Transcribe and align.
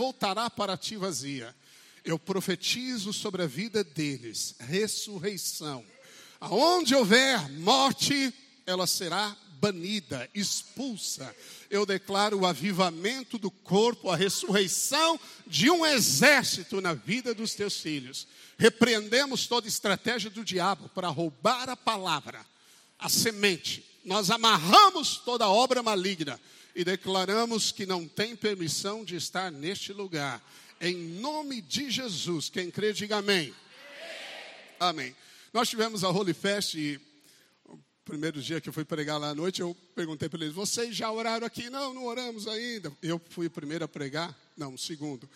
voltará 0.00 0.48
para 0.48 0.78
ti 0.78 0.96
vazia. 0.96 1.54
Eu 2.02 2.18
profetizo 2.18 3.12
sobre 3.12 3.42
a 3.42 3.46
vida 3.46 3.84
deles 3.84 4.54
ressurreição. 4.58 5.84
Aonde 6.40 6.94
houver 6.94 7.50
morte, 7.50 8.32
ela 8.64 8.86
será 8.86 9.36
banida, 9.60 10.26
expulsa. 10.34 11.36
Eu 11.68 11.84
declaro 11.84 12.38
o 12.38 12.46
avivamento 12.46 13.36
do 13.36 13.50
corpo, 13.50 14.08
a 14.08 14.16
ressurreição 14.16 15.20
de 15.46 15.70
um 15.70 15.84
exército 15.84 16.80
na 16.80 16.94
vida 16.94 17.34
dos 17.34 17.54
teus 17.54 17.78
filhos. 17.78 18.26
Repreendemos 18.56 19.46
toda 19.46 19.68
estratégia 19.68 20.30
do 20.30 20.42
diabo 20.42 20.88
para 20.94 21.08
roubar 21.08 21.68
a 21.68 21.76
palavra, 21.76 22.40
a 22.98 23.10
semente. 23.10 23.84
Nós 24.02 24.30
amarramos 24.30 25.18
toda 25.18 25.46
obra 25.46 25.82
maligna 25.82 26.40
e 26.74 26.84
declaramos 26.84 27.72
que 27.72 27.86
não 27.86 28.06
tem 28.06 28.36
permissão 28.36 29.04
de 29.04 29.16
estar 29.16 29.50
neste 29.50 29.92
lugar. 29.92 30.42
Em 30.80 30.96
nome 30.96 31.60
de 31.60 31.90
Jesus, 31.90 32.48
quem 32.48 32.70
crê, 32.70 32.92
diga 32.92 33.18
amém. 33.18 33.54
Amém. 34.78 35.14
Nós 35.52 35.68
tivemos 35.68 36.04
a 36.04 36.10
Holy 36.10 36.32
Fest 36.32 36.74
e 36.74 36.98
o 37.66 37.78
primeiro 38.04 38.40
dia 38.40 38.60
que 38.60 38.68
eu 38.68 38.72
fui 38.72 38.84
pregar 38.84 39.18
lá 39.18 39.30
à 39.30 39.34
noite, 39.34 39.60
eu 39.60 39.76
perguntei 39.94 40.28
para 40.28 40.42
eles: 40.42 40.54
vocês 40.54 40.96
já 40.96 41.10
oraram 41.12 41.46
aqui? 41.46 41.68
Não, 41.68 41.92
não 41.92 42.04
oramos 42.04 42.48
ainda. 42.48 42.90
Eu 43.02 43.20
fui 43.28 43.46
o 43.46 43.50
primeiro 43.50 43.84
a 43.84 43.88
pregar, 43.88 44.34
não, 44.56 44.74
o 44.74 44.78
segundo. 44.78 45.28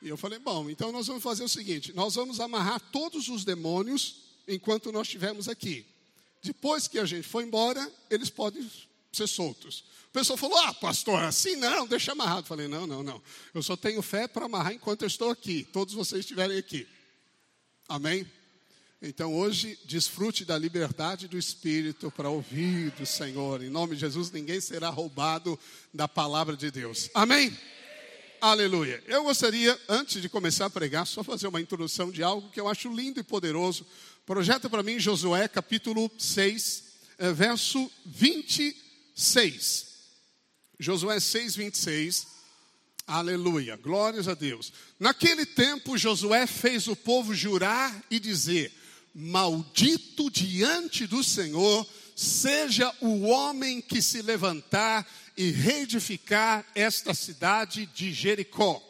E 0.00 0.08
eu 0.08 0.16
falei: 0.16 0.38
bom, 0.38 0.68
então 0.70 0.92
nós 0.92 1.06
vamos 1.06 1.22
fazer 1.22 1.42
o 1.42 1.48
seguinte: 1.48 1.92
nós 1.94 2.14
vamos 2.14 2.38
amarrar 2.38 2.78
todos 2.92 3.28
os 3.28 3.44
demônios 3.44 4.16
enquanto 4.46 4.92
nós 4.92 5.06
estivermos 5.06 5.48
aqui. 5.48 5.84
Depois 6.42 6.86
que 6.86 6.98
a 6.98 7.06
gente 7.06 7.26
for 7.26 7.42
embora, 7.42 7.90
eles 8.10 8.28
podem 8.28 8.70
ser 9.10 9.26
soltos. 9.26 9.82
O 10.14 10.18
pessoal 10.20 10.36
falou: 10.36 10.56
Ah, 10.58 10.72
pastor, 10.72 11.24
assim 11.24 11.56
não, 11.56 11.88
deixa 11.88 12.12
amarrado. 12.12 12.46
Falei: 12.46 12.68
Não, 12.68 12.86
não, 12.86 13.02
não. 13.02 13.20
Eu 13.52 13.60
só 13.64 13.76
tenho 13.76 14.00
fé 14.00 14.28
para 14.28 14.44
amarrar 14.44 14.72
enquanto 14.72 15.02
eu 15.02 15.08
estou 15.08 15.28
aqui. 15.28 15.66
Todos 15.72 15.92
vocês 15.92 16.20
estiverem 16.20 16.56
aqui. 16.56 16.86
Amém? 17.88 18.24
Então 19.02 19.34
hoje, 19.34 19.76
desfrute 19.84 20.44
da 20.44 20.56
liberdade 20.56 21.26
do 21.26 21.36
Espírito 21.36 22.12
para 22.12 22.28
ouvir 22.28 22.92
do 22.92 23.04
Senhor. 23.04 23.60
Em 23.60 23.68
nome 23.68 23.96
de 23.96 24.02
Jesus, 24.02 24.30
ninguém 24.30 24.60
será 24.60 24.88
roubado 24.88 25.58
da 25.92 26.06
palavra 26.06 26.56
de 26.56 26.70
Deus. 26.70 27.10
Amém? 27.12 27.52
Aleluia. 28.40 29.02
Eu 29.08 29.24
gostaria, 29.24 29.76
antes 29.88 30.22
de 30.22 30.28
começar 30.28 30.66
a 30.66 30.70
pregar, 30.70 31.08
só 31.08 31.24
fazer 31.24 31.48
uma 31.48 31.60
introdução 31.60 32.12
de 32.12 32.22
algo 32.22 32.50
que 32.50 32.60
eu 32.60 32.68
acho 32.68 32.88
lindo 32.88 33.18
e 33.18 33.24
poderoso. 33.24 33.84
Projeta 34.24 34.70
para 34.70 34.84
mim 34.84 35.00
Josué 35.00 35.48
capítulo 35.48 36.08
6, 36.16 36.84
eh, 37.18 37.32
verso 37.32 37.90
26. 38.06 39.93
Josué 40.78 41.20
6, 41.20 41.56
26. 41.56 42.26
Aleluia. 43.06 43.76
Glórias 43.76 44.28
a 44.28 44.34
Deus. 44.34 44.72
Naquele 44.98 45.44
tempo, 45.44 45.96
Josué 45.96 46.46
fez 46.46 46.88
o 46.88 46.96
povo 46.96 47.34
jurar 47.34 48.04
e 48.10 48.18
dizer: 48.18 48.72
Maldito 49.14 50.30
diante 50.30 51.06
do 51.06 51.22
Senhor 51.22 51.86
seja 52.16 52.92
o 53.00 53.22
homem 53.22 53.80
que 53.80 54.00
se 54.00 54.22
levantar 54.22 55.06
e 55.36 55.50
reedificar 55.50 56.64
esta 56.74 57.12
cidade 57.12 57.86
de 57.86 58.12
Jericó. 58.12 58.82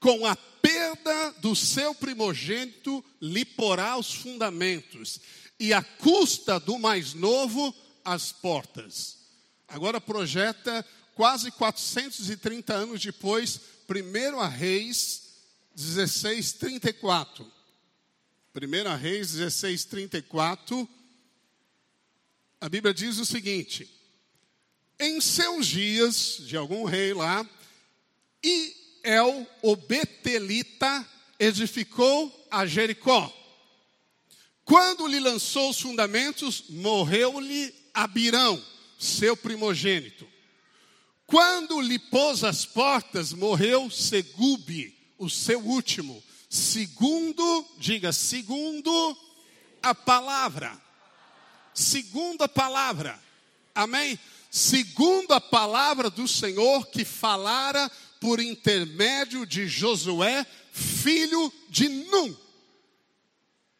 Com 0.00 0.24
a 0.24 0.36
perda 0.36 1.34
do 1.40 1.56
seu 1.56 1.94
primogênito 1.94 3.04
lhe 3.20 3.44
porá 3.44 3.96
os 3.96 4.12
fundamentos, 4.12 5.20
e 5.58 5.72
a 5.72 5.82
custa 5.82 6.60
do 6.60 6.78
mais 6.78 7.14
novo 7.14 7.74
as 8.04 8.30
portas. 8.30 9.18
Agora 9.66 10.00
projeta 10.00 10.84
quase 11.18 11.50
430 11.50 12.72
anos 12.72 13.00
depois, 13.00 13.60
1 13.90 14.38
a 14.38 14.46
Reis 14.46 15.22
16, 15.74 16.52
34. 16.52 17.44
1 18.54 18.96
Reis 18.96 19.32
16, 19.32 19.84
34, 19.86 20.88
a 22.60 22.68
Bíblia 22.68 22.94
diz 22.94 23.18
o 23.18 23.26
seguinte: 23.26 23.90
Em 24.96 25.20
seus 25.20 25.66
dias, 25.66 26.36
de 26.38 26.56
algum 26.56 26.84
rei 26.84 27.12
lá, 27.12 27.44
Iel, 28.44 29.44
o 29.60 29.74
Betelita, 29.74 31.04
edificou 31.36 32.46
a 32.48 32.64
Jericó. 32.64 33.34
Quando 34.64 35.08
lhe 35.08 35.18
lançou 35.18 35.70
os 35.70 35.80
fundamentos, 35.80 36.62
morreu-lhe 36.68 37.74
Abirão, 37.92 38.64
seu 39.00 39.36
primogênito. 39.36 40.37
Quando 41.28 41.78
lhe 41.82 41.98
pôs 41.98 42.42
as 42.42 42.64
portas, 42.64 43.34
morreu 43.34 43.90
Segube, 43.90 44.96
o 45.18 45.28
seu 45.28 45.60
último 45.60 46.24
segundo, 46.48 47.66
diga, 47.76 48.12
segundo 48.12 49.16
a 49.82 49.94
palavra. 49.94 50.80
Segundo 51.74 52.42
a 52.42 52.48
palavra. 52.48 53.22
Amém? 53.74 54.18
Segundo 54.50 55.32
a 55.32 55.40
palavra 55.40 56.08
do 56.08 56.26
Senhor 56.26 56.86
que 56.86 57.04
falara 57.04 57.90
por 58.18 58.40
intermédio 58.40 59.44
de 59.44 59.68
Josué, 59.68 60.46
filho 60.72 61.52
de 61.68 61.90
Num. 61.90 62.34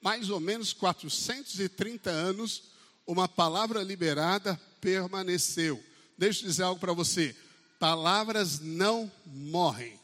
Mais 0.02 0.28
ou 0.28 0.38
menos 0.38 0.74
430 0.74 2.10
anos, 2.10 2.64
uma 3.06 3.26
palavra 3.26 3.82
liberada 3.82 4.60
permaneceu. 4.82 5.82
Deixa 6.18 6.42
eu 6.42 6.48
dizer 6.48 6.64
algo 6.64 6.80
para 6.80 6.92
você: 6.92 7.34
palavras 7.78 8.58
não 8.58 9.10
morrem. 9.24 9.98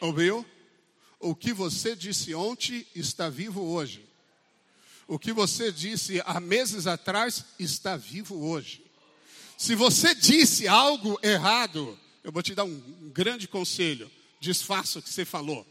Ouviu? 0.00 0.44
O 1.20 1.36
que 1.36 1.52
você 1.52 1.94
disse 1.94 2.34
ontem 2.34 2.86
está 2.94 3.28
vivo 3.28 3.62
hoje. 3.62 4.04
O 5.06 5.18
que 5.18 5.32
você 5.32 5.70
disse 5.70 6.20
há 6.24 6.40
meses 6.40 6.86
atrás 6.86 7.44
está 7.58 7.96
vivo 7.96 8.42
hoje. 8.42 8.82
Se 9.58 9.74
você 9.74 10.14
disse 10.14 10.66
algo 10.66 11.20
errado, 11.22 11.96
eu 12.24 12.32
vou 12.32 12.42
te 12.42 12.54
dar 12.54 12.64
um 12.64 13.10
grande 13.12 13.46
conselho: 13.46 14.10
desfaça 14.40 14.98
o 14.98 15.02
que 15.02 15.10
você 15.10 15.26
falou. 15.26 15.66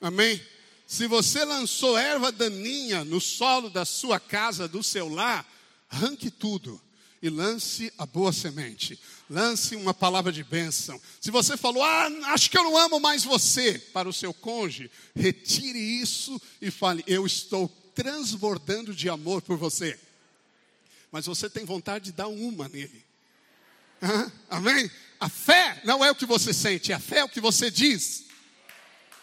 Amém? 0.00 0.44
Se 0.86 1.06
você 1.06 1.44
lançou 1.44 1.96
erva 1.96 2.32
daninha 2.32 3.04
no 3.04 3.20
solo 3.20 3.70
da 3.70 3.84
sua 3.84 4.18
casa, 4.18 4.68
do 4.68 4.82
seu 4.82 5.08
lar, 5.08 5.46
arranque 5.88 6.30
tudo 6.30 6.80
e 7.26 7.30
lance 7.30 7.92
a 7.98 8.06
boa 8.06 8.32
semente. 8.32 8.98
Lance 9.28 9.74
uma 9.74 9.92
palavra 9.92 10.30
de 10.30 10.44
bênção. 10.44 11.00
Se 11.20 11.30
você 11.30 11.56
falou, 11.56 11.82
ah, 11.82 12.08
acho 12.26 12.50
que 12.50 12.56
eu 12.56 12.62
não 12.62 12.76
amo 12.76 13.00
mais 13.00 13.24
você, 13.24 13.78
para 13.92 14.08
o 14.08 14.12
seu 14.12 14.32
cônjuge, 14.32 14.90
retire 15.14 15.78
isso 15.78 16.40
e 16.60 16.70
fale, 16.70 17.02
eu 17.06 17.26
estou 17.26 17.68
transbordando 17.94 18.94
de 18.94 19.08
amor 19.08 19.42
por 19.42 19.56
você. 19.56 19.98
Mas 21.10 21.26
você 21.26 21.50
tem 21.50 21.64
vontade 21.64 22.06
de 22.06 22.12
dar 22.12 22.28
uma 22.28 22.68
nele. 22.68 23.04
Amém? 24.48 24.90
A 25.18 25.28
fé 25.28 25.80
não 25.84 26.04
é 26.04 26.10
o 26.10 26.14
que 26.14 26.26
você 26.26 26.52
sente, 26.52 26.92
a 26.92 27.00
fé 27.00 27.18
é 27.18 27.24
o 27.24 27.28
que 27.28 27.40
você 27.40 27.70
diz. 27.70 28.26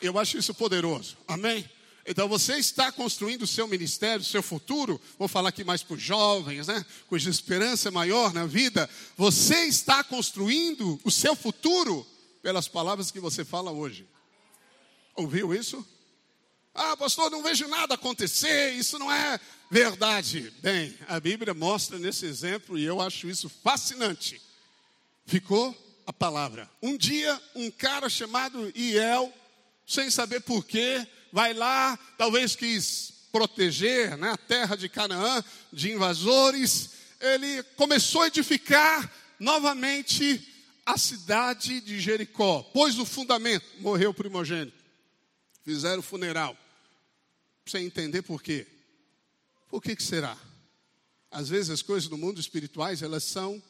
Eu 0.02 0.20
acho 0.20 0.38
isso 0.38 0.54
poderoso. 0.54 1.18
Amém? 1.28 1.70
Então 2.06 2.28
você 2.28 2.58
está 2.58 2.92
construindo 2.92 3.44
o 3.44 3.48
seu 3.48 3.68
ministério, 3.68 4.22
o 4.22 4.26
seu 4.26 4.44
futuro. 4.44 5.00
Vou 5.18 5.28
falar 5.28 5.50
aqui 5.50 5.64
mais 5.64 5.82
para 5.82 5.96
os 5.96 6.02
jovens, 6.02 6.68
né? 6.68 6.86
Cuja 7.08 7.30
esperança 7.30 7.88
é 7.88 7.92
maior 7.92 8.34
na 8.34 8.46
vida. 8.46 8.90
Você 9.16 9.66
está 9.66 10.04
construindo 10.04 11.00
o 11.04 11.12
seu 11.12 11.36
futuro 11.36 12.06
pelas 12.42 12.68
palavras 12.68 13.10
que 13.10 13.22
você 13.22 13.46
fala 13.46 13.72
hoje. 13.72 14.06
Ouviu 15.16 15.54
isso? 15.54 15.86
Ah, 16.76 16.98
pastor, 16.98 17.30
não 17.30 17.44
vejo 17.44 17.68
nada 17.68 17.94
acontecer, 17.94 18.72
isso 18.72 18.98
não 18.98 19.12
é 19.12 19.40
verdade. 19.70 20.52
Bem, 20.60 20.98
a 21.08 21.20
Bíblia 21.20 21.54
mostra 21.54 22.00
nesse 22.00 22.26
exemplo 22.26 22.78
e 22.78 22.84
eu 22.84 23.00
acho 23.00 23.30
isso 23.30 23.48
fascinante. 23.48 24.42
Ficou 25.26 25.78
a 26.06 26.12
palavra. 26.12 26.70
Um 26.82 26.98
dia, 26.98 27.40
um 27.56 27.72
cara 27.72 28.10
chamado 28.10 28.72
Iel, 28.76 29.32
sem 29.86 30.10
saber 30.10 30.42
porquê, 30.42 31.08
vai 31.34 31.52
lá, 31.52 31.98
talvez 32.16 32.56
quis 32.56 33.12
proteger 33.32 34.16
né, 34.18 34.30
a 34.30 34.38
terra 34.38 34.76
de 34.76 34.88
Canaã 34.88 35.44
de 35.74 35.92
invasores. 35.92 36.92
Ele 37.20 37.64
começou 37.76 38.22
a 38.22 38.28
edificar 38.28 39.12
novamente 39.40 40.48
a 40.86 40.96
cidade 40.96 41.82
de 41.82 42.00
Jericó. 42.00 42.62
Pôs 42.62 43.00
o 43.00 43.06
fundamento, 43.06 43.66
morreu 43.80 44.12
o 44.12 44.14
primogênito. 44.14 44.78
Fizeram 45.66 46.02
o 46.02 46.04
funeral. 46.04 46.56
Sem 47.66 47.88
entender 47.88 48.22
por 48.22 48.44
quê. 48.44 48.68
Por 49.70 49.82
que, 49.82 49.96
que 49.96 50.04
será? 50.04 50.38
Às 51.32 51.50
vezes 51.50 51.72
as 51.72 51.82
coisas 51.82 52.08
no 52.08 52.18
mundo 52.18 52.40
espirituais, 52.40 53.02
elas 53.02 53.24
são 53.24 53.62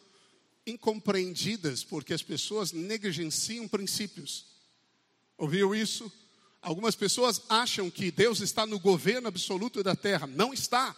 incompreendidas 0.67 1.81
porque 1.81 2.13
as 2.13 2.21
pessoas 2.21 2.73
negligenciam 2.73 3.69
princípios. 3.69 4.47
Ouviu 5.37 5.73
isso? 5.73 6.11
Algumas 6.63 6.95
pessoas 6.95 7.41
acham 7.49 7.91
que 7.91 8.09
Deus 8.09 8.39
está 8.39 8.65
no 8.65 8.79
governo 8.79 9.27
absoluto 9.27 9.83
da 9.83 9.95
terra. 9.95 10.25
Não 10.25 10.53
está. 10.53 10.95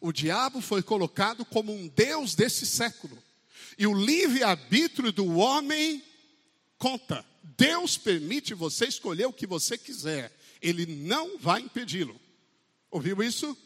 O 0.00 0.10
diabo 0.10 0.62
foi 0.62 0.82
colocado 0.82 1.44
como 1.44 1.72
um 1.72 1.86
Deus 1.86 2.34
desse 2.34 2.64
século. 2.64 3.16
E 3.78 3.86
o 3.86 3.94
livre-arbítrio 3.94 5.12
do 5.12 5.36
homem 5.36 6.02
conta. 6.78 7.24
Deus 7.56 7.98
permite 7.98 8.54
você 8.54 8.86
escolher 8.86 9.26
o 9.26 9.32
que 9.32 9.46
você 9.46 9.76
quiser, 9.76 10.34
Ele 10.60 10.86
não 10.86 11.38
vai 11.38 11.60
impedi-lo. 11.60 12.18
Ouviu 12.90 13.22
isso? 13.22 13.56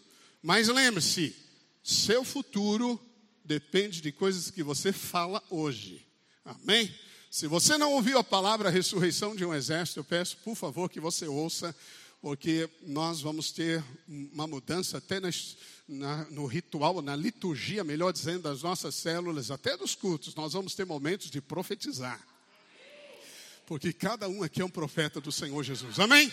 Mas 0.43 0.69
lembre-se, 0.69 1.35
seu 1.83 2.25
futuro 2.25 3.01
depende 3.45 4.01
de 4.01 4.11
coisas 4.11 4.51
que 4.51 4.63
você 4.63 4.93
fala 4.93 5.43
hoje. 5.49 6.05
Amém? 6.45 6.93
Se 7.37 7.47
você 7.47 7.77
não 7.77 7.93
ouviu 7.93 8.17
a 8.19 8.25
palavra 8.25 8.71
ressurreição 8.71 9.37
de 9.37 9.45
um 9.45 9.53
exército, 9.53 10.01
eu 10.01 10.05
peço, 10.05 10.39
por 10.39 10.55
favor, 10.55 10.89
que 10.89 10.99
você 10.99 11.27
ouça, 11.27 11.77
porque 12.23 12.67
nós 12.81 13.21
vamos 13.21 13.53
ter 13.53 13.85
uma 14.09 14.47
mudança 14.47 14.97
até 14.97 15.21
nas, 15.21 15.55
na, 15.87 16.25
no 16.31 16.47
ritual, 16.47 17.03
na 17.03 17.15
liturgia, 17.15 17.85
melhor 17.85 18.11
dizendo, 18.11 18.45
das 18.45 18.63
nossas 18.63 18.95
células, 18.95 19.51
até 19.51 19.77
dos 19.77 19.95
cultos. 19.95 20.35
Nós 20.35 20.55
vamos 20.55 20.75
ter 20.75 20.87
momentos 20.87 21.31
de 21.31 21.43
profetizar. 21.43 22.27
Porque 23.67 23.93
cada 23.93 24.31
um 24.31 24.43
aqui 24.43 24.63
é 24.63 24.65
um 24.65 24.71
profeta 24.71 25.21
do 25.21 25.31
Senhor 25.31 25.63
Jesus. 25.63 26.01
Amém? 26.01 26.33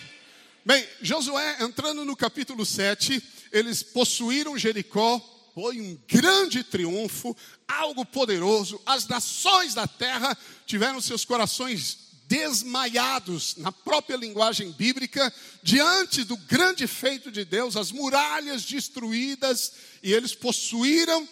Bem, 0.64 0.88
Josué, 1.02 1.58
entrando 1.60 2.02
no 2.06 2.16
capítulo 2.16 2.64
7, 2.64 3.22
eles 3.52 3.82
possuíram 3.82 4.56
Jericó, 4.56 5.20
foi 5.54 5.80
um 5.80 5.96
grande 6.08 6.64
triunfo, 6.64 7.36
algo 7.68 8.04
poderoso. 8.04 8.80
As 8.84 9.06
nações 9.06 9.72
da 9.72 9.86
terra 9.86 10.36
tiveram 10.66 11.00
seus 11.00 11.24
corações 11.24 11.98
desmaiados, 12.26 13.54
na 13.58 13.70
própria 13.70 14.16
linguagem 14.16 14.72
bíblica, 14.72 15.32
diante 15.62 16.24
do 16.24 16.36
grande 16.36 16.86
feito 16.88 17.30
de 17.30 17.44
Deus, 17.44 17.76
as 17.76 17.92
muralhas 17.92 18.64
destruídas, 18.64 19.72
e 20.02 20.12
eles 20.12 20.34
possuíram 20.34 21.28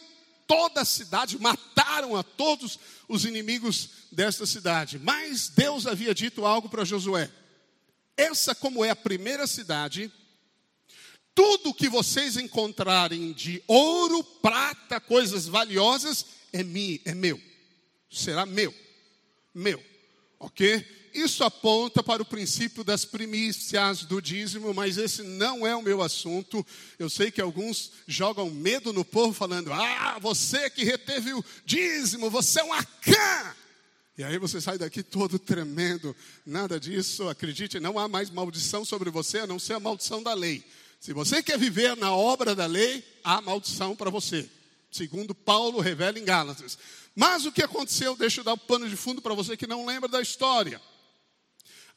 toda 0.46 0.82
a 0.82 0.84
cidade, 0.84 1.40
mataram 1.40 2.14
a 2.14 2.22
todos 2.22 2.78
os 3.08 3.24
inimigos 3.24 3.88
desta 4.12 4.46
cidade. 4.46 5.00
Mas 5.00 5.48
Deus 5.48 5.86
havia 5.86 6.14
dito 6.14 6.46
algo 6.46 6.69
para 6.69 6.84
Josué: 6.84 7.28
essa, 8.16 8.54
como 8.54 8.84
é 8.84 8.90
a 8.90 8.96
primeira 8.96 9.48
cidade, 9.48 10.12
tudo 11.34 11.75
que 11.75 11.88
vocês 11.88 12.37
encontrarem 12.37 13.32
de 13.32 13.62
ouro, 13.67 14.23
prata, 14.23 15.00
coisas 15.00 15.46
valiosas, 15.46 16.26
é, 16.52 16.61
é 17.05 17.14
meu. 17.14 17.40
Será 18.11 18.44
meu. 18.44 18.75
Meu. 19.55 19.82
Ok? 20.38 20.84
Isso 21.14 21.44
aponta 21.44 22.02
para 22.02 22.23
o 22.23 22.26
princípio 22.26 22.82
das 22.82 23.05
primícias 23.05 24.05
do 24.05 24.20
dízimo, 24.20 24.73
mas 24.73 24.96
esse 24.96 25.23
não 25.23 25.67
é 25.67 25.76
o 25.76 25.82
meu 25.82 26.00
assunto. 26.00 26.67
Eu 26.99 27.11
sei 27.11 27.31
que 27.31 27.40
alguns 27.40 27.93
jogam 28.06 28.50
medo 28.50 28.93
no 28.93 29.05
povo, 29.05 29.32
falando: 29.32 29.73
Ah, 29.73 30.19
você 30.20 30.70
que 30.70 30.84
reteve 30.84 31.34
o 31.34 31.44
dízimo, 31.67 32.31
você 32.31 32.61
é 32.61 32.64
um 32.64 32.73
acã. 32.73 33.55
E 34.17 34.25
aí 34.25 34.38
você 34.38 34.61
sai 34.61 34.79
daqui 34.79 35.02
todo 35.02 35.38
tremendo. 35.38 36.17
Nada 36.44 36.81
disso, 36.81 37.29
acredite, 37.29 37.81
não 37.81 37.99
há 37.99 38.08
mais 38.08 38.31
maldição 38.31 38.84
sobre 38.84 39.11
você 39.11 39.40
a 39.40 39.46
não 39.46 39.58
ser 39.58 39.75
a 39.75 39.81
maldição 39.81 40.23
da 40.23 40.34
lei. 40.34 40.64
Se 41.02 41.12
você 41.12 41.43
quer 41.43 41.58
viver 41.58 41.96
na 41.96 42.14
obra 42.14 42.54
da 42.54 42.64
lei, 42.64 43.04
há 43.25 43.40
maldição 43.40 43.96
para 43.96 44.08
você. 44.08 44.49
Segundo 44.88 45.34
Paulo 45.34 45.81
revela 45.81 46.16
em 46.16 46.25
Gálatas. 46.25 46.78
Mas 47.12 47.44
o 47.44 47.50
que 47.50 47.60
aconteceu, 47.60 48.14
deixa 48.14 48.38
eu 48.38 48.44
dar 48.44 48.52
o 48.52 48.54
um 48.54 48.58
pano 48.58 48.88
de 48.88 48.94
fundo 48.94 49.20
para 49.20 49.34
você 49.34 49.56
que 49.56 49.66
não 49.66 49.84
lembra 49.84 50.08
da 50.08 50.22
história. 50.22 50.81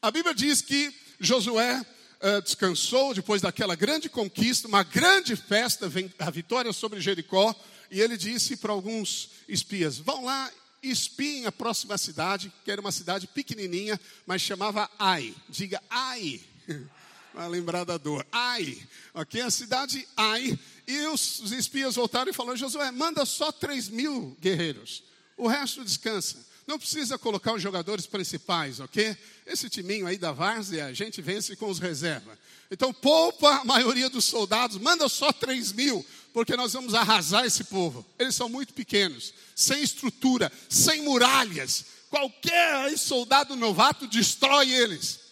A 0.02 0.10
Bíblia 0.10 0.34
diz 0.34 0.60
que 0.60 0.92
Josué 1.20 1.86
uh, 2.20 2.42
descansou 2.42 3.14
depois 3.14 3.40
daquela 3.40 3.76
grande 3.76 4.08
conquista, 4.08 4.66
uma 4.66 4.82
grande 4.82 5.36
festa, 5.36 5.88
a 6.18 6.30
vitória 6.32 6.72
sobre 6.72 7.00
Jericó, 7.00 7.54
e 7.92 8.00
ele 8.00 8.16
disse 8.16 8.56
para 8.56 8.72
alguns 8.72 9.30
espias: 9.46 9.98
vão 9.98 10.24
lá 10.24 10.50
e 10.82 10.90
espiem 10.90 11.46
a 11.46 11.52
próxima 11.52 11.96
cidade, 11.96 12.52
que 12.64 12.72
era 12.72 12.80
uma 12.80 12.90
cidade 12.90 13.28
pequenininha, 13.28 14.00
mas 14.26 14.42
chamava 14.42 14.90
Ai. 14.98 15.32
Diga 15.48 15.80
Ai. 15.88 16.40
Vai 17.36 17.50
lembrar 17.50 17.84
da 17.84 17.98
dor. 17.98 18.26
Ai, 18.32 18.82
ok? 19.12 19.42
A 19.42 19.50
cidade 19.50 20.08
Ai. 20.16 20.58
E 20.88 21.06
os 21.08 21.52
espias 21.52 21.94
voltaram 21.94 22.30
e 22.30 22.34
falaram: 22.34 22.56
Josué, 22.56 22.90
manda 22.90 23.26
só 23.26 23.52
3 23.52 23.90
mil 23.90 24.34
guerreiros. 24.40 25.02
O 25.36 25.46
resto 25.46 25.84
descansa. 25.84 26.38
Não 26.66 26.78
precisa 26.78 27.18
colocar 27.18 27.52
os 27.52 27.60
jogadores 27.60 28.06
principais, 28.06 28.80
ok? 28.80 29.14
Esse 29.46 29.68
timinho 29.68 30.06
aí 30.06 30.16
da 30.16 30.32
várzea, 30.32 30.86
a 30.86 30.94
gente 30.94 31.20
vence 31.20 31.54
com 31.56 31.68
os 31.68 31.78
reservas. 31.78 32.38
Então, 32.70 32.90
poupa 32.90 33.56
a 33.56 33.64
maioria 33.66 34.08
dos 34.08 34.24
soldados, 34.24 34.78
manda 34.78 35.06
só 35.06 35.30
3 35.30 35.72
mil, 35.72 36.04
porque 36.32 36.56
nós 36.56 36.72
vamos 36.72 36.94
arrasar 36.94 37.44
esse 37.44 37.64
povo. 37.64 38.04
Eles 38.18 38.34
são 38.34 38.48
muito 38.48 38.72
pequenos, 38.72 39.34
sem 39.54 39.82
estrutura, 39.82 40.50
sem 40.70 41.02
muralhas. 41.02 41.84
Qualquer 42.08 42.96
soldado 42.96 43.54
novato 43.54 44.06
destrói 44.06 44.72
eles. 44.72 45.25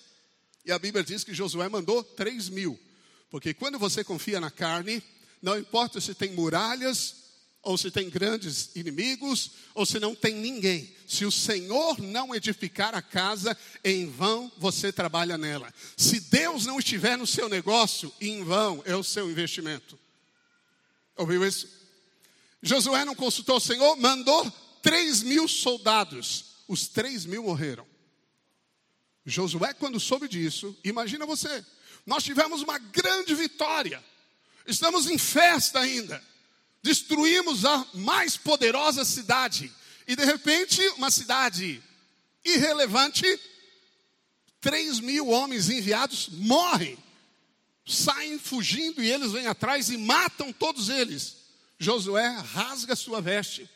E 0.65 0.73
a 0.73 0.79
Bíblia 0.79 1.05
diz 1.05 1.23
que 1.25 1.35
Josué 1.35 1.69
mandou 1.69 2.03
3 2.03 2.49
mil. 2.49 2.79
Porque 3.31 3.53
quando 3.53 3.79
você 3.79 4.03
confia 4.03 4.41
na 4.41 4.51
carne, 4.51 5.03
não 5.43 5.59
importa 5.59 6.01
se 6.01 6.15
tem 6.15 6.33
muralhas, 6.33 7.25
ou 7.65 7.79
se 7.79 7.91
tem 7.91 8.11
grandes 8.11 8.71
inimigos, 8.77 9.51
ou 9.75 9.85
se 9.87 9.99
não 9.99 10.15
tem 10.15 10.35
ninguém. 10.35 10.95
Se 11.07 11.25
o 11.25 11.33
Senhor 11.33 11.99
não 11.99 12.35
edificar 12.35 12.95
a 12.95 13.03
casa, 13.03 13.57
em 13.83 14.07
vão 14.07 14.53
você 14.59 14.93
trabalha 14.93 15.37
nela. 15.39 15.73
Se 15.97 16.21
Deus 16.21 16.67
não 16.67 16.79
estiver 16.79 17.17
no 17.17 17.27
seu 17.27 17.49
negócio, 17.49 18.13
em 18.21 18.45
vão 18.45 18.83
é 18.85 18.95
o 18.95 19.03
seu 19.03 19.31
investimento. 19.31 19.99
Ouviu 21.17 21.47
isso? 21.47 21.69
Josué 22.63 23.05
não 23.05 23.15
consultou 23.15 23.57
o 23.57 23.61
Senhor, 23.61 23.97
mandou 23.97 24.51
3 24.83 25.23
mil 25.23 25.49
soldados. 25.49 26.45
Os 26.69 26.89
3 26.89 27.27
mil 27.27 27.45
morreram. 27.45 27.87
Josué, 29.27 29.73
quando 29.75 29.99
soube 29.99 30.29
disso, 30.29 30.77
imagina 30.85 31.25
você, 31.25 31.65
nós 32.05 32.23
tivemos 32.23 32.63
uma 32.63 32.79
grande 32.79 33.35
vitória, 33.35 34.03
estamos 34.67 35.07
em 35.07 35.17
festa 35.17 35.81
ainda, 35.81 36.23
destruímos 36.83 37.65
a 37.65 37.87
mais 37.95 38.37
poderosa 38.37 39.05
cidade, 39.05 39.73
e 40.07 40.15
de 40.15 40.25
repente, 40.25 40.87
uma 40.99 41.11
cidade 41.11 41.83
irrelevante, 42.45 43.25
três 44.61 45.01
mil 45.01 45.29
homens 45.29 45.71
enviados 45.71 46.29
morrem, 46.31 46.99
saem 47.87 48.39
fugindo 48.39 49.03
e 49.03 49.11
eles 49.11 49.33
vêm 49.33 49.47
atrás 49.47 49.89
e 49.89 49.97
matam 49.97 50.53
todos 50.53 50.89
eles. 50.89 51.37
Josué 51.79 52.29
rasga 52.29 52.95
sua 52.95 53.21
veste, 53.21 53.69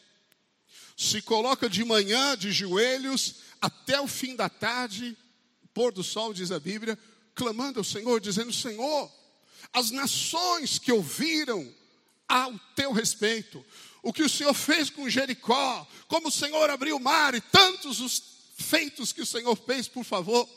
se 0.97 1.23
coloca 1.23 1.69
de 1.69 1.85
manhã 1.85 2.37
de 2.37 2.53
joelhos 2.53 3.37
até 3.61 4.01
o 4.01 4.07
fim 4.07 4.37
da 4.37 4.49
tarde, 4.49 5.17
pôr 5.79 5.93
do 5.93 6.03
sol, 6.03 6.35
diz 6.35 6.51
a 6.51 6.59
Bíblia, 6.59 6.99
clamando 7.37 7.79
ao 7.79 7.85
Senhor, 7.85 8.21
dizendo: 8.21 8.53
Senhor, 8.53 9.09
as 9.73 9.93
nações 9.93 10.77
que 10.77 10.91
ouviram 10.91 11.73
ao 12.27 12.53
teu 12.75 12.91
respeito, 12.91 13.65
o 14.03 14.13
que 14.13 14.25
o 14.25 14.29
Senhor 14.29 14.53
fez 14.53 14.91
com 14.91 15.09
Jericó, 15.09 15.87
como 16.09 16.31
o 16.31 16.33
Senhor 16.33 16.69
abriu 16.69 16.97
o 16.97 17.01
mar 17.01 17.33
e 17.37 17.41
tantos 17.41 18.01
os 18.01 18.21
feitos 18.57 19.13
que 19.13 19.23
o 19.23 19.27
Senhor 19.27 19.55
fez, 19.55 19.87
por 19.87 20.03
favor, 20.03 20.49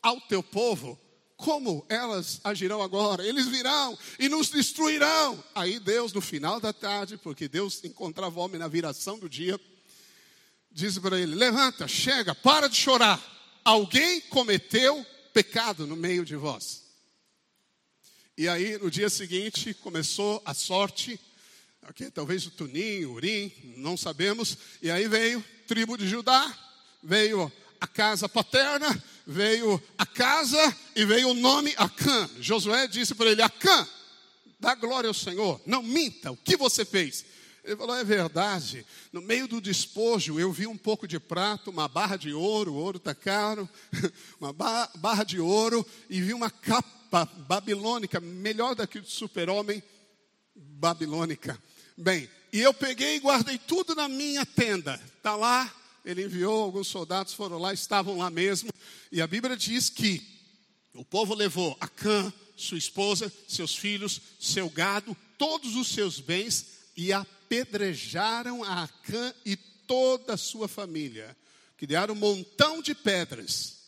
ao 0.00 0.20
teu 0.20 0.40
povo, 0.40 0.96
como 1.36 1.84
elas 1.88 2.40
agirão 2.44 2.80
agora? 2.80 3.26
Eles 3.26 3.48
virão 3.48 3.98
e 4.20 4.28
nos 4.28 4.50
destruirão. 4.50 5.42
Aí 5.52 5.80
Deus, 5.80 6.12
no 6.12 6.20
final 6.20 6.60
da 6.60 6.72
tarde, 6.72 7.16
porque 7.16 7.48
Deus 7.48 7.82
encontrava 7.82 8.38
o 8.38 8.42
homem 8.44 8.60
na 8.60 8.68
viração 8.68 9.18
do 9.18 9.28
dia, 9.28 9.60
diz 10.70 10.96
para 10.96 11.18
ele: 11.18 11.34
Levanta, 11.34 11.88
chega, 11.88 12.36
para 12.36 12.68
de 12.68 12.76
chorar 12.76 13.39
alguém 13.64 14.20
cometeu 14.22 15.04
pecado 15.32 15.86
no 15.86 15.96
meio 15.96 16.24
de 16.24 16.36
vós. 16.36 16.84
E 18.36 18.48
aí, 18.48 18.78
no 18.78 18.90
dia 18.90 19.10
seguinte, 19.10 19.74
começou 19.74 20.42
a 20.44 20.54
sorte, 20.54 21.20
okay? 21.88 22.10
talvez 22.10 22.46
o 22.46 22.50
Tunim, 22.50 23.04
o 23.04 23.12
Urim, 23.12 23.52
não 23.76 23.96
sabemos. 23.96 24.56
E 24.80 24.90
aí 24.90 25.06
veio 25.08 25.44
tribo 25.66 25.96
de 25.96 26.08
Judá, 26.08 26.56
veio 27.02 27.52
a 27.80 27.86
casa 27.86 28.28
paterna, 28.28 29.02
veio 29.26 29.82
a 29.96 30.06
casa 30.06 30.76
e 30.96 31.04
veio 31.04 31.28
o 31.28 31.34
nome 31.34 31.74
Acã. 31.76 32.30
Josué 32.40 32.88
disse 32.88 33.14
para 33.14 33.30
ele: 33.30 33.42
Acã, 33.42 33.86
dá 34.58 34.74
glória 34.74 35.08
ao 35.08 35.14
Senhor, 35.14 35.60
não 35.66 35.82
minta, 35.82 36.30
o 36.30 36.36
que 36.36 36.56
você 36.56 36.84
fez? 36.84 37.24
Ele 37.64 37.76
falou: 37.76 37.94
é 37.94 38.04
verdade. 38.04 38.86
No 39.12 39.20
meio 39.20 39.46
do 39.46 39.60
despojo, 39.60 40.38
eu 40.38 40.52
vi 40.52 40.66
um 40.66 40.76
pouco 40.76 41.06
de 41.06 41.18
prato, 41.18 41.70
uma 41.70 41.88
barra 41.88 42.16
de 42.16 42.32
ouro, 42.32 42.72
o 42.72 42.76
ouro 42.76 42.96
está 42.96 43.14
caro, 43.14 43.68
uma 44.40 44.52
barra 44.52 45.24
de 45.24 45.40
ouro, 45.40 45.86
e 46.08 46.20
vi 46.20 46.32
uma 46.32 46.50
capa 46.50 47.24
babilônica, 47.48 48.20
melhor 48.20 48.74
daquele 48.74 49.06
super-homem 49.06 49.82
babilônica. 50.54 51.60
Bem, 51.96 52.28
e 52.52 52.60
eu 52.60 52.72
peguei 52.72 53.16
e 53.16 53.20
guardei 53.20 53.58
tudo 53.58 53.94
na 53.94 54.08
minha 54.08 54.44
tenda. 54.46 55.00
Está 55.16 55.36
lá, 55.36 55.72
ele 56.04 56.24
enviou, 56.24 56.62
alguns 56.62 56.88
soldados 56.88 57.34
foram 57.34 57.58
lá, 57.58 57.72
estavam 57.72 58.18
lá 58.18 58.30
mesmo. 58.30 58.70
E 59.12 59.20
a 59.20 59.26
Bíblia 59.26 59.56
diz 59.56 59.90
que 59.90 60.22
o 60.94 61.04
povo 61.04 61.34
levou 61.34 61.76
a 61.80 61.86
Cã, 61.86 62.32
sua 62.56 62.78
esposa, 62.78 63.32
seus 63.46 63.76
filhos, 63.76 64.20
seu 64.38 64.68
gado, 64.68 65.16
todos 65.38 65.76
os 65.76 65.88
seus 65.88 66.20
bens 66.20 66.66
e 66.96 67.12
apedrejaram 67.50 68.62
a 68.62 68.84
Acã 68.84 69.34
e 69.44 69.56
toda 69.56 70.34
a 70.34 70.36
sua 70.36 70.68
família. 70.68 71.36
Criaram 71.76 72.14
um 72.14 72.18
montão 72.18 72.80
de 72.80 72.94
pedras 72.94 73.78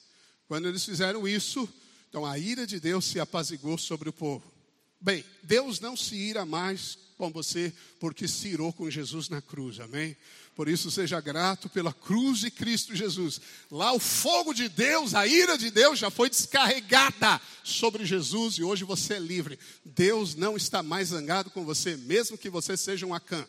Quando 0.49 0.67
eles 0.67 0.85
fizeram 0.85 1.29
isso, 1.29 1.69
então 2.09 2.27
a 2.27 2.39
ira 2.39 2.67
de 2.67 2.81
Deus 2.81 3.05
se 3.05 3.21
apaziguou 3.21 3.79
sobre 3.79 4.09
o 4.09 4.13
povo. 4.13 4.53
Bem, 5.01 5.25
Deus 5.43 5.79
não 5.79 5.97
se 5.97 6.17
ira 6.17 6.45
mais 6.45 6.99
com 7.23 7.31
você 7.31 7.73
porque 8.01 8.27
se 8.27 8.49
irou 8.49 8.73
com 8.73 8.91
Jesus 8.91 9.29
na 9.29 9.41
cruz, 9.41 9.79
amém? 9.79 10.17
Por 10.57 10.69
isso, 10.69 10.91
seja 10.91 11.21
grato 11.21 11.69
pela 11.69 11.93
cruz 11.93 12.41
de 12.41 12.51
Cristo 12.51 12.97
Jesus. 12.97 13.41
Lá 13.71 13.93
o 13.93 14.01
fogo 14.01 14.53
de 14.53 14.69
Deus, 14.69 15.15
a 15.15 15.25
ira 15.25 15.57
de 15.57 15.71
Deus 15.71 16.01
já 16.01 16.11
foi 16.11 16.29
descarregada 16.29 17.41
sobre 17.63 18.05
Jesus 18.05 18.59
e 18.59 18.65
hoje 18.65 18.83
você 18.83 19.15
é 19.15 19.19
livre. 19.21 19.57
Deus 19.85 20.35
não 20.35 20.57
está 20.57 20.83
mais 20.83 21.11
zangado 21.11 21.49
com 21.51 21.65
você, 21.65 21.97
mesmo 21.97 22.37
que 22.37 22.51
você 22.51 22.77
seja 22.77 23.07
um 23.07 23.15
Acã. 23.15 23.47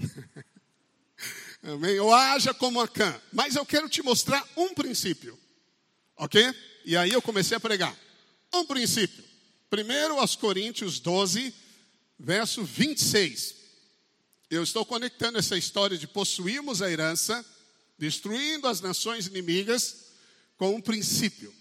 Amém? 1.62 2.00
Ou 2.00 2.12
haja 2.12 2.52
como 2.52 2.80
Acã. 2.80 3.14
Mas 3.32 3.54
eu 3.54 3.64
quero 3.64 3.88
te 3.88 4.02
mostrar 4.02 4.44
um 4.56 4.74
princípio, 4.74 5.38
ok? 6.16 6.52
E 6.84 6.96
aí 6.96 7.12
eu 7.12 7.22
comecei 7.22 7.56
a 7.56 7.60
pregar. 7.60 7.96
Um 8.52 8.64
princípio. 8.66 9.22
Primeiro 9.70 10.18
aos 10.18 10.34
Coríntios 10.34 10.98
12, 10.98 11.54
verso 12.18 12.64
26. 12.64 13.54
Eu 14.50 14.62
estou 14.62 14.84
conectando 14.84 15.38
essa 15.38 15.56
história 15.56 15.96
de 15.96 16.06
possuirmos 16.06 16.82
a 16.82 16.90
herança, 16.90 17.44
destruindo 17.98 18.68
as 18.68 18.80
nações 18.80 19.26
inimigas, 19.26 20.04
com 20.56 20.74
um 20.74 20.80
princípio. 20.80 21.52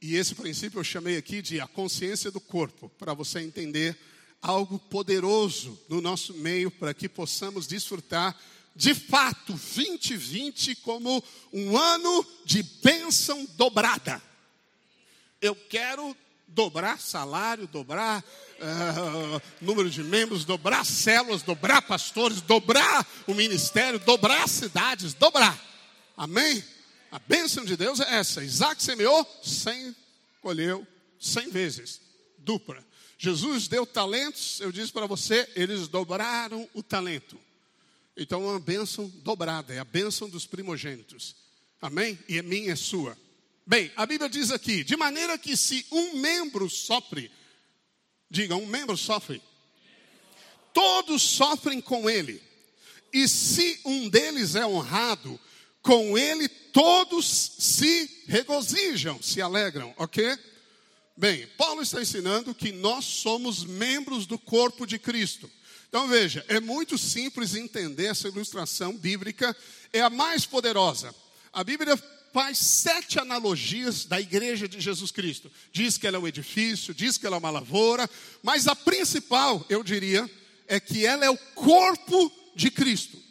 E 0.00 0.16
esse 0.16 0.34
princípio 0.34 0.78
eu 0.80 0.84
chamei 0.84 1.16
aqui 1.16 1.40
de 1.40 1.60
a 1.60 1.66
consciência 1.66 2.30
do 2.30 2.40
corpo, 2.40 2.88
para 2.98 3.14
você 3.14 3.40
entender 3.40 3.96
algo 4.42 4.78
poderoso 4.78 5.80
no 5.88 6.00
nosso 6.00 6.34
meio, 6.34 6.70
para 6.70 6.92
que 6.92 7.08
possamos 7.08 7.66
desfrutar 7.66 8.38
de 8.76 8.94
fato 8.94 9.52
2020 9.52 10.76
como 10.76 11.22
um 11.52 11.76
ano 11.76 12.26
de 12.44 12.62
bênção 12.62 13.46
dobrada. 13.56 14.20
Eu 15.40 15.54
quero 15.54 16.16
dobrar 16.54 16.98
salário, 17.00 17.66
dobrar 17.66 18.22
uh, 18.22 19.42
número 19.60 19.90
de 19.90 20.02
membros, 20.02 20.44
dobrar 20.44 20.86
células, 20.86 21.42
dobrar 21.42 21.82
pastores, 21.82 22.40
dobrar 22.40 23.06
o 23.26 23.34
ministério, 23.34 23.98
dobrar 23.98 24.48
cidades, 24.48 25.12
dobrar. 25.12 25.58
Amém? 26.16 26.62
A 27.10 27.18
bênção 27.18 27.64
de 27.64 27.76
Deus 27.76 28.00
é 28.00 28.14
essa. 28.16 28.42
Isaac 28.42 28.82
semeou, 28.82 29.26
cem 29.42 29.94
colheu, 30.40 30.86
cem 31.18 31.50
vezes, 31.50 32.00
dupla. 32.38 32.84
Jesus 33.18 33.68
deu 33.68 33.86
talentos, 33.86 34.60
eu 34.60 34.70
disse 34.70 34.92
para 34.92 35.06
você, 35.06 35.48
eles 35.56 35.88
dobraram 35.88 36.68
o 36.74 36.82
talento. 36.82 37.38
Então 38.16 38.42
é 38.44 38.52
uma 38.52 38.60
bênção 38.60 39.10
dobrada, 39.22 39.72
é 39.72 39.78
a 39.78 39.84
bênção 39.84 40.28
dos 40.28 40.46
primogênitos. 40.46 41.34
Amém? 41.80 42.18
E 42.28 42.38
é 42.38 42.42
minha, 42.42 42.72
é 42.72 42.76
sua. 42.76 43.16
Bem, 43.66 43.90
a 43.96 44.04
Bíblia 44.04 44.28
diz 44.28 44.50
aqui: 44.50 44.84
de 44.84 44.96
maneira 44.96 45.38
que 45.38 45.56
se 45.56 45.86
um 45.90 46.16
membro 46.16 46.68
sofre, 46.68 47.30
diga, 48.30 48.56
um 48.56 48.66
membro 48.66 48.96
sofre, 48.96 49.40
todos 50.72 51.22
sofrem 51.22 51.80
com 51.80 52.08
ele. 52.08 52.42
E 53.12 53.28
se 53.28 53.80
um 53.84 54.08
deles 54.08 54.54
é 54.56 54.66
honrado, 54.66 55.38
com 55.80 56.18
ele 56.18 56.48
todos 56.48 57.24
se 57.58 58.24
regozijam, 58.26 59.22
se 59.22 59.40
alegram, 59.40 59.94
ok? 59.96 60.36
Bem, 61.16 61.46
Paulo 61.56 61.80
está 61.80 62.02
ensinando 62.02 62.54
que 62.54 62.72
nós 62.72 63.04
somos 63.04 63.64
membros 63.64 64.26
do 64.26 64.36
corpo 64.36 64.84
de 64.84 64.98
Cristo. 64.98 65.48
Então 65.88 66.08
veja, 66.08 66.44
é 66.48 66.58
muito 66.58 66.98
simples 66.98 67.54
entender 67.54 68.06
essa 68.06 68.26
ilustração 68.26 68.96
bíblica, 68.96 69.56
é 69.92 70.00
a 70.00 70.10
mais 70.10 70.44
poderosa. 70.44 71.14
A 71.52 71.62
Bíblia 71.62 71.96
faz 72.34 72.58
sete 72.58 73.20
analogias 73.20 74.06
da 74.06 74.20
igreja 74.20 74.66
de 74.66 74.80
Jesus 74.80 75.12
Cristo. 75.12 75.48
Diz 75.70 75.96
que 75.96 76.04
ela 76.04 76.16
é 76.16 76.20
um 76.20 76.26
edifício, 76.26 76.92
diz 76.92 77.16
que 77.16 77.24
ela 77.24 77.36
é 77.36 77.38
uma 77.38 77.48
lavoura, 77.48 78.10
mas 78.42 78.66
a 78.66 78.74
principal, 78.74 79.64
eu 79.68 79.84
diria, 79.84 80.28
é 80.66 80.80
que 80.80 81.06
ela 81.06 81.24
é 81.24 81.30
o 81.30 81.38
corpo 81.54 82.32
de 82.56 82.72
Cristo. 82.72 83.22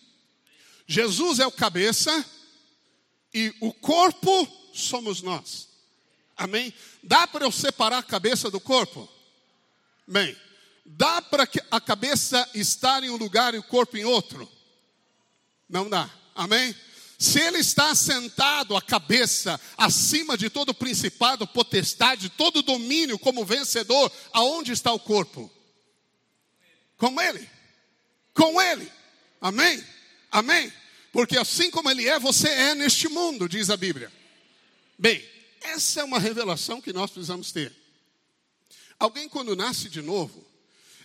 Jesus 0.88 1.40
é 1.40 1.46
o 1.46 1.52
cabeça 1.52 2.26
e 3.34 3.54
o 3.60 3.74
corpo 3.74 4.48
somos 4.74 5.22
nós. 5.22 5.68
Amém? 6.38 6.74
Dá 7.04 7.28
para 7.28 7.44
eu 7.44 7.52
separar 7.52 7.98
a 7.98 8.04
cabeça 8.04 8.50
do 8.50 8.62
corpo? 8.62 9.10
Bem, 10.08 10.34
dá 10.86 11.22
para 11.22 11.46
a 11.70 11.82
cabeça 11.82 12.50
estar 12.54 13.04
em 13.04 13.10
um 13.10 13.18
lugar 13.18 13.54
e 13.54 13.58
o 13.58 13.64
corpo 13.64 13.98
em 13.98 14.06
outro? 14.06 14.50
Não 15.68 15.90
dá. 15.90 16.10
Amém? 16.34 16.74
Se 17.24 17.40
ele 17.40 17.60
está 17.60 17.96
sentado 17.96 18.76
a 18.76 18.82
cabeça 18.82 19.58
acima 19.78 20.38
de 20.38 20.50
todo 20.50 20.74
principado, 20.74 21.48
potestade, 21.48 22.28
todo 22.28 22.62
domínio 22.62 23.18
como 23.18 23.46
vencedor, 23.46 24.12
aonde 24.34 24.74
está 24.74 24.92
o 24.92 25.00
corpo? 25.00 25.50
Com 26.98 27.22
ele. 27.22 27.50
Com 28.34 28.62
ele. 28.62 28.92
Amém? 29.40 29.82
Amém? 30.30 30.74
Porque 31.14 31.38
assim 31.38 31.72
como 31.72 31.90
ele 31.90 32.06
é, 32.06 32.20
você 32.20 32.50
é 32.50 32.76
neste 32.76 33.08
mundo, 33.08 33.48
diz 33.48 33.70
a 33.70 33.78
Bíblia. 33.78 34.12
Bem, 35.00 35.26
essa 35.62 36.02
é 36.02 36.04
uma 36.04 36.20
revelação 36.20 36.82
que 36.82 36.92
nós 36.92 37.10
precisamos 37.10 37.54
ter. 37.54 37.74
Alguém, 39.00 39.30
quando 39.30 39.56
nasce 39.56 39.88
de 39.88 40.02
novo, 40.02 40.46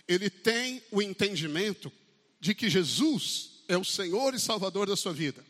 ele 0.05 0.29
tem 0.29 0.83
o 0.91 1.01
entendimento 1.01 1.89
de 2.41 2.53
que 2.53 2.69
Jesus 2.69 3.63
é 3.69 3.77
o 3.77 3.85
Senhor 3.85 4.33
e 4.33 4.39
Salvador 4.39 4.85
da 4.85 4.97
sua 4.97 5.13
vida. 5.13 5.47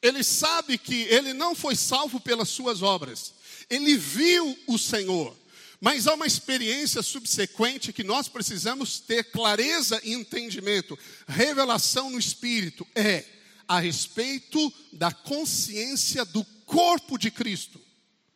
Ele 0.00 0.22
sabe 0.22 0.78
que 0.78 1.02
ele 1.04 1.32
não 1.32 1.54
foi 1.54 1.74
salvo 1.74 2.20
pelas 2.20 2.48
suas 2.48 2.82
obras. 2.82 3.34
Ele 3.68 3.96
viu 3.96 4.58
o 4.66 4.78
Senhor. 4.78 5.36
Mas 5.80 6.06
há 6.06 6.14
uma 6.14 6.26
experiência 6.26 7.02
subsequente 7.02 7.92
que 7.92 8.02
nós 8.02 8.28
precisamos 8.28 8.98
ter 8.98 9.24
clareza 9.24 10.00
e 10.02 10.12
entendimento. 10.12 10.98
Revelação 11.26 12.10
no 12.10 12.18
Espírito 12.18 12.86
é 12.94 13.24
a 13.66 13.78
respeito 13.78 14.72
da 14.92 15.12
consciência 15.12 16.24
do 16.24 16.44
corpo 16.64 17.16
de 17.16 17.30
Cristo. 17.30 17.80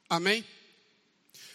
Amém? 0.09 0.45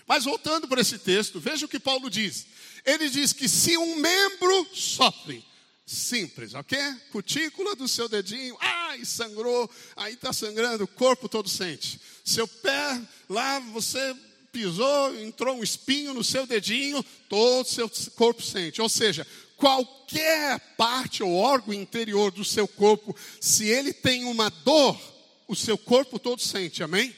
Mas 0.08 0.24
voltando 0.24 0.68
para 0.68 0.82
esse 0.82 0.98
texto, 0.98 1.40
veja 1.40 1.66
o 1.66 1.70
que 1.70 1.80
Paulo 1.80 2.10
diz. 2.10 2.48
Ele 2.86 3.10
diz 3.10 3.34
que 3.34 3.48
se 3.48 3.78
um 3.78 3.98
membro 3.98 4.68
sofre, 4.74 5.44
simples, 5.86 6.54
ok? 6.54 6.80
Cutícula 7.12 7.76
do 7.76 7.88
seu 7.88 8.10
dedinho, 8.10 8.58
ai, 8.98 9.06
sangrou, 9.06 9.70
aí 9.96 10.14
está 10.14 10.34
sangrando, 10.34 10.84
o 10.84 10.88
corpo 10.88 11.30
todo 11.30 11.48
sente. 11.48 12.00
Seu 12.24 12.48
pé, 12.48 13.02
lá 13.30 13.60
você 13.60 14.16
pisou, 14.52 15.16
entrou 15.20 15.58
um 15.58 15.64
espinho 15.64 16.14
no 16.14 16.24
seu 16.24 16.46
dedinho, 16.48 17.04
todo 17.30 17.66
o 17.66 17.70
seu 17.70 17.90
corpo 18.16 18.42
sente. 18.42 18.82
Ou 18.82 18.90
seja, 18.90 19.26
qualquer 19.56 20.60
parte 20.76 21.22
ou 21.22 21.34
órgão 21.34 21.74
interior 21.74 22.32
do 22.32 22.44
seu 22.44 22.68
corpo, 22.68 23.16
se 23.40 23.68
ele 23.68 23.94
tem 23.94 24.26
uma 24.26 24.50
dor, 24.50 25.00
o 25.48 25.56
seu 25.56 25.78
corpo 25.78 26.20
todo 26.20 26.42
sente, 26.42 26.84
amém? 26.84 27.16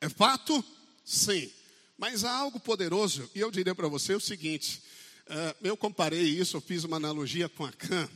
É 0.00 0.08
fato? 0.08 0.64
Sim. 1.04 1.50
Mas 1.98 2.24
há 2.24 2.34
algo 2.34 2.58
poderoso, 2.58 3.30
e 3.34 3.40
eu 3.40 3.50
diria 3.50 3.74
para 3.74 3.86
você 3.86 4.14
o 4.14 4.20
seguinte: 4.20 4.82
Uh, 5.32 5.54
eu 5.62 5.76
comparei 5.76 6.22
isso, 6.22 6.56
eu 6.56 6.60
fiz 6.60 6.84
uma 6.84 6.96
analogia 6.96 7.48
com 7.48 7.64
a 7.64 7.72
Cã. 7.72 8.08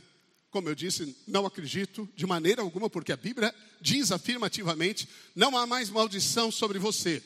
Como 0.57 0.69
eu 0.69 0.73
disse, 0.73 1.15
não 1.27 1.45
acredito 1.45 2.09
de 2.15 2.25
maneira 2.25 2.63
alguma, 2.63 2.89
porque 2.89 3.11
a 3.11 3.15
Bíblia 3.15 3.53
diz 3.79 4.11
afirmativamente: 4.11 5.07
não 5.35 5.55
há 5.55 5.67
mais 5.67 5.87
maldição 5.87 6.51
sobre 6.51 6.79
você. 6.79 7.21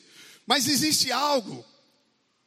Mas 0.46 0.68
existe 0.68 1.10
algo 1.10 1.64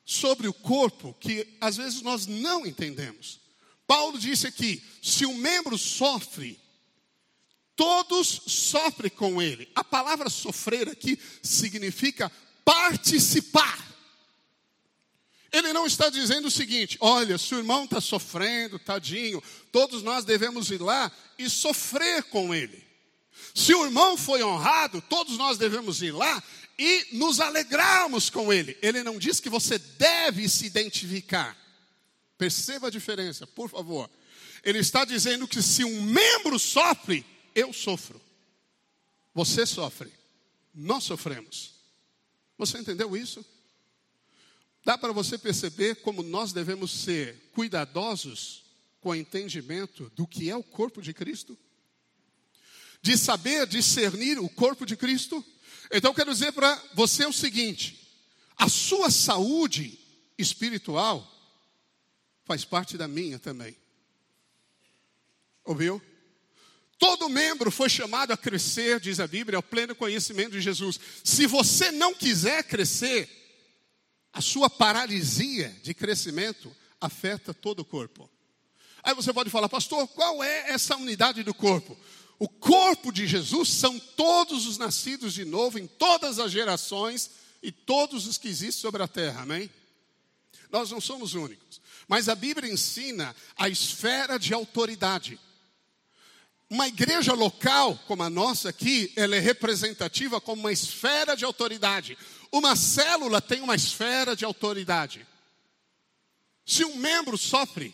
sobre 0.06 0.48
o 0.48 0.54
corpo 0.54 1.12
que 1.20 1.58
às 1.60 1.76
vezes 1.76 2.04
nós 2.04 2.28
não 2.28 2.68
entendemos. 2.68 3.40
Paulo 3.88 4.20
disse 4.20 4.46
aqui: 4.46 4.80
se 5.02 5.26
um 5.26 5.34
membro 5.34 5.76
sofre, 5.76 6.60
todos 7.76 8.44
sofrem 8.46 9.10
com 9.10 9.42
ele. 9.42 9.68
A 9.74 9.84
palavra 9.84 10.30
sofrer 10.30 10.88
aqui 10.88 11.18
significa 11.42 12.32
participar. 12.64 13.84
Ele 15.56 15.72
não 15.72 15.86
está 15.86 16.10
dizendo 16.10 16.50
o 16.50 16.52
seguinte: 16.52 16.98
olha, 17.00 17.38
se 17.38 17.56
o 17.56 17.58
irmão 17.58 17.86
está 17.86 18.02
sofrendo, 18.02 18.78
tadinho, 18.78 19.42
todos 19.72 20.04
nós 20.04 20.26
devemos 20.26 20.70
ir 20.70 20.82
lá 20.82 21.10
e 21.40 21.50
sofrer 21.50 22.24
com 22.24 22.54
ele. 22.54 22.84
Se 23.54 23.74
o 23.74 23.86
irmão 23.86 24.18
foi 24.18 24.44
honrado, 24.44 25.02
todos 25.02 25.38
nós 25.38 25.58
devemos 25.58 26.02
ir 26.02 26.12
lá 26.12 26.44
e 26.78 27.08
nos 27.14 27.40
alegrarmos 27.40 28.30
com 28.30 28.52
ele. 28.52 28.78
Ele 28.82 29.02
não 29.02 29.18
diz 29.18 29.40
que 29.40 29.50
você 29.50 29.78
deve 29.78 30.50
se 30.50 30.66
identificar. 30.66 31.58
Perceba 32.38 32.88
a 32.88 32.92
diferença, 32.92 33.48
por 33.48 33.70
favor. 33.70 34.10
Ele 34.62 34.80
está 34.80 35.06
dizendo 35.06 35.48
que 35.48 35.62
se 35.62 35.86
um 35.86 36.02
membro 36.02 36.60
sofre, 36.60 37.26
eu 37.54 37.72
sofro. 37.72 38.22
Você 39.34 39.66
sofre. 39.66 40.12
Nós 40.74 41.06
sofremos. 41.06 41.76
Você 42.58 42.78
entendeu 42.78 43.16
isso? 43.16 43.46
Dá 44.86 44.96
para 45.00 45.12
você 45.12 45.36
perceber 45.36 45.96
como 45.96 46.22
nós 46.22 46.54
devemos 46.54 46.92
ser 46.92 47.50
cuidadosos 47.54 48.64
com 49.02 49.10
o 49.10 49.16
entendimento 49.16 50.12
do 50.16 50.28
que 50.28 50.48
é 50.48 50.56
o 50.56 50.62
corpo 50.62 51.02
de 51.02 51.12
Cristo? 51.12 51.58
De 53.02 53.18
saber 53.18 53.66
discernir 53.66 54.38
o 54.38 54.48
corpo 54.48 54.86
de 54.86 54.96
Cristo? 54.96 55.44
Então 55.92 56.14
quero 56.14 56.32
dizer 56.32 56.52
para 56.52 56.80
você 56.94 57.26
o 57.26 57.34
seguinte: 57.34 58.08
a 58.56 58.70
sua 58.70 59.10
saúde 59.10 60.00
espiritual 60.38 61.32
faz 62.44 62.64
parte 62.64 62.96
da 62.96 63.08
minha 63.08 63.40
também. 63.40 63.76
Ouviu? 65.64 66.00
Todo 67.00 67.28
membro 67.28 67.72
foi 67.72 67.90
chamado 67.90 68.32
a 68.32 68.38
crescer, 68.38 69.00
diz 69.00 69.20
a 69.20 69.26
Bíblia, 69.26 69.58
ao 69.58 69.64
pleno 69.64 69.96
conhecimento 69.96 70.52
de 70.52 70.62
Jesus. 70.62 71.00
Se 71.24 71.48
você 71.48 71.92
não 71.92 72.14
quiser 72.14 72.64
crescer, 72.64 73.35
a 74.36 74.42
sua 74.42 74.70
paralisia 74.70 75.74
de 75.82 75.94
crescimento 75.94 76.76
afeta 77.00 77.54
todo 77.54 77.80
o 77.80 77.86
corpo. 77.86 78.30
Aí 79.02 79.16
você 79.16 79.32
pode 79.32 79.50
falar, 79.50 79.70
pastor, 79.70 80.06
qual 80.10 80.44
é 80.44 80.72
essa 80.72 80.98
unidade 80.98 81.42
do 81.42 81.54
corpo? 81.54 81.98
O 82.38 82.50
corpo 82.50 83.14
de 83.14 83.26
Jesus 83.26 83.70
são 83.70 83.98
todos 83.98 84.68
os 84.68 84.78
nascidos 84.78 85.34
de 85.34 85.46
novo 85.46 85.80
em 85.80 85.88
todas 85.88 86.38
as 86.38 86.52
gerações 86.52 87.32
e 87.64 87.72
todos 87.72 88.28
os 88.28 88.38
que 88.38 88.50
existem 88.50 88.82
sobre 88.82 89.02
a 89.02 89.08
terra, 89.08 89.44
amém? 89.44 89.72
Nós 90.70 90.92
não 90.92 91.00
somos 91.00 91.34
únicos, 91.34 91.80
mas 92.06 92.28
a 92.28 92.36
Bíblia 92.36 92.70
ensina 92.70 93.34
a 93.56 93.70
esfera 93.70 94.38
de 94.38 94.54
autoridade. 94.54 95.40
Uma 96.70 96.90
igreja 96.90 97.32
local, 97.32 97.98
como 98.06 98.24
a 98.24 98.30
nossa 98.30 98.68
aqui, 98.68 99.14
ela 99.16 99.38
é 99.38 99.40
representativa 99.40 100.42
como 100.42 100.64
uma 100.64 100.74
esfera 100.74 101.38
de 101.38 101.46
autoridade. 101.46 102.18
Uma 102.52 102.76
célula 102.76 103.42
tem 103.42 103.62
uma 103.62 103.76
esfera 103.76 104.36
de 104.36 104.46
autoridade. 104.46 105.26
Se 106.66 106.84
um 106.84 106.96
membro 106.96 107.38
sofre, 107.38 107.94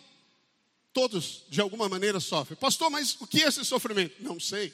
todos 0.94 1.44
de 1.50 1.62
alguma 1.62 1.90
maneira 1.90 2.20
sofrem. 2.20 2.58
Pastor, 2.58 2.90
mas 2.90 3.20
o 3.20 3.28
que 3.28 3.44
é 3.44 3.48
esse 3.48 3.64
sofrimento? 3.66 4.22
Não 4.24 4.40
sei. 4.40 4.74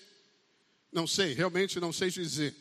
Não 0.92 1.06
sei, 1.06 1.34
realmente 1.34 1.80
não 1.80 1.92
sei 1.92 2.10
dizer. 2.10 2.56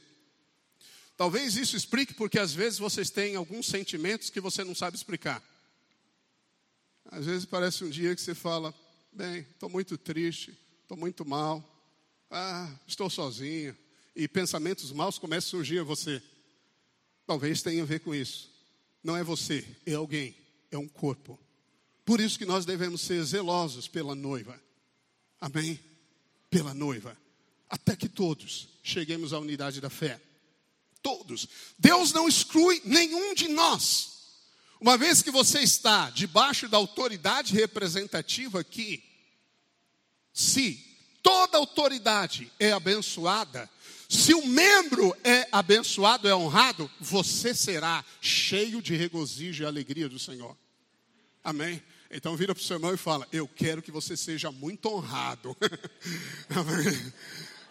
Talvez 1.17 1.57
isso 1.57 1.77
explique 1.77 2.13
porque 2.15 2.39
às 2.39 2.53
vezes 2.53 2.79
vocês 2.79 3.09
têm 3.09 3.37
alguns 3.37 3.67
sentimentos 3.67 4.29
que 4.29 4.41
você 4.41 4.63
não 4.63 4.75
sabe 4.75 4.97
explicar. 4.97 5.43
Às 7.07 7.25
vezes 7.25 7.47
parece 7.47 7.85
um 7.85 7.91
dia 7.91 8.15
que 8.15 8.21
você 8.21 8.35
fala: 8.35 8.75
bem, 9.13 9.47
estou 9.51 9.69
muito 9.71 9.97
triste, 9.97 10.59
estou 10.83 10.97
muito 10.97 11.25
mal, 11.25 11.65
ah, 12.31 12.71
estou 12.87 13.09
sozinho. 13.09 13.77
E 14.15 14.27
pensamentos 14.27 14.91
maus 14.93 15.19
começam 15.19 15.49
a 15.49 15.51
surgir 15.51 15.79
a 15.79 15.85
você. 15.85 16.23
Talvez 17.27 17.63
tenha 17.63 17.83
a 17.83 17.87
ver 17.87 18.01
com 18.01 18.15
isso. 18.15 18.51
Não 19.03 19.17
é 19.17 19.25
você, 19.25 19.67
é 19.85 19.95
alguém, 19.95 20.37
é 20.71 20.79
um 20.79 20.89
corpo. 20.89 21.39
Por 22.05 22.21
isso 22.21 22.39
que 22.39 22.47
nós 22.47 22.65
devemos 22.65 23.01
ser 23.01 23.23
zelosos 23.25 23.89
pela 23.89 24.15
noiva. 24.15 24.61
Amém? 25.41 25.79
Pela 26.49 26.73
noiva. 26.73 27.17
Até 27.69 27.97
que 27.97 28.09
todos 28.09 28.69
cheguemos 28.83 29.33
à 29.33 29.39
unidade 29.39 29.81
da 29.81 29.91
fé. 29.91 30.21
Todos. 31.03 31.49
Deus 31.79 32.13
não 32.13 32.29
exclui 32.29 32.81
nenhum 32.85 33.35
de 33.35 33.49
nós. 33.49 34.17
Uma 34.81 34.97
vez 34.97 35.23
que 35.23 35.31
você 35.31 35.61
está 35.61 36.11
debaixo 36.11 36.69
da 36.69 36.77
autoridade 36.77 37.55
representativa 37.55 38.61
aqui, 38.61 39.03
se 40.33 40.75
toda 41.23 41.59
autoridade 41.59 42.53
é 42.61 42.73
abençoada, 42.73 43.69
se 44.09 44.33
o 44.35 44.47
membro 44.47 45.17
é 45.25 45.49
abençoado, 45.51 46.29
é 46.29 46.35
honrado, 46.35 46.91
você 47.01 47.55
será 47.55 48.05
cheio 48.21 48.81
de 48.81 48.95
regozijo 48.95 49.63
e 49.63 49.67
alegria 49.67 50.09
do 50.09 50.19
Senhor. 50.19 50.57
Amém? 51.43 51.83
Então 52.11 52.37
vira 52.37 52.55
para 52.55 52.63
o 52.63 52.65
seu 52.65 52.77
irmão 52.77 52.95
e 52.95 52.97
fala: 52.97 53.27
Eu 53.33 53.49
quero 53.49 53.83
que 53.83 53.91
você 53.91 54.17
seja 54.17 54.53
muito 54.53 54.89
honrado. 54.89 55.57
amém? 56.51 57.13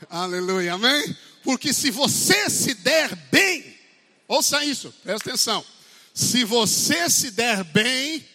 Aleluia, 0.10 0.74
amém? 0.74 1.18
Porque 1.44 1.74
se 1.74 1.90
você 1.90 2.50
se 2.50 2.74
der 2.74 3.16
bem, 3.32 3.78
ouça 4.28 4.64
isso, 4.64 4.94
presta 5.04 5.30
atenção. 5.30 5.66
Se 6.14 6.44
você 6.44 7.10
se 7.10 7.32
der 7.32 7.64
bem, 7.64 8.26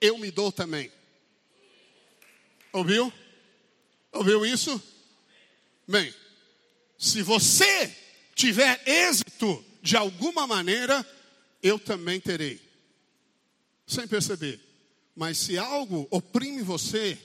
eu 0.00 0.18
me 0.18 0.30
dou 0.30 0.50
também. 0.50 0.90
Ouviu? 2.72 3.12
Ouviu 4.12 4.46
isso? 4.46 4.82
Bem, 5.86 6.14
se 6.98 7.22
você 7.22 7.96
tiver 8.34 8.82
êxito 8.86 9.64
de 9.80 9.96
alguma 9.96 10.48
maneira, 10.48 11.06
eu 11.62 11.78
também 11.78 12.20
terei. 12.20 12.60
Sem 13.86 14.06
perceber. 14.08 14.60
Mas 15.14 15.38
se 15.38 15.56
algo 15.56 16.08
oprime 16.10 16.60
você, 16.60 17.16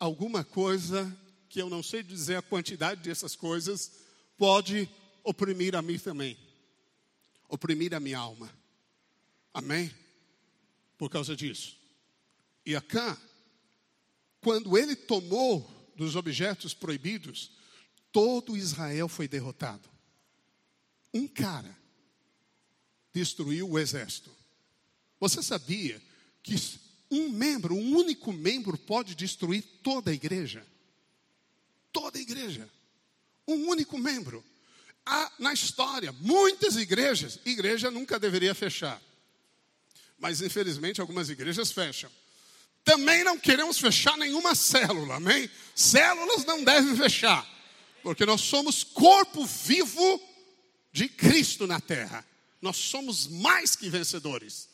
alguma 0.00 0.42
coisa, 0.42 1.14
que 1.50 1.60
eu 1.60 1.68
não 1.68 1.82
sei 1.82 2.02
dizer 2.02 2.36
a 2.36 2.42
quantidade 2.42 3.02
dessas 3.02 3.36
coisas, 3.36 3.92
pode 4.38 4.88
oprimir 5.22 5.76
a 5.76 5.82
mim 5.82 5.98
também. 5.98 6.36
Oprimir 7.48 7.94
a 7.94 8.00
minha 8.00 8.18
alma. 8.18 8.50
Amém? 9.52 9.90
Por 10.96 11.10
causa 11.10 11.36
disso. 11.36 11.76
E 12.64 12.74
acá, 12.74 13.16
quando 14.40 14.76
ele 14.76 14.96
tomou 14.96 15.70
dos 15.96 16.16
objetos 16.16 16.74
proibidos, 16.74 17.55
todo 18.16 18.56
Israel 18.56 19.08
foi 19.08 19.28
derrotado. 19.28 19.86
Um 21.12 21.28
cara 21.28 21.76
destruiu 23.12 23.68
o 23.68 23.78
exército. 23.78 24.34
Você 25.20 25.42
sabia 25.42 26.00
que 26.42 26.54
um 27.10 27.28
membro, 27.28 27.74
um 27.74 27.94
único 27.94 28.32
membro, 28.32 28.78
pode 28.78 29.14
destruir 29.14 29.62
toda 29.82 30.10
a 30.10 30.14
igreja? 30.14 30.66
Toda 31.92 32.16
a 32.16 32.22
igreja. 32.22 32.66
Um 33.46 33.68
único 33.68 33.98
membro. 33.98 34.42
Há 35.04 35.30
na 35.38 35.52
história 35.52 36.10
muitas 36.12 36.76
igrejas, 36.76 37.38
igreja 37.44 37.90
nunca 37.90 38.18
deveria 38.18 38.54
fechar. 38.54 38.98
Mas 40.18 40.40
infelizmente 40.40 41.02
algumas 41.02 41.28
igrejas 41.28 41.70
fecham. 41.70 42.10
Também 42.82 43.22
não 43.24 43.38
queremos 43.38 43.78
fechar 43.78 44.16
nenhuma 44.16 44.54
célula, 44.54 45.16
amém? 45.16 45.50
Células 45.74 46.46
não 46.46 46.64
devem 46.64 46.96
fechar, 46.96 47.46
porque 48.06 48.24
nós 48.24 48.42
somos 48.42 48.84
corpo 48.84 49.44
vivo 49.44 50.22
de 50.92 51.08
Cristo 51.08 51.66
na 51.66 51.80
terra. 51.80 52.24
Nós 52.62 52.76
somos 52.76 53.26
mais 53.26 53.74
que 53.74 53.90
vencedores. 53.90 54.68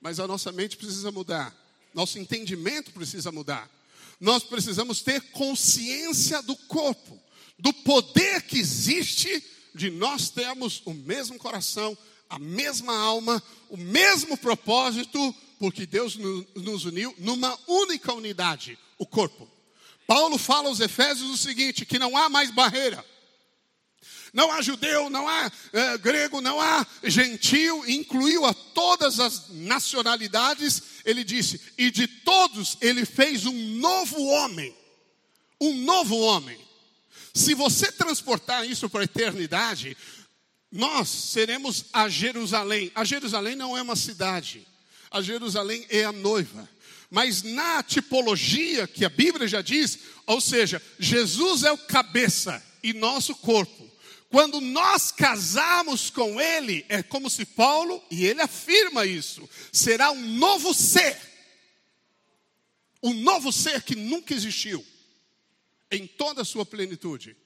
Mas 0.00 0.20
a 0.20 0.28
nossa 0.28 0.52
mente 0.52 0.76
precisa 0.76 1.10
mudar, 1.10 1.52
nosso 1.92 2.16
entendimento 2.16 2.92
precisa 2.92 3.32
mudar. 3.32 3.68
Nós 4.20 4.44
precisamos 4.44 5.02
ter 5.02 5.20
consciência 5.32 6.40
do 6.42 6.54
corpo, 6.54 7.20
do 7.58 7.72
poder 7.72 8.42
que 8.42 8.60
existe 8.60 9.44
de 9.74 9.90
nós 9.90 10.30
termos 10.30 10.80
o 10.84 10.94
mesmo 10.94 11.40
coração, 11.40 11.98
a 12.28 12.38
mesma 12.38 12.96
alma, 12.96 13.42
o 13.68 13.76
mesmo 13.76 14.38
propósito, 14.38 15.34
porque 15.58 15.86
Deus 15.86 16.16
nos 16.54 16.84
uniu 16.84 17.12
numa 17.18 17.58
única 17.66 18.14
unidade, 18.14 18.78
o 18.96 19.04
corpo. 19.04 19.50
Paulo 20.10 20.38
fala 20.38 20.68
aos 20.68 20.80
Efésios 20.80 21.30
o 21.30 21.36
seguinte: 21.36 21.86
que 21.86 21.96
não 21.96 22.16
há 22.16 22.28
mais 22.28 22.50
barreira. 22.50 23.04
Não 24.32 24.50
há 24.50 24.60
judeu, 24.60 25.08
não 25.08 25.28
há 25.28 25.50
é, 25.72 25.98
grego, 25.98 26.40
não 26.40 26.60
há 26.60 26.84
gentil, 27.04 27.88
incluiu 27.88 28.44
a 28.44 28.52
todas 28.52 29.20
as 29.20 29.50
nacionalidades. 29.50 30.82
Ele 31.04 31.22
disse: 31.22 31.60
e 31.78 31.92
de 31.92 32.08
todos 32.08 32.76
ele 32.80 33.04
fez 33.04 33.46
um 33.46 33.76
novo 33.76 34.20
homem. 34.20 34.76
Um 35.60 35.76
novo 35.76 36.18
homem. 36.18 36.58
Se 37.32 37.54
você 37.54 37.92
transportar 37.92 38.68
isso 38.68 38.90
para 38.90 39.02
a 39.02 39.04
eternidade, 39.04 39.96
nós 40.72 41.08
seremos 41.08 41.84
a 41.92 42.08
Jerusalém. 42.08 42.90
A 42.96 43.04
Jerusalém 43.04 43.54
não 43.54 43.78
é 43.78 43.82
uma 43.82 43.94
cidade 43.94 44.66
a 45.10 45.20
Jerusalém 45.20 45.84
é 45.90 46.04
a 46.04 46.12
noiva. 46.12 46.68
Mas 47.10 47.42
na 47.42 47.82
tipologia 47.82 48.86
que 48.86 49.04
a 49.04 49.08
Bíblia 49.08 49.48
já 49.48 49.60
diz, 49.60 49.98
ou 50.26 50.40
seja, 50.40 50.80
Jesus 50.98 51.64
é 51.64 51.72
o 51.72 51.78
cabeça 51.78 52.62
e 52.82 52.92
nosso 52.92 53.34
corpo. 53.34 53.90
Quando 54.30 54.60
nós 54.60 55.10
casamos 55.10 56.08
com 56.08 56.40
Ele, 56.40 56.86
é 56.88 57.02
como 57.02 57.28
se 57.28 57.44
Paulo, 57.44 58.00
e 58.08 58.24
ele 58.24 58.40
afirma 58.40 59.04
isso, 59.04 59.48
será 59.72 60.12
um 60.12 60.20
novo 60.36 60.72
ser. 60.72 61.18
Um 63.02 63.12
novo 63.12 63.52
ser 63.52 63.82
que 63.82 63.96
nunca 63.96 64.32
existiu, 64.32 64.86
em 65.90 66.06
toda 66.06 66.42
a 66.42 66.44
sua 66.44 66.64
plenitude. 66.64 67.36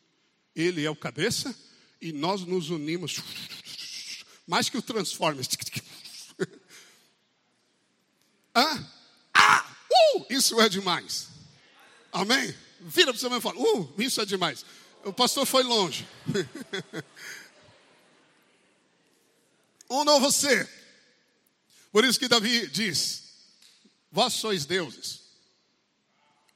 Ele 0.54 0.84
é 0.84 0.90
o 0.90 0.96
cabeça 0.96 1.56
e 2.02 2.12
nós 2.12 2.42
nos 2.42 2.68
unimos, 2.68 3.18
mais 4.46 4.68
que 4.68 4.76
o 4.76 4.82
Transformers. 4.82 5.48
Ah, 8.56 8.78
ah, 8.78 8.93
uh, 10.16 10.26
isso 10.30 10.60
é 10.60 10.68
demais. 10.68 11.28
Amém? 12.12 12.54
Vira 12.80 13.12
para 13.12 13.16
o 13.16 13.18
seu 13.18 13.26
irmão 13.26 13.38
e 13.38 13.42
fala, 13.42 13.58
uh, 13.58 13.94
isso 13.98 14.20
é 14.20 14.24
demais. 14.24 14.64
O 15.04 15.12
pastor 15.12 15.46
foi 15.46 15.62
longe. 15.62 16.06
novo 20.04 20.30
ser. 20.30 20.68
Por 21.90 22.04
isso 22.04 22.18
que 22.18 22.28
Davi 22.28 22.66
diz: 22.68 23.24
Vós 24.10 24.34
sois 24.34 24.64
deuses. 24.64 25.22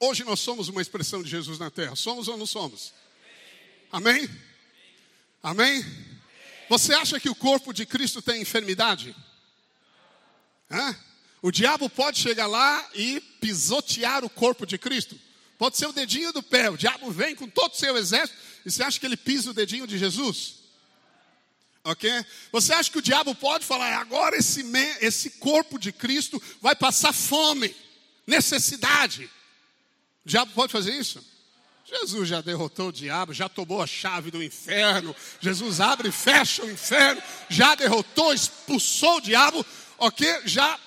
Hoje 0.01 0.23
nós 0.25 0.39
somos 0.39 0.69
uma 0.69 0.81
expressão 0.81 1.23
de 1.23 1.29
Jesus 1.29 1.59
na 1.59 1.71
terra. 1.71 1.97
Somos 1.97 2.29
ou 2.29 2.37
não 2.37 2.47
somos? 2.47 2.93
Amém? 3.91 4.29
Amém? 5.43 5.85
Você 6.69 6.95
acha 6.95 7.19
que 7.19 7.29
o 7.29 7.35
corpo 7.35 7.73
de 7.73 7.85
Cristo 7.85 8.23
tem 8.23 8.43
enfermidade? 8.43 9.17
Hã? 10.71 10.97
O 11.41 11.51
diabo 11.51 11.89
pode 11.89 12.19
chegar 12.19 12.47
lá 12.47 12.89
e 12.95 13.21
pisotear 13.41 14.25
o 14.25 14.31
corpo 14.31 14.67
de 14.67 14.77
Cristo. 14.77 15.19
Pode 15.57 15.77
ser 15.77 15.87
o 15.87 15.93
dedinho 15.93 16.33
do 16.33 16.43
pé. 16.43 16.71
O 16.71 16.77
diabo 16.77 17.11
vem 17.11 17.35
com 17.35 17.49
todo 17.49 17.73
o 17.73 17.77
seu 17.77 17.97
exército 17.97 18.39
e 18.65 18.71
você 18.71 18.83
acha 18.83 18.99
que 18.99 19.07
ele 19.07 19.17
pisa 19.17 19.51
o 19.51 19.55
dedinho 19.55 19.87
de 19.87 19.99
Jesus? 19.99 20.55
Ok? 21.85 22.11
Você 22.53 22.73
acha 22.73 22.91
que 22.91 22.99
o 22.99 23.03
diabo 23.03 23.35
pode 23.35 23.65
falar, 23.65 23.99
agora 23.99 24.37
esse, 24.37 24.63
esse 25.01 25.31
corpo 25.31 25.79
de 25.79 25.91
Cristo 25.91 26.43
vai 26.61 26.75
passar 26.75 27.13
fome, 27.13 27.75
necessidade? 28.27 29.25
O 30.25 30.29
diabo 30.29 30.53
pode 30.55 30.73
fazer 30.73 30.93
isso? 30.93 31.25
Jesus 31.85 32.29
já 32.29 32.43
derrotou 32.43 32.89
o 32.89 32.93
diabo, 32.93 33.33
já 33.33 33.49
tomou 33.49 33.81
a 33.81 33.87
chave 33.87 34.31
do 34.31 34.43
inferno. 34.43 35.17
Jesus 35.41 35.81
abre 35.81 36.11
e 36.11 36.13
fecha 36.13 36.63
o 36.63 36.71
inferno, 36.71 37.23
já 37.49 37.75
derrotou, 37.75 38.35
expulsou 38.35 39.17
o 39.17 39.21
diabo, 39.23 39.65
ok? 39.97 40.43
Já 40.45 40.79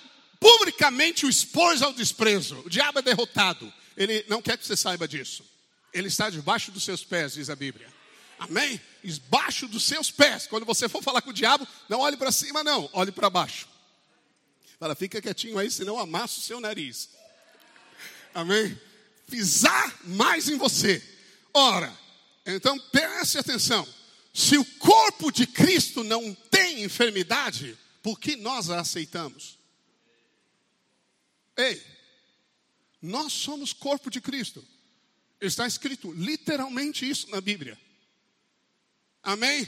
publicamente 0.41 1.25
o 1.25 1.29
expôs 1.29 1.81
ao 1.81 1.93
desprezo. 1.93 2.59
O 2.65 2.69
diabo 2.69 2.99
é 2.99 3.01
derrotado. 3.01 3.71
Ele 3.95 4.25
não 4.27 4.41
quer 4.41 4.57
que 4.57 4.67
você 4.67 4.75
saiba 4.75 5.07
disso. 5.07 5.45
Ele 5.93 6.09
está 6.09 6.29
debaixo 6.29 6.69
dos 6.69 6.83
seus 6.83 7.05
pés, 7.05 7.35
diz 7.35 7.49
a 7.49 7.55
Bíblia. 7.55 7.87
Amém? 8.37 8.81
Debaixo 9.01 9.69
dos 9.69 9.83
seus 9.83 10.11
pés. 10.11 10.47
Quando 10.47 10.65
você 10.65 10.89
for 10.89 11.01
falar 11.01 11.21
com 11.21 11.29
o 11.29 11.33
diabo, 11.33 11.65
não 11.87 11.99
olhe 11.99 12.17
para 12.17 12.33
cima, 12.33 12.61
não, 12.61 12.89
olhe 12.91 13.13
para 13.13 13.29
baixo. 13.29 13.69
Fala, 14.77 14.95
fica 14.95 15.21
quietinho 15.21 15.57
aí, 15.57 15.71
senão 15.71 15.97
amassa 15.97 16.39
o 16.39 16.43
seu 16.43 16.59
nariz. 16.59 17.09
Amém? 18.33 18.77
pisar 19.31 19.97
mais 20.03 20.49
em 20.49 20.57
você. 20.57 21.01
Ora, 21.53 21.97
então 22.45 22.77
preste 22.91 23.37
atenção: 23.37 23.87
se 24.33 24.57
o 24.57 24.65
corpo 24.77 25.31
de 25.31 25.47
Cristo 25.47 26.03
não 26.03 26.33
tem 26.51 26.83
enfermidade, 26.83 27.77
por 28.03 28.19
que 28.19 28.35
nós 28.35 28.69
a 28.69 28.81
aceitamos? 28.81 29.57
Ei, 31.61 31.81
nós 33.01 33.33
somos 33.33 33.71
corpo 33.71 34.09
de 34.09 34.19
Cristo. 34.19 34.65
Está 35.39 35.67
escrito 35.67 36.11
literalmente 36.11 37.07
isso 37.07 37.29
na 37.29 37.39
Bíblia. 37.39 37.79
Amém? 39.21 39.67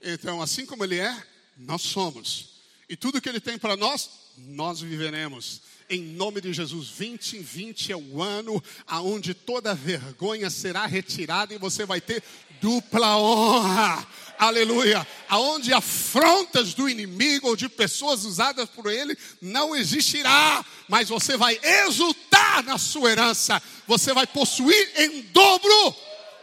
Então, 0.00 0.40
assim 0.40 0.64
como 0.64 0.84
Ele 0.84 0.98
é, 0.98 1.26
nós 1.56 1.82
somos. 1.82 2.62
E 2.88 2.96
tudo 2.96 3.20
que 3.20 3.28
Ele 3.28 3.40
tem 3.40 3.58
para 3.58 3.76
nós, 3.76 4.32
nós 4.36 4.80
viveremos 4.80 5.62
em 5.88 6.02
nome 6.02 6.40
de 6.40 6.52
Jesus. 6.52 6.88
2020 6.88 7.92
é 7.92 7.96
o 7.96 8.22
ano 8.22 8.62
aonde 8.86 9.32
toda 9.32 9.74
vergonha 9.74 10.50
será 10.50 10.86
retirada 10.86 11.54
e 11.54 11.58
você 11.58 11.86
vai 11.86 12.00
ter 12.00 12.22
dupla 12.60 13.16
honra. 13.16 14.06
Aleluia. 14.38 15.06
Aonde 15.28 15.72
afrontas 15.72 16.74
do 16.74 16.88
inimigo 16.88 17.48
ou 17.48 17.56
de 17.56 17.68
pessoas 17.68 18.24
usadas 18.24 18.68
por 18.68 18.90
ele 18.90 19.16
não 19.40 19.74
existirá, 19.74 20.64
mas 20.88 21.08
você 21.08 21.36
vai 21.36 21.58
exultar 21.62 22.62
na 22.64 22.78
sua 22.78 23.10
herança. 23.10 23.62
Você 23.86 24.12
vai 24.12 24.26
possuir 24.26 24.92
em 24.96 25.22
dobro. 25.22 25.96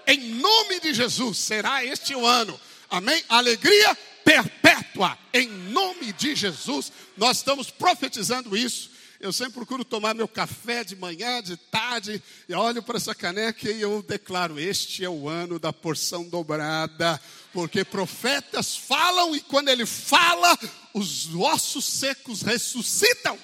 Em 0.08 0.18
nome 0.36 0.80
de 0.80 0.94
Jesus 0.94 1.38
será 1.38 1.86
este 1.86 2.16
o 2.16 2.26
ano. 2.26 2.60
Amém? 2.90 3.24
Alegria 3.30 3.98
perpétua. 4.24 5.18
Em 5.34 5.48
nome 5.48 6.12
de 6.14 6.36
Jesus, 6.36 6.92
nós 7.16 7.38
estamos 7.38 7.70
profetizando 7.70 8.58
isso 8.58 8.95
eu 9.20 9.32
sempre 9.32 9.54
procuro 9.54 9.86
tomar 9.86 10.14
meu 10.14 10.28
café 10.28 10.84
de 10.84 10.96
manhã, 10.96 11.42
de 11.42 11.56
tarde, 11.58 12.22
e 12.48 12.54
olho 12.54 12.84
para 12.84 12.98
essa 12.98 13.16
caneca 13.16 13.70
e 13.70 13.82
eu 13.82 14.02
declaro: 14.02 14.60
Este 14.60 15.04
é 15.04 15.10
o 15.10 15.30
ano 15.30 15.58
da 15.58 15.72
porção 15.72 16.28
dobrada, 16.28 17.20
porque 17.54 17.86
profetas 17.86 18.76
falam 18.76 19.36
e 19.36 19.42
quando 19.42 19.70
ele 19.70 19.86
fala, 19.86 20.58
os 20.94 21.34
ossos 21.34 21.86
secos 21.86 22.42
ressuscitam. 22.42 23.40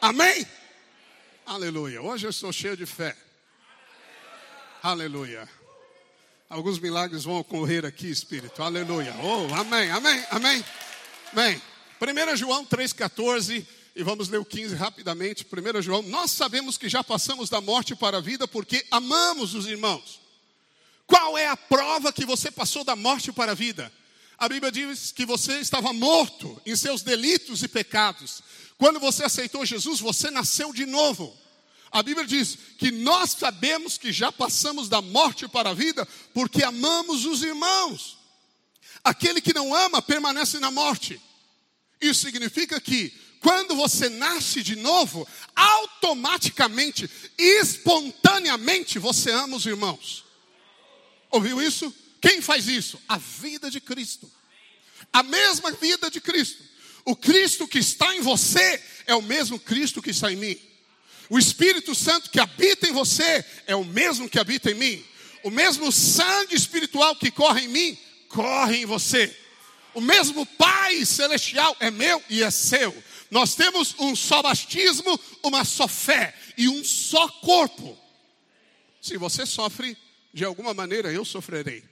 Amém? 0.00 0.46
Aleluia. 1.46 2.00
Hoje 2.00 2.26
eu 2.26 2.30
estou 2.30 2.52
cheio 2.52 2.76
de 2.76 2.86
fé. 2.86 3.16
Aleluia. 4.82 5.48
Alguns 6.48 6.78
milagres 6.78 7.24
vão 7.24 7.36
ocorrer 7.36 7.84
aqui, 7.84 8.10
Espírito. 8.10 8.62
Aleluia. 8.62 9.14
Oh, 9.22 9.54
amém, 9.54 9.90
amém, 9.90 10.24
amém. 10.30 10.64
Amém. 11.32 11.62
1 12.00 12.36
João 12.36 12.64
3,14 12.64 13.66
e 13.94 14.02
vamos 14.02 14.28
ler 14.28 14.38
o 14.38 14.44
15 14.44 14.74
rapidamente. 14.74 15.44
1 15.44 15.82
João, 15.82 16.02
nós 16.02 16.30
sabemos 16.30 16.78
que 16.78 16.88
já 16.88 17.02
passamos 17.02 17.50
da 17.50 17.60
morte 17.60 17.94
para 17.94 18.18
a 18.18 18.20
vida 18.20 18.46
porque 18.46 18.84
amamos 18.90 19.54
os 19.54 19.66
irmãos. 19.66 20.20
Qual 21.06 21.36
é 21.36 21.48
a 21.48 21.56
prova 21.56 22.12
que 22.12 22.24
você 22.24 22.50
passou 22.50 22.84
da 22.84 22.94
morte 22.94 23.32
para 23.32 23.52
a 23.52 23.54
vida? 23.54 23.92
A 24.38 24.48
Bíblia 24.48 24.70
diz 24.72 25.12
que 25.12 25.26
você 25.26 25.58
estava 25.58 25.92
morto 25.92 26.60
em 26.64 26.74
seus 26.76 27.02
delitos 27.02 27.62
e 27.62 27.68
pecados. 27.68 28.42
Quando 28.78 29.00
você 29.00 29.24
aceitou 29.24 29.66
Jesus, 29.66 30.00
você 30.00 30.30
nasceu 30.30 30.72
de 30.72 30.86
novo. 30.86 31.36
A 31.92 32.02
Bíblia 32.02 32.26
diz 32.26 32.56
que 32.78 32.92
nós 32.92 33.32
sabemos 33.32 33.98
que 33.98 34.12
já 34.12 34.30
passamos 34.30 34.88
da 34.88 35.02
morte 35.02 35.48
para 35.48 35.70
a 35.70 35.74
vida 35.74 36.06
porque 36.32 36.62
amamos 36.62 37.26
os 37.26 37.42
irmãos. 37.42 38.16
Aquele 39.02 39.40
que 39.40 39.52
não 39.52 39.74
ama 39.74 40.00
permanece 40.00 40.58
na 40.60 40.70
morte. 40.70 41.20
Isso 42.00 42.20
significa 42.22 42.80
que 42.80 43.12
quando 43.40 43.74
você 43.74 44.08
nasce 44.08 44.62
de 44.62 44.76
novo, 44.76 45.26
automaticamente, 45.56 47.10
espontaneamente, 47.38 48.98
você 48.98 49.30
ama 49.30 49.56
os 49.56 49.64
irmãos. 49.64 50.24
Ouviu 51.30 51.62
isso? 51.62 51.94
Quem 52.20 52.42
faz 52.42 52.68
isso? 52.68 53.00
A 53.08 53.16
vida 53.16 53.70
de 53.70 53.80
Cristo. 53.80 54.30
A 55.12 55.22
mesma 55.22 55.72
vida 55.72 56.10
de 56.10 56.20
Cristo. 56.20 56.62
O 57.04 57.16
Cristo 57.16 57.66
que 57.66 57.78
está 57.78 58.14
em 58.14 58.20
você 58.20 58.82
é 59.06 59.14
o 59.14 59.22
mesmo 59.22 59.58
Cristo 59.58 60.02
que 60.02 60.10
está 60.10 60.30
em 60.30 60.36
mim. 60.36 60.60
O 61.30 61.38
Espírito 61.38 61.94
Santo 61.94 62.28
que 62.28 62.40
habita 62.40 62.88
em 62.88 62.92
você 62.92 63.44
é 63.66 63.74
o 63.74 63.84
mesmo 63.84 64.28
que 64.28 64.38
habita 64.38 64.70
em 64.70 64.74
mim. 64.74 65.04
O 65.42 65.50
mesmo 65.50 65.90
sangue 65.90 66.54
espiritual 66.54 67.16
que 67.16 67.30
corre 67.30 67.64
em 67.64 67.68
mim, 67.68 67.98
corre 68.28 68.78
em 68.78 68.84
você. 68.84 69.34
O 69.94 70.00
mesmo 70.00 70.44
Pai 70.44 71.04
celestial 71.06 71.74
é 71.80 71.90
meu 71.90 72.22
e 72.28 72.42
é 72.42 72.50
seu. 72.50 72.94
Nós 73.30 73.54
temos 73.54 73.94
um 73.98 74.16
só 74.16 74.42
batismo, 74.42 75.18
uma 75.42 75.64
só 75.64 75.86
fé 75.86 76.34
e 76.56 76.68
um 76.68 76.82
só 76.84 77.28
corpo. 77.28 77.96
Se 79.00 79.16
você 79.16 79.46
sofre, 79.46 79.96
de 80.32 80.44
alguma 80.44 80.74
maneira 80.74 81.12
eu 81.12 81.24
sofrerei. 81.24 81.84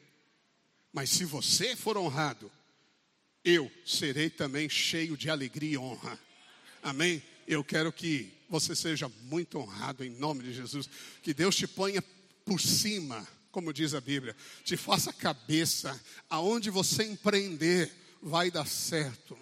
Mas 0.92 1.11
se 1.11 1.24
você 1.24 1.77
for 1.77 1.96
honrado, 1.96 2.51
eu 3.44 3.70
serei 3.87 4.29
também 4.29 4.68
cheio 4.68 5.16
de 5.16 5.31
alegria 5.31 5.74
e 5.74 5.79
honra. 5.79 6.18
Amém? 6.83 7.22
Eu 7.46 7.62
quero 7.62 7.92
que 7.92 8.33
você 8.48 8.74
seja 8.74 9.11
muito 9.22 9.59
honrado 9.59 10.05
em 10.05 10.11
nome 10.11 10.42
de 10.42 10.53
Jesus. 10.53 10.88
Que 11.22 11.33
Deus 11.33 11.55
te 11.55 11.66
ponha 11.66 12.03
por 12.44 12.61
cima, 12.61 13.27
como 13.51 13.72
diz 13.72 13.94
a 13.94 14.01
Bíblia, 14.01 14.35
te 14.64 14.77
faça 14.77 15.12
cabeça, 15.12 15.98
aonde 16.29 16.70
você 16.70 17.05
empreender, 17.05 17.90
vai 18.20 18.51
dar 18.51 18.66
certo. 18.66 19.38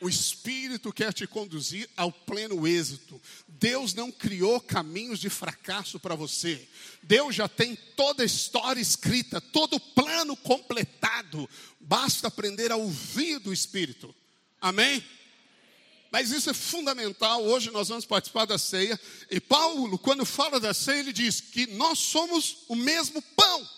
O 0.00 0.08
Espírito 0.08 0.92
quer 0.92 1.12
te 1.12 1.26
conduzir 1.26 1.88
ao 1.96 2.12
pleno 2.12 2.66
êxito. 2.66 3.20
Deus 3.48 3.94
não 3.94 4.12
criou 4.12 4.60
caminhos 4.60 5.18
de 5.18 5.28
fracasso 5.28 5.98
para 5.98 6.14
você. 6.14 6.68
Deus 7.02 7.34
já 7.34 7.48
tem 7.48 7.76
toda 7.96 8.22
a 8.22 8.26
história 8.26 8.80
escrita, 8.80 9.40
todo 9.40 9.74
o 9.74 9.80
plano 9.80 10.36
completado. 10.36 11.48
Basta 11.80 12.28
aprender 12.28 12.70
a 12.70 12.76
ouvir 12.76 13.40
do 13.40 13.52
Espírito. 13.52 14.14
Amém? 14.60 15.04
Mas 16.10 16.30
isso 16.30 16.48
é 16.48 16.54
fundamental. 16.54 17.44
Hoje 17.44 17.70
nós 17.70 17.88
vamos 17.88 18.04
participar 18.04 18.44
da 18.44 18.56
ceia. 18.56 18.98
E 19.30 19.40
Paulo, 19.40 19.98
quando 19.98 20.24
fala 20.24 20.60
da 20.60 20.72
ceia, 20.72 21.00
ele 21.00 21.12
diz 21.12 21.40
que 21.40 21.66
nós 21.66 21.98
somos 21.98 22.58
o 22.68 22.76
mesmo 22.76 23.20
pão. 23.20 23.68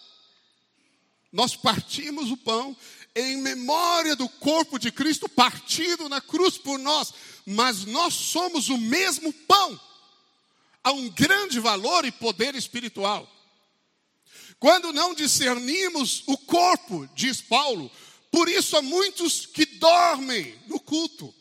Nós 1.32 1.54
partimos 1.54 2.30
o 2.30 2.36
pão 2.36 2.76
em 3.14 3.36
memória 3.38 4.14
do 4.14 4.28
corpo 4.28 4.78
de 4.78 4.92
Cristo 4.92 5.28
partido 5.28 6.08
na 6.08 6.20
cruz 6.20 6.56
por 6.56 6.78
nós, 6.78 7.12
mas 7.44 7.84
nós 7.84 8.14
somos 8.14 8.68
o 8.68 8.78
mesmo 8.78 9.32
pão. 9.32 9.80
Há 10.82 10.92
um 10.92 11.08
grande 11.10 11.58
valor 11.58 12.04
e 12.04 12.12
poder 12.12 12.54
espiritual. 12.54 13.28
Quando 14.58 14.92
não 14.92 15.14
discernimos 15.14 16.22
o 16.26 16.36
corpo, 16.36 17.08
diz 17.14 17.40
Paulo, 17.40 17.90
por 18.30 18.48
isso 18.48 18.76
há 18.76 18.82
muitos 18.82 19.46
que 19.46 19.66
dormem 19.66 20.58
no 20.66 20.78
culto. 20.78 21.34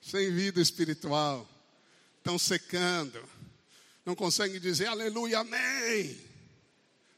Sem 0.00 0.32
vida 0.32 0.60
espiritual, 0.60 1.48
estão 2.18 2.38
secando, 2.38 3.22
não 4.04 4.14
conseguem 4.14 4.60
dizer 4.60 4.86
aleluia, 4.86 5.40
amém 5.40 6.25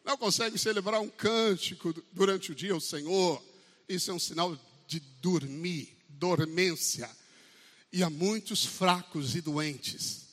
não 0.08 0.16
consegue 0.16 0.58
celebrar 0.58 1.00
um 1.00 1.08
cântico 1.08 1.94
durante 2.12 2.50
o 2.50 2.54
dia 2.54 2.72
ao 2.72 2.80
Senhor, 2.80 3.40
isso 3.88 4.10
é 4.10 4.14
um 4.14 4.18
sinal 4.18 4.58
de 4.86 4.98
dormir, 5.20 5.96
dormência. 6.08 7.08
E 7.92 8.02
há 8.02 8.10
muitos 8.10 8.64
fracos 8.64 9.36
e 9.36 9.40
doentes. 9.40 10.26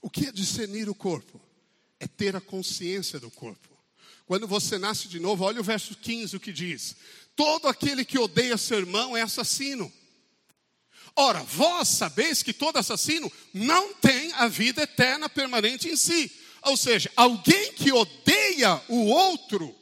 O 0.00 0.08
que 0.08 0.26
é 0.26 0.32
discernir 0.32 0.88
o 0.88 0.94
corpo? 0.94 1.40
é 1.98 2.06
ter 2.06 2.36
a 2.36 2.40
consciência 2.40 3.18
do 3.18 3.30
corpo. 3.30 3.68
Quando 4.26 4.46
você 4.46 4.78
nasce 4.78 5.08
de 5.08 5.20
novo, 5.20 5.44
olha 5.44 5.60
o 5.60 5.64
verso 5.64 5.94
15 5.94 6.36
o 6.36 6.40
que 6.40 6.52
diz: 6.52 6.96
Todo 7.34 7.68
aquele 7.68 8.04
que 8.04 8.18
odeia 8.18 8.56
seu 8.56 8.78
irmão 8.78 9.16
é 9.16 9.22
assassino. 9.22 9.92
Ora, 11.14 11.42
vós 11.42 11.88
sabeis 11.88 12.42
que 12.42 12.52
todo 12.52 12.76
assassino 12.76 13.32
não 13.54 13.94
tem 13.94 14.32
a 14.34 14.48
vida 14.48 14.82
eterna 14.82 15.28
permanente 15.28 15.88
em 15.88 15.96
si. 15.96 16.30
Ou 16.66 16.76
seja, 16.76 17.10
alguém 17.14 17.72
que 17.74 17.92
odeia 17.92 18.82
o 18.88 19.06
outro 19.06 19.72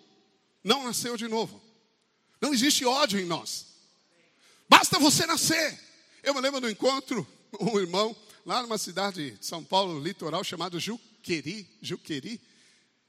não 0.63 0.85
nasceu 0.85 1.17
de 1.17 1.27
novo. 1.27 1.61
Não 2.41 2.53
existe 2.53 2.85
ódio 2.85 3.19
em 3.19 3.25
nós. 3.25 3.67
Basta 4.69 4.99
você 4.99 5.25
nascer. 5.25 5.81
Eu 6.23 6.35
me 6.35 6.43
lembro 6.43 6.61
do 6.61 6.71
encontro, 6.71 7.27
um 7.59 7.81
irmão, 7.81 8.15
lá 8.45 8.61
numa 8.61 8.77
cidade 8.77 9.31
de 9.31 9.47
São 9.47 9.65
Paulo, 9.65 9.99
litoral, 9.99 10.45
chamado 10.45 10.79
Juqueri, 10.79 11.67
Juqueri, 11.81 12.39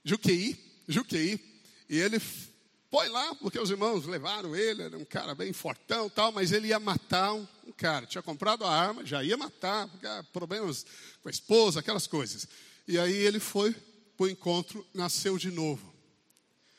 Juqueí, 0.02 0.56
Juqueí. 0.88 1.38
E 1.86 1.98
ele 1.98 2.18
foi 2.18 3.10
lá, 3.10 3.34
porque 3.34 3.58
os 3.58 3.68
irmãos 3.68 4.06
levaram 4.06 4.56
ele, 4.56 4.84
era 4.84 4.96
um 4.96 5.04
cara 5.04 5.34
bem 5.34 5.52
fortão 5.52 6.08
tal, 6.08 6.32
mas 6.32 6.50
ele 6.50 6.68
ia 6.68 6.80
matar 6.80 7.34
um, 7.34 7.46
um 7.66 7.72
cara. 7.72 8.06
Tinha 8.06 8.22
comprado 8.22 8.64
a 8.64 8.70
arma, 8.70 9.04
já 9.04 9.22
ia 9.22 9.36
matar, 9.36 9.86
problemas 10.32 10.86
com 11.22 11.28
a 11.28 11.30
esposa, 11.30 11.80
aquelas 11.80 12.06
coisas. 12.06 12.48
E 12.86 12.98
aí 12.98 13.14
ele 13.14 13.40
foi 13.40 13.74
para 14.16 14.24
o 14.24 14.28
encontro, 14.28 14.86
nasceu 14.94 15.36
de 15.38 15.50
novo. 15.50 15.92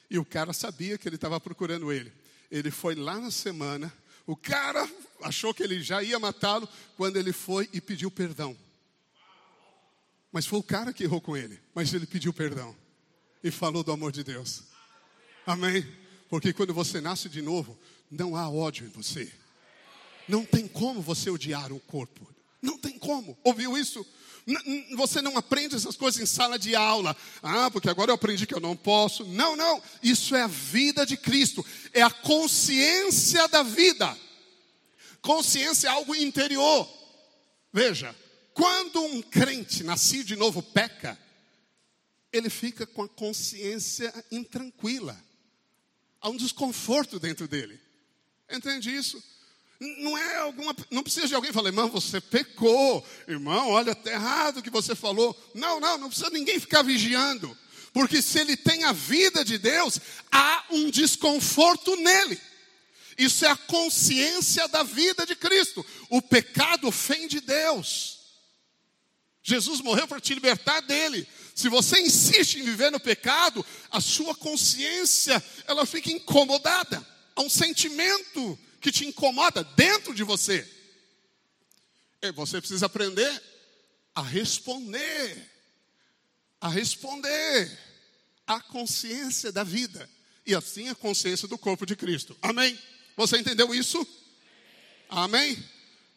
E 0.10 0.18
o 0.18 0.26
cara 0.26 0.54
sabia 0.54 0.98
que 0.98 1.08
ele 1.08 1.16
estava 1.16 1.40
procurando 1.40 1.92
ele. 1.92 2.12
Ele 2.50 2.72
foi 2.72 2.96
lá 2.96 3.20
na 3.20 3.30
semana, 3.30 3.94
o 4.26 4.36
cara 4.36 4.90
achou 5.22 5.54
que 5.54 5.64
ele 5.64 5.82
já 5.82 6.02
ia 6.02 6.18
matá-lo 6.20 6.68
quando 6.96 7.18
ele 7.18 7.34
foi 7.34 7.70
e 7.74 7.82
pediu 7.82 8.10
perdão. 8.10 8.58
Mas 10.32 10.46
foi 10.46 10.60
o 10.60 10.64
cara 10.64 10.94
que 10.94 11.04
errou 11.04 11.22
com 11.22 11.36
ele, 11.36 11.60
mas 11.74 11.94
ele 11.94 12.06
pediu 12.06 12.34
perdão 12.34 12.76
e 13.44 13.52
falou 13.52 13.84
do 13.84 13.92
amor 13.92 14.12
de 14.12 14.24
Deus. 14.24 14.64
Amém? 15.46 15.86
Porque 16.30 16.54
quando 16.54 16.74
você 16.74 17.00
nasce 17.00 17.30
de 17.30 17.42
novo, 17.42 17.78
não 18.12 18.36
há 18.36 18.50
ódio 18.50 18.86
em 18.86 18.90
você. 18.90 19.32
Não 20.28 20.46
tem 20.46 20.68
como 20.68 21.02
você 21.02 21.30
odiar 21.30 21.72
o 21.72 21.80
corpo. 21.80 22.28
Não 22.62 22.78
tem 22.78 23.00
como. 23.00 23.38
Ouviu 23.44 23.78
isso? 23.78 24.06
Você 24.96 25.22
não 25.22 25.38
aprende 25.38 25.76
essas 25.76 25.98
coisas 25.98 26.22
em 26.22 26.26
sala 26.26 26.58
de 26.58 26.74
aula. 26.74 27.16
Ah, 27.44 27.70
porque 27.70 27.90
agora 27.90 28.12
eu 28.12 28.16
aprendi 28.16 28.48
que 28.48 28.54
eu 28.54 28.62
não 28.62 28.78
posso. 28.78 29.26
Não, 29.26 29.56
não. 29.58 29.82
Isso 30.02 30.36
é 30.36 30.42
a 30.42 30.48
vida 30.48 31.06
de 31.06 31.18
Cristo. 31.18 31.66
É 31.92 32.02
a 32.02 32.10
consciência 32.10 33.48
da 33.50 33.62
vida. 33.62 34.18
Consciência 35.22 35.88
é 35.88 35.92
algo 35.92 36.16
interior. 36.16 36.88
Veja, 37.74 38.16
quando 38.54 39.02
um 39.04 39.22
crente 39.22 39.84
nascido 39.84 40.28
de 40.28 40.36
novo 40.38 40.64
peca, 40.64 41.20
ele 42.32 42.50
fica 42.50 42.88
com 42.88 43.04
a 43.04 43.10
consciência 43.10 44.14
intranquila. 44.32 45.22
Há 46.22 46.30
um 46.30 46.38
desconforto 46.38 47.20
dentro 47.20 47.48
dele. 47.50 47.80
Entende 48.50 48.96
isso? 48.96 49.22
Não 49.80 50.18
é 50.18 50.38
alguma, 50.38 50.76
não 50.90 51.04
precisa 51.04 51.28
de 51.28 51.36
alguém 51.36 51.54
falar, 51.54 51.70
irmão, 51.70 51.90
você 51.90 52.20
pecou, 52.20 53.06
irmão, 53.28 53.70
olha, 53.70 53.92
está 53.92 54.12
errado 54.12 54.58
o 54.58 54.64
que 54.64 54.72
você 54.72 54.96
falou. 54.96 55.38
Não, 55.54 55.80
não, 55.80 55.98
não 56.00 56.08
precisa 56.10 56.32
ninguém 56.32 56.60
ficar 56.60 56.82
vigiando, 56.82 57.56
porque 57.94 58.22
se 58.22 58.40
ele 58.40 58.58
tem 58.58 58.86
a 58.86 58.92
vida 58.92 59.46
de 59.46 59.60
Deus, 59.60 60.00
há 60.32 60.66
um 60.72 60.90
desconforto 60.90 61.96
nele. 61.96 62.42
Isso 63.18 63.46
é 63.46 63.50
a 63.50 63.56
consciência 63.56 64.68
da 64.68 64.84
vida 64.84 65.26
de 65.26 65.36
Cristo. 65.36 65.86
O 66.10 66.22
pecado 66.22 66.88
ofende 66.88 67.40
Deus. 67.40 68.18
Jesus 69.44 69.82
morreu 69.82 70.08
para 70.08 70.20
te 70.20 70.34
libertar 70.34 70.82
dele. 70.82 71.28
Se 71.56 71.70
você 71.70 72.00
insiste 72.02 72.60
em 72.60 72.64
viver 72.64 72.92
no 72.92 73.00
pecado, 73.00 73.66
a 73.90 74.02
sua 74.02 74.36
consciência 74.36 75.44
ela 75.66 75.86
fica 75.86 76.12
incomodada. 76.12 77.06
Há 77.36 77.42
um 77.42 77.50
sentimento 77.50 78.60
que 78.80 78.92
te 78.92 79.06
incomoda 79.06 79.64
dentro 79.76 80.14
de 80.14 80.24
você. 80.24 80.68
E 82.22 82.32
você 82.32 82.60
precisa 82.60 82.86
aprender 82.86 83.44
a 84.16 84.22
responder, 84.22 85.52
a 86.60 86.68
responder 86.68 87.78
à 88.46 88.60
consciência 88.60 89.52
da 89.52 89.64
vida 89.64 90.10
e 90.46 90.56
assim 90.56 90.90
a 90.90 90.96
consciência 90.96 91.48
do 91.48 91.58
corpo 91.58 91.86
de 91.86 91.96
Cristo. 91.96 92.36
Amém? 92.42 92.78
Você 93.16 93.38
entendeu 93.38 93.74
isso? 93.76 94.06
Amém? 95.10 95.64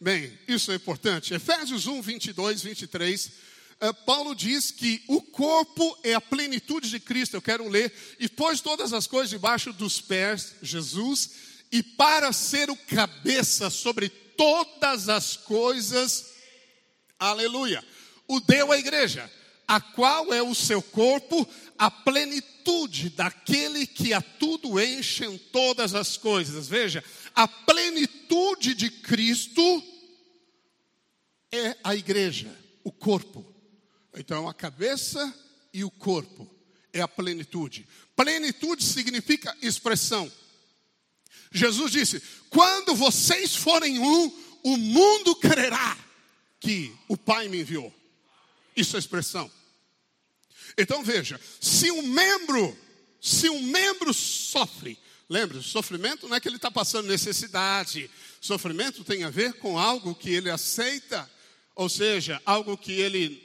Bem, 0.01 0.39
isso 0.49 0.73
é 0.73 0.77
importante. 0.77 1.35
Efésios 1.35 1.87
1, 1.87 2.01
22, 2.01 2.63
23. 2.63 3.33
Paulo 4.07 4.35
diz 4.35 4.71
que 4.71 5.03
o 5.07 5.21
corpo 5.21 5.99
é 6.03 6.15
a 6.15 6.21
plenitude 6.21 6.89
de 6.89 7.01
Cristo. 7.01 7.37
Eu 7.37 7.43
quero 7.43 7.69
ler. 7.69 7.93
E 8.19 8.29
pôs 8.29 8.61
todas 8.61 8.93
as 8.93 9.07
coisas 9.07 9.31
debaixo 9.31 9.73
dos 9.73 10.01
pés, 10.01 10.55
Jesus 10.63 11.50
e 11.73 11.83
para 11.83 12.33
ser 12.33 12.71
o 12.71 12.77
cabeça 12.77 13.71
sobre 13.71 14.09
todas 14.09 15.09
as 15.09 15.37
coisas, 15.37 16.33
aleluia, 17.19 17.85
o 18.27 18.41
deu 18.41 18.73
à 18.73 18.79
igreja, 18.79 19.31
a 19.67 19.81
qual 19.81 20.33
é 20.35 20.43
o 20.43 20.55
seu 20.55 20.83
corpo, 20.83 21.49
a 21.79 21.91
plenitude 21.91 23.11
daquele 23.11 23.87
que 23.87 24.13
a 24.13 24.21
tudo 24.21 24.81
enche 24.81 25.25
em 25.25 25.39
todas 25.39 25.95
as 25.95 26.17
coisas. 26.17 26.67
Veja, 26.67 27.05
a 27.35 27.47
plenitude 27.47 28.75
de 28.75 28.91
Cristo 28.91 29.83
é 31.53 31.77
a 31.85 31.95
igreja, 31.95 32.53
o 32.83 32.91
corpo. 32.91 33.47
Então, 34.15 34.49
a 34.49 34.55
cabeça 34.55 35.33
e 35.73 35.85
o 35.85 35.91
corpo 35.91 36.51
é 36.93 37.01
a 37.01 37.09
plenitude. 37.09 37.87
Plenitude 38.17 38.83
significa 38.83 39.57
expressão. 39.63 40.31
Jesus 41.51 41.93
disse: 41.93 42.23
Quando 42.49 42.95
vocês 42.95 43.55
forem 43.55 43.99
um, 43.99 44.33
o 44.63 44.77
mundo 44.77 45.35
crerá 45.37 45.97
que 46.61 46.95
o 47.09 47.17
Pai 47.17 47.49
me 47.49 47.61
enviou. 47.61 47.93
Isso 48.77 48.97
é 48.97 48.99
expressão. 48.99 49.51
Então 50.77 51.03
veja, 51.03 51.41
se 51.61 51.91
um 51.91 52.03
membro, 52.03 52.77
se 53.21 53.49
um 53.49 53.63
membro 53.63 54.15
sofre, 54.15 54.99
lembre, 55.29 55.63
sofrimento 55.63 56.29
não 56.29 56.37
é 56.37 56.41
que 56.41 56.49
ele 56.49 56.57
está 56.57 56.71
passando 56.71 57.09
necessidade, 57.09 58.11
sofrimento 58.41 59.03
tem 59.03 59.25
a 59.25 59.31
ver 59.31 59.55
com 59.55 59.79
algo 59.79 60.15
que 60.15 60.31
ele 60.31 60.51
aceita, 60.51 61.29
ou 61.75 61.89
seja, 61.89 62.41
algo 62.45 62.77
que 62.77 62.93
ele, 62.93 63.43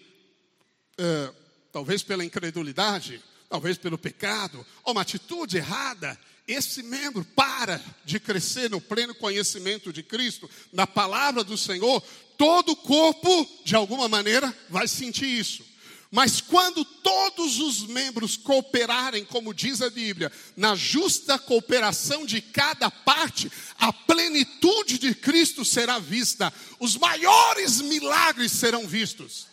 é, 0.98 1.34
talvez 1.72 2.04
pela 2.04 2.24
incredulidade, 2.24 3.22
talvez 3.50 3.78
pelo 3.78 3.98
pecado, 3.98 4.66
ou 4.84 4.92
uma 4.92 5.02
atitude 5.02 5.58
errada, 5.58 6.20
esse 6.48 6.84
membro 6.84 7.26
para 7.36 7.82
de 8.04 8.20
crescer 8.20 8.70
no 8.70 8.80
pleno 8.80 9.16
conhecimento 9.16 9.92
de 9.92 10.04
Cristo, 10.04 10.50
na 10.72 10.86
palavra 10.86 11.44
do 11.44 11.58
Senhor, 11.58 12.02
todo 12.38 12.74
o 12.74 12.76
corpo, 12.76 13.48
de 13.64 13.76
alguma 13.76 14.08
maneira, 14.08 14.56
vai 14.70 14.88
sentir 14.88 15.26
isso. 15.26 15.64
Mas 16.12 16.40
quando 16.40 16.86
todos 16.86 17.60
os 17.60 17.88
membros 17.88 18.38
cooperarem, 18.38 19.26
como 19.26 19.54
diz 19.54 19.82
a 19.82 19.90
Bíblia, 19.90 20.32
na 20.56 20.76
justa 20.76 21.38
cooperação 21.38 22.26
de 22.26 22.42
cada 22.42 22.90
parte, 22.90 23.52
a 23.78 23.92
plenitude 23.92 24.98
de 24.98 25.14
Cristo 25.16 25.66
será 25.66 26.00
vista, 26.00 26.54
os 26.80 26.96
maiores 26.96 27.82
milagres 27.82 28.52
serão 28.52 28.88
vistos. 28.88 29.48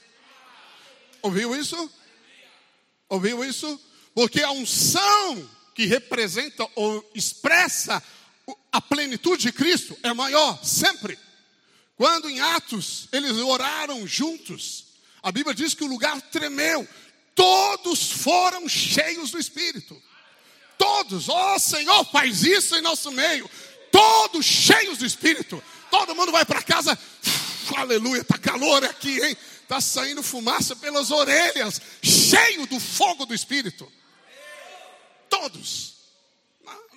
Ouviu 1.23 1.57
isso? 1.57 1.91
Ouviu 3.09 3.45
isso? 3.45 3.81
Porque 4.15 4.43
a 4.43 4.53
unção 4.53 5.49
que 5.75 5.87
representa 5.87 6.67
ou 6.75 7.11
expressa 7.15 8.03
a 8.71 8.81
plenitude 8.81 9.43
de 9.43 9.53
Cristo 9.53 9.97
é 10.03 10.13
maior, 10.13 10.63
sempre. 10.65 11.19
Quando 11.97 12.29
em 12.29 12.41
Atos 12.41 13.09
eles 13.13 13.33
oraram 13.39 14.07
juntos, 14.07 14.87
a 15.23 15.31
Bíblia 15.31 15.55
diz 15.55 15.75
que 15.75 15.85
o 15.85 15.89
lugar 15.89 16.21
tremeu, 16.23 16.87
todos 17.35 18.11
foram 18.11 18.69
cheios 18.69 19.31
do 19.31 19.39
Espírito. 19.39 20.01
Todos, 20.77 21.29
ó 21.29 21.55
oh, 21.55 21.59
Senhor, 21.59 22.05
faz 22.07 22.43
isso 22.43 22.75
em 22.77 22.81
nosso 22.81 23.13
meio. 23.13 23.49
Todos 23.91 24.45
cheios 24.45 24.99
do 24.99 25.07
Espírito. 25.07 25.63
Todo 25.91 26.15
mundo 26.15 26.33
vai 26.33 26.45
para 26.45 26.63
casa, 26.63 26.99
aleluia, 27.77 28.25
tá 28.25 28.39
calor 28.39 28.83
aqui, 28.85 29.21
hein? 29.21 29.37
Tá 29.69 29.81
saindo 29.81 30.23
fumaça 30.23 30.75
pelas 30.75 31.11
orelhas, 31.11 31.81
cheio 32.03 32.67
do 32.67 32.81
fogo 32.81 33.27
do 33.27 33.35
Espírito 33.35 33.91
todos. 35.43 35.95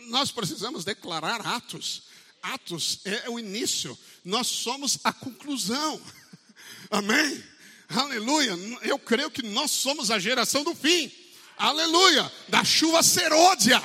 Nós 0.08 0.32
precisamos 0.32 0.86
declarar 0.86 1.46
atos. 1.46 2.04
Atos 2.44 3.00
é 3.06 3.28
o 3.28 3.40
início, 3.40 3.98
nós 4.24 4.46
somos 4.46 5.00
a 5.04 5.12
conclusão. 5.12 6.00
Amém? 6.92 7.44
Aleluia. 7.90 8.52
Eu 8.84 9.00
creio 9.00 9.32
que 9.32 9.42
nós 9.42 9.72
somos 9.72 10.12
a 10.12 10.20
geração 10.20 10.64
do 10.64 10.76
fim. 10.76 11.12
Aleluia. 11.58 12.32
Da 12.48 12.64
chuva 12.64 13.02
serôdia. 13.02 13.82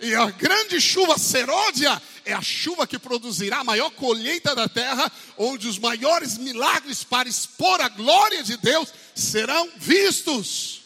E 0.00 0.14
a 0.14 0.30
grande 0.30 0.78
chuva 0.82 1.16
serôdia 1.16 2.02
é 2.26 2.34
a 2.34 2.42
chuva 2.42 2.86
que 2.86 2.98
produzirá 2.98 3.60
a 3.60 3.64
maior 3.64 3.90
colheita 3.92 4.54
da 4.54 4.68
terra, 4.68 5.10
onde 5.38 5.66
os 5.66 5.78
maiores 5.78 6.36
milagres 6.36 7.04
para 7.04 7.28
expor 7.28 7.80
a 7.80 7.88
glória 7.88 8.42
de 8.42 8.58
Deus 8.58 8.92
serão 9.14 9.70
vistos. 9.78 10.82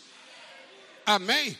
Amém? 1.04 1.58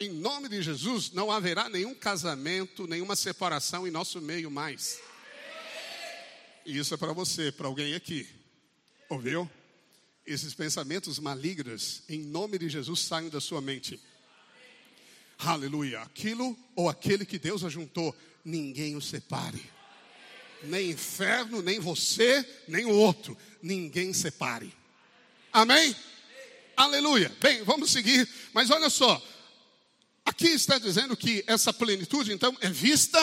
Em 0.00 0.10
nome 0.10 0.48
de 0.48 0.62
Jesus, 0.62 1.10
não 1.10 1.28
haverá 1.28 1.68
nenhum 1.68 1.92
casamento, 1.92 2.86
nenhuma 2.86 3.16
separação 3.16 3.84
em 3.84 3.90
nosso 3.90 4.20
meio 4.20 4.48
mais. 4.48 5.00
E 6.64 6.78
isso 6.78 6.94
é 6.94 6.96
para 6.96 7.12
você, 7.12 7.50
para 7.50 7.66
alguém 7.66 7.94
aqui. 7.94 8.28
Ouviu? 9.08 9.50
Esses 10.24 10.54
pensamentos 10.54 11.18
malignos, 11.18 12.02
em 12.08 12.20
nome 12.20 12.58
de 12.58 12.68
Jesus, 12.68 13.00
saiam 13.00 13.28
da 13.28 13.40
sua 13.40 13.60
mente. 13.60 13.98
Aleluia. 15.36 16.00
Aquilo 16.02 16.56
ou 16.76 16.88
aquele 16.88 17.26
que 17.26 17.38
Deus 17.38 17.64
ajuntou, 17.64 18.14
ninguém 18.44 18.94
o 18.94 19.00
separe. 19.00 19.68
Nem 20.62 20.90
inferno, 20.90 21.60
nem 21.60 21.80
você, 21.80 22.48
nem 22.68 22.84
o 22.84 22.94
outro. 22.94 23.36
Ninguém 23.60 24.12
separe. 24.12 24.72
Amém? 25.52 25.96
Aleluia. 26.76 27.34
Bem, 27.40 27.64
vamos 27.64 27.90
seguir. 27.90 28.28
Mas 28.52 28.70
olha 28.70 28.90
só. 28.90 29.20
Aqui 30.28 30.48
está 30.48 30.78
dizendo 30.78 31.16
que 31.16 31.42
essa 31.46 31.72
plenitude, 31.72 32.34
então, 32.34 32.54
é 32.60 32.68
vista, 32.68 33.18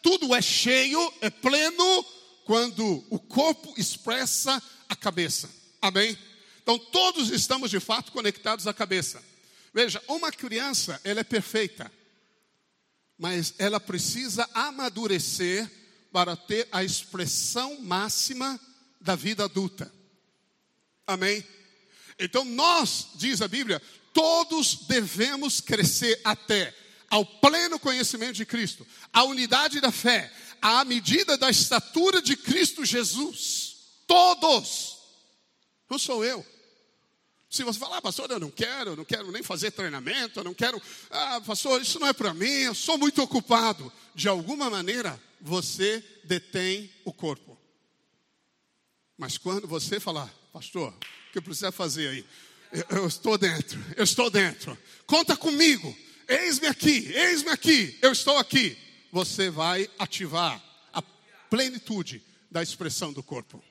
tudo 0.00 0.34
é 0.34 0.40
cheio, 0.40 1.12
é 1.20 1.28
pleno, 1.28 2.02
quando 2.46 3.04
o 3.10 3.18
corpo 3.18 3.74
expressa 3.76 4.62
a 4.88 4.96
cabeça. 4.96 5.50
Amém? 5.82 6.16
Então, 6.62 6.78
todos 6.78 7.28
estamos 7.28 7.70
de 7.70 7.78
fato 7.78 8.10
conectados 8.10 8.66
à 8.66 8.72
cabeça. 8.72 9.22
Veja, 9.74 10.02
uma 10.08 10.32
criança, 10.32 10.98
ela 11.04 11.20
é 11.20 11.24
perfeita, 11.24 11.92
mas 13.18 13.52
ela 13.58 13.78
precisa 13.78 14.48
amadurecer 14.54 15.70
para 16.10 16.34
ter 16.34 16.66
a 16.72 16.82
expressão 16.82 17.82
máxima 17.82 18.58
da 18.98 19.14
vida 19.14 19.44
adulta. 19.44 19.92
Amém? 21.06 21.44
Então, 22.18 22.46
nós, 22.46 23.08
diz 23.16 23.42
a 23.42 23.46
Bíblia, 23.46 23.82
todos 24.16 24.76
devemos 24.88 25.60
crescer 25.60 26.18
até 26.24 26.74
ao 27.10 27.22
pleno 27.22 27.78
conhecimento 27.78 28.32
de 28.32 28.46
Cristo, 28.46 28.86
à 29.12 29.22
unidade 29.24 29.78
da 29.78 29.92
fé, 29.92 30.32
à 30.62 30.82
medida 30.86 31.36
da 31.36 31.50
estatura 31.50 32.22
de 32.22 32.34
Cristo 32.34 32.82
Jesus. 32.82 33.76
Todos. 34.06 34.96
Não 35.90 35.98
sou 35.98 36.24
eu. 36.24 36.44
Se 37.50 37.62
você 37.62 37.78
falar, 37.78 37.98
ah, 37.98 38.02
pastor, 38.02 38.30
eu 38.30 38.40
não 38.40 38.50
quero, 38.50 38.90
eu 38.90 38.96
não 38.96 39.04
quero 39.04 39.30
nem 39.30 39.42
fazer 39.42 39.70
treinamento, 39.70 40.40
eu 40.40 40.44
não 40.44 40.54
quero, 40.54 40.80
ah, 41.10 41.42
pastor, 41.42 41.82
isso 41.82 42.00
não 42.00 42.06
é 42.06 42.14
para 42.14 42.32
mim, 42.32 42.46
eu 42.46 42.74
sou 42.74 42.96
muito 42.96 43.22
ocupado. 43.22 43.92
De 44.14 44.28
alguma 44.28 44.70
maneira, 44.70 45.22
você 45.42 46.02
detém 46.24 46.90
o 47.04 47.12
corpo. 47.12 47.58
Mas 49.18 49.36
quando 49.36 49.68
você 49.68 50.00
falar, 50.00 50.34
pastor, 50.54 50.90
o 50.90 51.32
que 51.32 51.38
eu 51.38 51.42
preciso 51.42 51.70
fazer 51.70 52.08
aí? 52.08 52.26
Eu, 52.72 52.98
eu 52.98 53.06
estou 53.06 53.38
dentro, 53.38 53.82
eu 53.96 54.04
estou 54.04 54.30
dentro. 54.30 54.76
Conta 55.06 55.36
comigo. 55.36 55.96
Eis-me 56.28 56.66
aqui, 56.66 57.12
eis-me 57.12 57.50
aqui, 57.50 57.96
eu 58.02 58.12
estou 58.12 58.36
aqui. 58.36 58.76
Você 59.12 59.48
vai 59.48 59.88
ativar 59.98 60.60
a 60.92 61.00
plenitude 61.48 62.22
da 62.50 62.62
expressão 62.62 63.12
do 63.12 63.22
corpo. 63.22 63.62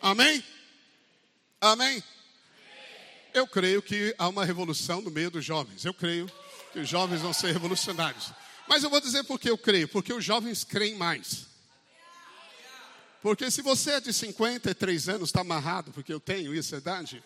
Amém? 0.00 0.42
Amém? 1.60 2.02
Eu 3.34 3.46
creio 3.46 3.82
que 3.82 4.14
há 4.18 4.28
uma 4.28 4.44
revolução 4.44 5.00
no 5.00 5.10
meio 5.10 5.30
dos 5.30 5.44
jovens. 5.44 5.84
Eu 5.84 5.94
creio 5.94 6.30
que 6.72 6.80
os 6.80 6.88
jovens 6.88 7.20
vão 7.20 7.32
ser 7.32 7.52
revolucionários. 7.52 8.32
Mas 8.66 8.82
eu 8.82 8.90
vou 8.90 9.00
dizer 9.00 9.24
por 9.24 9.38
que 9.38 9.50
eu 9.50 9.58
creio. 9.58 9.86
Porque 9.88 10.12
os 10.12 10.24
jovens 10.24 10.64
creem 10.64 10.96
mais. 10.96 11.46
Porque 13.22 13.50
se 13.50 13.60
você 13.60 13.92
é 13.92 14.00
de 14.00 14.12
53 14.12 15.08
anos, 15.08 15.28
está 15.28 15.42
amarrado, 15.42 15.92
porque 15.92 16.12
eu 16.12 16.18
tenho 16.18 16.54
isso, 16.54 16.74
é 16.74 16.78
idade. 16.78 17.22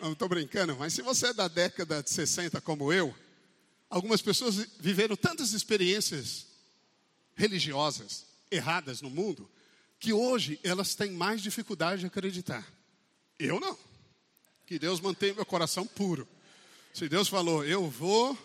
Não 0.00 0.12
estou 0.12 0.28
brincando, 0.28 0.76
mas 0.76 0.92
se 0.92 1.02
você 1.02 1.28
é 1.28 1.32
da 1.32 1.48
década 1.48 2.02
de 2.02 2.10
60 2.10 2.60
como 2.60 2.92
eu, 2.92 3.14
algumas 3.88 4.20
pessoas 4.20 4.56
viveram 4.78 5.16
tantas 5.16 5.52
experiências 5.52 6.46
religiosas 7.34 8.26
erradas 8.50 9.00
no 9.00 9.10
mundo, 9.10 9.48
que 9.98 10.12
hoje 10.12 10.60
elas 10.62 10.94
têm 10.94 11.10
mais 11.12 11.40
dificuldade 11.40 12.00
de 12.00 12.06
acreditar. 12.06 12.66
Eu 13.38 13.58
não. 13.58 13.76
Que 14.66 14.78
Deus 14.78 15.00
mantenha 15.00 15.34
meu 15.34 15.46
coração 15.46 15.86
puro. 15.86 16.28
Se 16.92 17.08
Deus 17.08 17.28
falou, 17.28 17.64
eu 17.64 17.88
vou, 17.88 18.36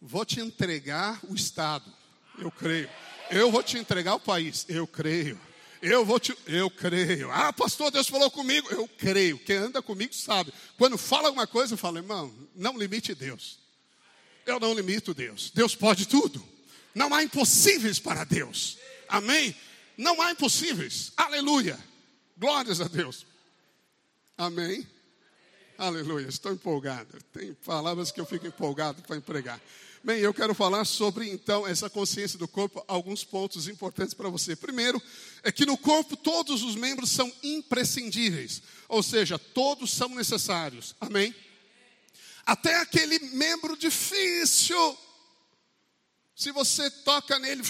vou 0.00 0.24
te 0.24 0.40
entregar 0.40 1.20
o 1.28 1.34
Estado, 1.34 1.92
eu 2.38 2.50
creio. 2.50 2.88
Eu 3.30 3.50
vou 3.50 3.62
te 3.62 3.78
entregar 3.78 4.14
o 4.14 4.20
país, 4.20 4.64
eu 4.68 4.86
creio. 4.86 5.38
Eu 5.80 6.04
vou 6.04 6.18
te, 6.18 6.36
eu 6.46 6.70
creio. 6.70 7.30
Ah, 7.30 7.52
pastor, 7.52 7.90
Deus 7.90 8.08
falou 8.08 8.30
comigo, 8.30 8.68
eu 8.70 8.88
creio. 8.88 9.38
Quem 9.38 9.56
anda 9.56 9.80
comigo 9.80 10.14
sabe. 10.14 10.52
Quando 10.76 10.98
fala 10.98 11.28
alguma 11.28 11.46
coisa, 11.46 11.74
eu 11.74 11.78
falo, 11.78 11.98
irmão, 11.98 12.34
não 12.54 12.76
limite 12.76 13.14
Deus. 13.14 13.58
Eu 14.44 14.58
não 14.58 14.74
limito 14.74 15.14
Deus. 15.14 15.50
Deus 15.54 15.74
pode 15.74 16.06
tudo. 16.06 16.42
Não 16.94 17.14
há 17.14 17.22
impossíveis 17.22 17.98
para 17.98 18.24
Deus. 18.24 18.78
Amém? 19.08 19.54
Não 19.96 20.20
há 20.20 20.32
impossíveis. 20.32 21.12
Aleluia. 21.16 21.78
Glórias 22.36 22.80
a 22.80 22.88
Deus. 22.88 23.26
Amém. 24.36 24.86
Aleluia, 25.76 26.26
estou 26.26 26.52
empolgado. 26.52 27.18
Tem 27.32 27.54
palavras 27.54 28.10
que 28.10 28.20
eu 28.20 28.26
fico 28.26 28.46
empolgado 28.46 29.00
para 29.02 29.16
empregar. 29.16 29.60
Bem, 30.02 30.20
eu 30.20 30.32
quero 30.32 30.54
falar 30.54 30.84
sobre 30.84 31.28
então 31.28 31.66
essa 31.66 31.90
consciência 31.90 32.38
do 32.38 32.46
corpo, 32.46 32.84
alguns 32.86 33.24
pontos 33.24 33.66
importantes 33.66 34.14
para 34.14 34.28
você. 34.28 34.54
Primeiro, 34.54 35.02
é 35.42 35.50
que 35.50 35.66
no 35.66 35.76
corpo 35.76 36.16
todos 36.16 36.62
os 36.62 36.76
membros 36.76 37.10
são 37.10 37.32
imprescindíveis, 37.42 38.62
ou 38.88 39.02
seja, 39.02 39.38
todos 39.38 39.92
são 39.92 40.08
necessários. 40.10 40.94
Amém? 41.00 41.34
Até 42.46 42.76
aquele 42.76 43.18
membro 43.34 43.76
difícil, 43.76 44.96
se 46.34 46.52
você 46.52 46.90
toca 46.90 47.38
nele, 47.38 47.62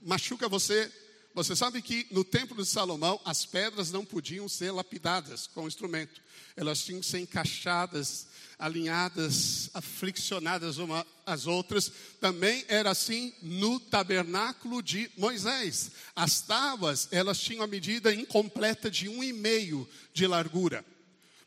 machuca 0.00 0.48
você, 0.48 0.90
você 1.34 1.54
sabe 1.54 1.80
que 1.80 2.06
no 2.10 2.24
templo 2.24 2.56
de 2.56 2.68
Salomão 2.68 3.20
as 3.24 3.46
pedras 3.46 3.92
não 3.92 4.04
podiam 4.04 4.48
ser 4.48 4.72
lapidadas 4.72 5.46
com 5.46 5.64
o 5.64 5.68
instrumento. 5.68 6.20
Elas 6.56 6.82
tinham 6.84 7.00
que 7.00 7.06
ser 7.06 7.20
encaixadas, 7.20 8.26
alinhadas, 8.58 9.70
afliccionadas 9.72 10.78
umas 10.78 11.04
às 11.24 11.46
outras. 11.46 11.90
Também 12.20 12.64
era 12.68 12.90
assim 12.90 13.32
no 13.42 13.78
tabernáculo 13.78 14.82
de 14.82 15.08
Moisés. 15.16 15.92
As 16.16 16.40
tábuas, 16.40 17.08
elas 17.12 17.38
tinham 17.38 17.62
a 17.62 17.68
medida 17.68 18.12
incompleta 18.12 18.90
de 18.90 19.08
um 19.08 19.22
e 19.22 19.32
meio 19.32 19.88
de 20.12 20.26
largura, 20.26 20.84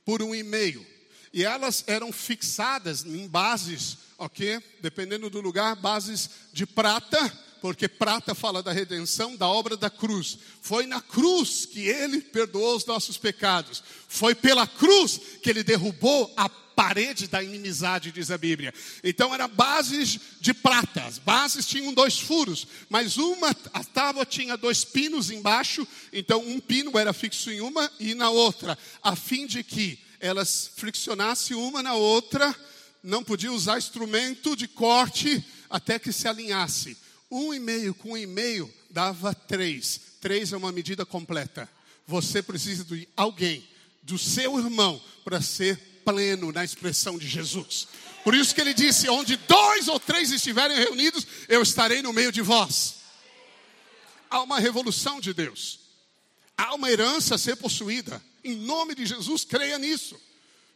por 0.05 0.21
um 0.23 0.33
e 0.33 0.43
meio. 0.43 0.85
E 1.33 1.43
elas 1.43 1.83
eram 1.87 2.11
fixadas 2.11 3.03
em 3.05 3.27
bases, 3.27 3.97
ok? 4.17 4.61
Dependendo 4.81 5.29
do 5.29 5.41
lugar, 5.41 5.75
bases 5.75 6.29
de 6.53 6.65
prata 6.65 7.19
porque 7.63 7.87
prata 7.87 8.35
fala 8.35 8.61
da 8.61 8.73
redenção, 8.73 9.37
da 9.37 9.47
obra 9.47 9.77
da 9.77 9.89
cruz. 9.89 10.37
Foi 10.61 10.85
na 10.85 10.99
cruz 10.99 11.65
que 11.65 11.87
ele 11.87 12.19
perdoou 12.19 12.75
os 12.75 12.85
nossos 12.85 13.17
pecados. 13.17 13.81
Foi 14.05 14.35
pela 14.35 14.67
cruz 14.67 15.17
que 15.41 15.49
ele 15.49 15.63
derrubou 15.63 16.29
a 16.35 16.49
parede 16.49 17.25
da 17.25 17.41
inimizade, 17.41 18.11
diz 18.11 18.29
a 18.31 18.37
Bíblia. 18.37 18.73
Então 19.01 19.33
eram 19.33 19.47
bases 19.47 20.19
de 20.41 20.53
prata. 20.53 21.05
As 21.05 21.17
bases 21.17 21.65
tinham 21.65 21.93
dois 21.93 22.19
furos, 22.19 22.67
mas 22.89 23.15
uma 23.15 23.55
a 23.73 23.81
tábua 23.81 24.25
tinha 24.25 24.57
dois 24.57 24.83
pinos 24.83 25.31
embaixo, 25.31 25.87
então 26.11 26.45
um 26.45 26.59
pino 26.59 26.99
era 26.99 27.13
fixo 27.13 27.49
em 27.49 27.61
uma 27.61 27.89
e 27.97 28.13
na 28.13 28.29
outra, 28.29 28.77
a 29.01 29.15
fim 29.15 29.47
de 29.47 29.63
que 29.63 29.97
elas 30.19 30.69
friccionassem 30.75 31.55
uma 31.55 31.81
na 31.81 31.93
outra, 31.93 32.53
não 33.01 33.23
podia 33.23 33.53
usar 33.53 33.77
instrumento 33.77 34.53
de 34.53 34.67
corte 34.67 35.41
até 35.69 35.97
que 35.97 36.11
se 36.11 36.27
alinhasse. 36.27 36.97
Um 37.33 37.51
e 37.51 37.59
meio 37.59 37.95
com 37.95 38.11
um 38.11 38.17
e 38.17 38.27
meio 38.27 38.71
dava 38.91 39.33
três. 39.33 39.99
Três 40.21 40.53
é 40.53 40.57
uma 40.57 40.71
medida 40.71 41.03
completa. 41.03 41.67
Você 42.05 42.43
precisa 42.43 42.83
de 42.83 43.09
alguém, 43.17 43.67
do 44.03 44.19
seu 44.19 44.59
irmão, 44.59 45.01
para 45.25 45.41
ser 45.41 45.79
pleno 46.05 46.51
na 46.51 46.63
expressão 46.63 47.17
de 47.17 47.27
Jesus. 47.27 47.87
Por 48.23 48.35
isso 48.35 48.53
que 48.53 48.61
ele 48.61 48.71
disse: 48.71 49.09
onde 49.09 49.35
dois 49.35 49.87
ou 49.87 49.99
três 49.99 50.31
estiverem 50.31 50.77
reunidos, 50.77 51.25
eu 51.49 51.63
estarei 51.63 52.03
no 52.03 52.13
meio 52.13 52.31
de 52.31 52.43
vós. 52.43 52.97
Há 54.29 54.43
uma 54.43 54.59
revolução 54.59 55.19
de 55.19 55.33
Deus. 55.33 55.79
Há 56.55 56.75
uma 56.75 56.91
herança 56.91 57.33
a 57.33 57.39
ser 57.39 57.55
possuída. 57.55 58.21
Em 58.43 58.55
nome 58.55 58.93
de 58.93 59.07
Jesus, 59.07 59.43
creia 59.43 59.79
nisso. 59.79 60.21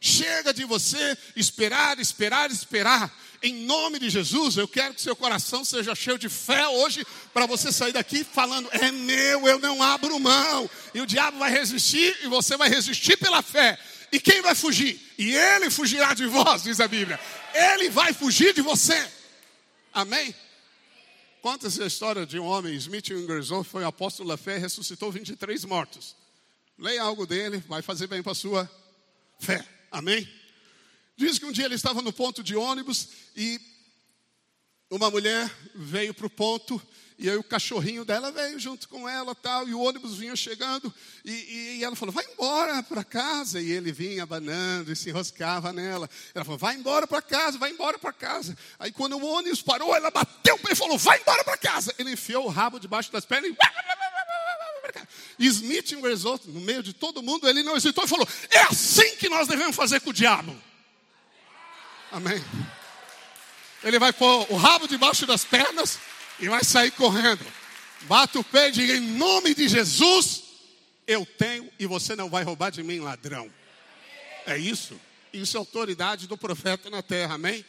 Chega 0.00 0.54
de 0.54 0.64
você 0.64 1.16
esperar, 1.34 1.98
esperar, 1.98 2.50
esperar. 2.50 3.12
Em 3.42 3.64
nome 3.66 3.98
de 3.98 4.10
Jesus, 4.10 4.56
eu 4.56 4.66
quero 4.66 4.94
que 4.94 5.02
seu 5.02 5.14
coração 5.14 5.64
seja 5.64 5.94
cheio 5.94 6.18
de 6.18 6.28
fé 6.28 6.66
hoje, 6.68 7.04
para 7.32 7.46
você 7.46 7.72
sair 7.72 7.92
daqui 7.92 8.22
falando: 8.22 8.68
é 8.72 8.92
meu, 8.92 9.46
eu 9.46 9.58
não 9.58 9.82
abro 9.82 10.18
mão. 10.20 10.70
E 10.94 11.00
o 11.00 11.06
diabo 11.06 11.38
vai 11.38 11.50
resistir, 11.50 12.16
e 12.22 12.28
você 12.28 12.56
vai 12.56 12.68
resistir 12.68 13.16
pela 13.16 13.42
fé. 13.42 13.78
E 14.10 14.20
quem 14.20 14.40
vai 14.40 14.54
fugir? 14.54 15.00
E 15.18 15.34
ele 15.34 15.68
fugirá 15.68 16.14
de 16.14 16.26
vós, 16.26 16.62
diz 16.62 16.80
a 16.80 16.88
Bíblia. 16.88 17.18
Ele 17.52 17.90
vai 17.90 18.12
fugir 18.12 18.54
de 18.54 18.62
você. 18.62 19.08
Amém? 19.92 20.34
Conta-se 21.42 21.82
a 21.82 21.86
história 21.86 22.24
de 22.24 22.38
um 22.38 22.44
homem, 22.44 22.74
Smith 22.74 23.10
Ingersoll, 23.10 23.64
foi 23.64 23.84
um 23.84 23.86
apóstolo 23.86 24.28
da 24.28 24.36
fé 24.36 24.56
e 24.56 24.60
ressuscitou 24.60 25.10
23 25.10 25.64
mortos. 25.64 26.16
Leia 26.78 27.02
algo 27.02 27.26
dele, 27.26 27.62
vai 27.68 27.82
fazer 27.82 28.06
bem 28.06 28.22
para 28.22 28.32
a 28.32 28.34
sua 28.34 28.70
fé. 29.38 29.64
Amém? 29.90 30.28
Diz 31.16 31.38
que 31.38 31.46
um 31.46 31.52
dia 31.52 31.64
ele 31.64 31.74
estava 31.74 32.02
no 32.02 32.12
ponto 32.12 32.42
de 32.42 32.54
ônibus 32.56 33.08
e 33.36 33.60
uma 34.90 35.10
mulher 35.10 35.50
veio 35.74 36.14
para 36.14 36.26
o 36.26 36.30
ponto 36.30 36.80
e 37.18 37.28
aí 37.28 37.36
o 37.36 37.42
cachorrinho 37.42 38.04
dela 38.04 38.30
veio 38.30 38.60
junto 38.60 38.88
com 38.88 39.08
ela 39.08 39.34
tal, 39.34 39.68
e 39.68 39.74
o 39.74 39.80
ônibus 39.80 40.16
vinha 40.16 40.36
chegando, 40.36 40.94
e, 41.24 41.32
e, 41.32 41.78
e 41.78 41.84
ela 41.84 41.96
falou, 41.96 42.14
vai 42.14 42.24
embora 42.32 42.80
para 42.80 43.02
casa. 43.02 43.60
E 43.60 43.72
ele 43.72 43.90
vinha 43.90 44.22
abanando 44.22 44.92
e 44.92 44.96
se 44.96 45.08
enroscava 45.08 45.72
nela. 45.72 46.08
Ela 46.32 46.44
falou, 46.44 46.58
vai 46.58 46.76
embora 46.76 47.08
para 47.08 47.20
casa, 47.20 47.58
vai 47.58 47.72
embora 47.72 47.98
para 47.98 48.12
casa. 48.12 48.56
Aí 48.78 48.92
quando 48.92 49.16
o 49.18 49.26
ônibus 49.26 49.60
parou, 49.60 49.96
ela 49.96 50.12
bateu 50.12 50.54
o 50.54 50.58
pé 50.60 50.70
e 50.70 50.76
falou, 50.76 50.96
vai 50.96 51.20
embora 51.20 51.42
para 51.42 51.56
casa. 51.56 51.92
Ele 51.98 52.12
enfiou 52.12 52.46
o 52.46 52.48
rabo 52.48 52.78
debaixo 52.78 53.10
das 53.10 53.24
pernas 53.24 53.50
e 53.50 53.54
Smith 55.38 55.92
Wesson, 55.92 56.38
no 56.46 56.60
meio 56.60 56.82
de 56.82 56.92
todo 56.92 57.22
mundo, 57.22 57.48
ele 57.48 57.62
não 57.62 57.76
hesitou 57.76 58.04
e 58.04 58.08
falou: 58.08 58.26
É 58.50 58.60
assim 58.60 59.16
que 59.16 59.28
nós 59.28 59.48
devemos 59.48 59.76
fazer 59.76 60.00
com 60.00 60.10
o 60.10 60.12
diabo. 60.12 60.56
Amém. 62.10 62.42
Ele 63.84 63.98
vai 63.98 64.12
pôr 64.12 64.46
o 64.50 64.56
rabo 64.56 64.88
debaixo 64.88 65.26
das 65.26 65.44
pernas 65.44 65.98
e 66.40 66.48
vai 66.48 66.64
sair 66.64 66.90
correndo. 66.90 67.44
Bata 68.02 68.38
o 68.38 68.44
pé 68.44 68.68
e 68.68 68.72
diga: 68.72 68.96
Em 68.96 69.00
nome 69.00 69.54
de 69.54 69.68
Jesus, 69.68 70.42
eu 71.06 71.24
tenho 71.24 71.70
e 71.78 71.86
você 71.86 72.16
não 72.16 72.28
vai 72.28 72.42
roubar 72.42 72.70
de 72.70 72.82
mim, 72.82 73.00
ladrão. 73.00 73.50
É 74.46 74.56
isso. 74.56 74.98
Isso 75.32 75.56
é 75.56 75.60
autoridade 75.60 76.26
do 76.26 76.38
profeta 76.38 76.88
na 76.88 77.02
terra, 77.02 77.34
amém? 77.34 77.64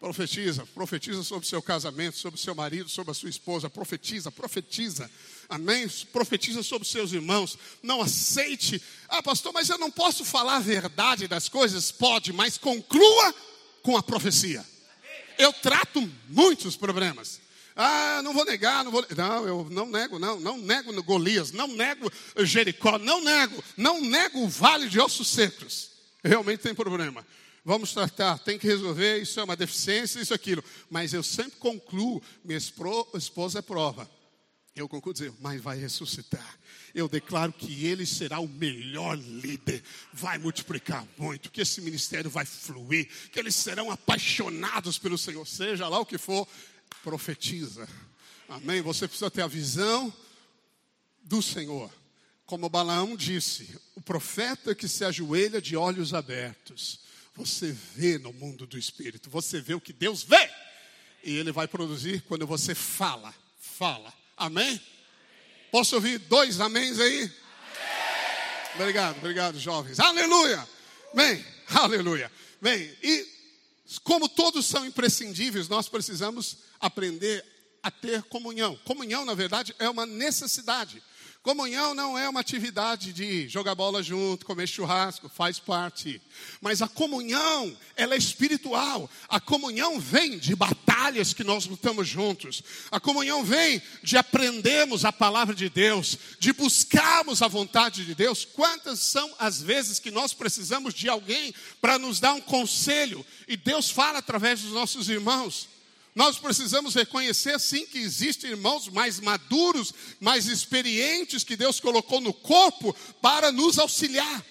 Profetiza, 0.00 0.64
profetiza 0.66 1.24
sobre 1.24 1.44
o 1.44 1.48
seu 1.48 1.60
casamento, 1.60 2.16
sobre 2.16 2.38
o 2.38 2.42
seu 2.42 2.54
marido, 2.54 2.88
sobre 2.88 3.10
a 3.10 3.14
sua 3.14 3.28
esposa. 3.28 3.68
Profetiza, 3.68 4.30
profetiza, 4.30 5.10
amém? 5.48 5.88
Profetiza 6.12 6.62
sobre 6.62 6.86
os 6.86 6.92
seus 6.92 7.12
irmãos. 7.12 7.58
Não 7.82 8.00
aceite, 8.00 8.80
ah, 9.08 9.20
pastor, 9.20 9.52
mas 9.52 9.68
eu 9.68 9.76
não 9.76 9.90
posso 9.90 10.24
falar 10.24 10.56
a 10.56 10.60
verdade 10.60 11.26
das 11.26 11.48
coisas? 11.48 11.90
Pode, 11.90 12.32
mas 12.32 12.56
conclua 12.56 13.34
com 13.82 13.96
a 13.96 14.02
profecia. 14.02 14.64
Eu 15.36 15.52
trato 15.52 16.08
muitos 16.28 16.76
problemas. 16.76 17.40
Ah, 17.74 18.20
não 18.22 18.32
vou 18.32 18.44
negar, 18.44 18.84
não 18.84 18.92
vou. 18.92 19.04
Não, 19.16 19.48
eu 19.48 19.68
não 19.68 19.86
nego, 19.86 20.18
não, 20.18 20.38
não 20.38 20.58
nego 20.58 21.02
Golias, 21.02 21.50
não 21.50 21.66
nego 21.66 22.10
Jericó, 22.38 22.98
não 22.98 23.20
nego, 23.20 23.64
não 23.76 24.00
nego 24.00 24.44
o 24.44 24.48
vale 24.48 24.88
de 24.88 25.00
ossos 25.00 25.26
secos. 25.26 25.90
Realmente 26.22 26.60
tem 26.60 26.74
problema. 26.74 27.26
Vamos 27.68 27.92
tratar, 27.92 28.38
tem 28.38 28.58
que 28.58 28.66
resolver, 28.66 29.20
isso 29.20 29.38
é 29.38 29.44
uma 29.44 29.54
deficiência, 29.54 30.18
isso, 30.18 30.32
aquilo. 30.32 30.64
Mas 30.88 31.12
eu 31.12 31.22
sempre 31.22 31.58
concluo, 31.58 32.22
minha 32.42 32.56
esposa 32.56 33.58
é 33.58 33.60
prova. 33.60 34.10
Eu 34.74 34.88
concluo 34.88 35.12
dizer, 35.12 35.34
mas 35.38 35.60
vai 35.60 35.78
ressuscitar. 35.78 36.58
Eu 36.94 37.10
declaro 37.10 37.52
que 37.52 37.84
ele 37.84 38.06
será 38.06 38.40
o 38.40 38.48
melhor 38.48 39.18
líder, 39.18 39.82
vai 40.14 40.38
multiplicar 40.38 41.06
muito, 41.18 41.50
que 41.50 41.60
esse 41.60 41.82
ministério 41.82 42.30
vai 42.30 42.46
fluir, 42.46 43.06
que 43.30 43.38
eles 43.38 43.54
serão 43.54 43.90
apaixonados 43.90 44.96
pelo 44.96 45.18
Senhor, 45.18 45.46
seja 45.46 45.88
lá 45.88 46.00
o 46.00 46.06
que 46.06 46.16
for, 46.16 46.48
profetiza. 47.04 47.86
Amém? 48.48 48.80
Você 48.80 49.06
precisa 49.06 49.30
ter 49.30 49.42
a 49.42 49.46
visão 49.46 50.10
do 51.22 51.42
Senhor. 51.42 51.92
Como 52.46 52.70
Balaão 52.70 53.14
disse, 53.14 53.78
o 53.94 54.00
profeta 54.00 54.74
que 54.74 54.88
se 54.88 55.04
ajoelha 55.04 55.60
de 55.60 55.76
olhos 55.76 56.14
abertos, 56.14 57.06
você 57.38 57.70
vê 57.94 58.18
no 58.18 58.32
mundo 58.32 58.66
do 58.66 58.76
Espírito, 58.76 59.30
você 59.30 59.60
vê 59.60 59.72
o 59.72 59.80
que 59.80 59.92
Deus 59.92 60.24
vê. 60.24 60.50
E 61.22 61.36
ele 61.36 61.52
vai 61.52 61.68
produzir 61.68 62.20
quando 62.22 62.44
você 62.44 62.74
fala, 62.74 63.32
fala. 63.60 64.12
Amém? 64.36 64.80
Posso 65.70 65.94
ouvir 65.94 66.18
dois 66.18 66.60
améns 66.60 66.98
aí? 66.98 67.22
Amém. 67.22 67.32
Obrigado, 68.74 69.18
obrigado, 69.18 69.58
jovens. 69.58 70.00
Aleluia! 70.00 70.68
Bem, 71.14 71.44
aleluia. 71.70 72.30
Bem, 72.60 72.92
e 73.02 73.26
como 74.02 74.28
todos 74.28 74.66
são 74.66 74.84
imprescindíveis, 74.84 75.68
nós 75.68 75.88
precisamos 75.88 76.56
aprender 76.80 77.44
a 77.80 77.90
ter 77.90 78.24
comunhão. 78.24 78.76
Comunhão, 78.84 79.24
na 79.24 79.34
verdade, 79.34 79.72
é 79.78 79.88
uma 79.88 80.04
necessidade. 80.04 81.00
Comunhão 81.48 81.94
não 81.94 82.18
é 82.18 82.28
uma 82.28 82.40
atividade 82.40 83.10
de 83.10 83.48
jogar 83.48 83.74
bola 83.74 84.02
junto, 84.02 84.44
comer 84.44 84.66
churrasco, 84.66 85.30
faz 85.30 85.58
parte. 85.58 86.20
Mas 86.60 86.82
a 86.82 86.88
comunhão, 86.88 87.74
ela 87.96 88.14
é 88.14 88.18
espiritual. 88.18 89.08
A 89.30 89.40
comunhão 89.40 89.98
vem 89.98 90.38
de 90.38 90.54
batalhas 90.54 91.32
que 91.32 91.42
nós 91.42 91.64
lutamos 91.64 92.06
juntos. 92.06 92.62
A 92.90 93.00
comunhão 93.00 93.42
vem 93.42 93.80
de 94.02 94.18
aprendermos 94.18 95.06
a 95.06 95.10
palavra 95.10 95.54
de 95.54 95.70
Deus, 95.70 96.18
de 96.38 96.52
buscarmos 96.52 97.40
a 97.40 97.48
vontade 97.48 98.04
de 98.04 98.14
Deus. 98.14 98.44
Quantas 98.44 98.98
são 98.98 99.34
as 99.38 99.62
vezes 99.62 99.98
que 99.98 100.10
nós 100.10 100.34
precisamos 100.34 100.92
de 100.92 101.08
alguém 101.08 101.54
para 101.80 101.98
nos 101.98 102.20
dar 102.20 102.34
um 102.34 102.42
conselho 102.42 103.24
e 103.48 103.56
Deus 103.56 103.88
fala 103.88 104.18
através 104.18 104.60
dos 104.60 104.72
nossos 104.72 105.08
irmãos? 105.08 105.77
Nós 106.18 106.36
precisamos 106.36 106.96
reconhecer 106.96 107.60
sim 107.60 107.86
que 107.86 107.96
existem 107.96 108.50
irmãos 108.50 108.88
mais 108.88 109.20
maduros, 109.20 109.94
mais 110.18 110.48
experientes 110.48 111.44
que 111.44 111.56
Deus 111.56 111.78
colocou 111.78 112.20
no 112.20 112.34
corpo 112.34 112.92
para 113.22 113.52
nos 113.52 113.78
auxiliar. 113.78 114.44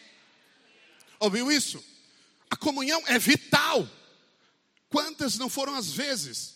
Ouviu 1.20 1.51
isso? 1.51 1.84
A 2.49 2.55
comunhão 2.55 3.03
é 3.07 3.20
vital. 3.20 3.86
Quantas 4.88 5.38
não 5.38 5.49
foram 5.49 5.76
as 5.76 5.91
vezes 5.91 6.55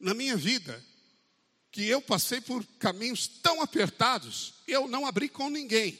na 0.00 0.12
minha 0.12 0.36
vida 0.36 0.84
que 1.70 1.86
eu 1.86 2.02
passei 2.02 2.40
por 2.40 2.66
caminhos 2.80 3.28
tão 3.28 3.62
apertados, 3.62 4.54
eu 4.66 4.88
não 4.88 5.06
abri 5.06 5.28
com 5.28 5.48
ninguém. 5.48 5.96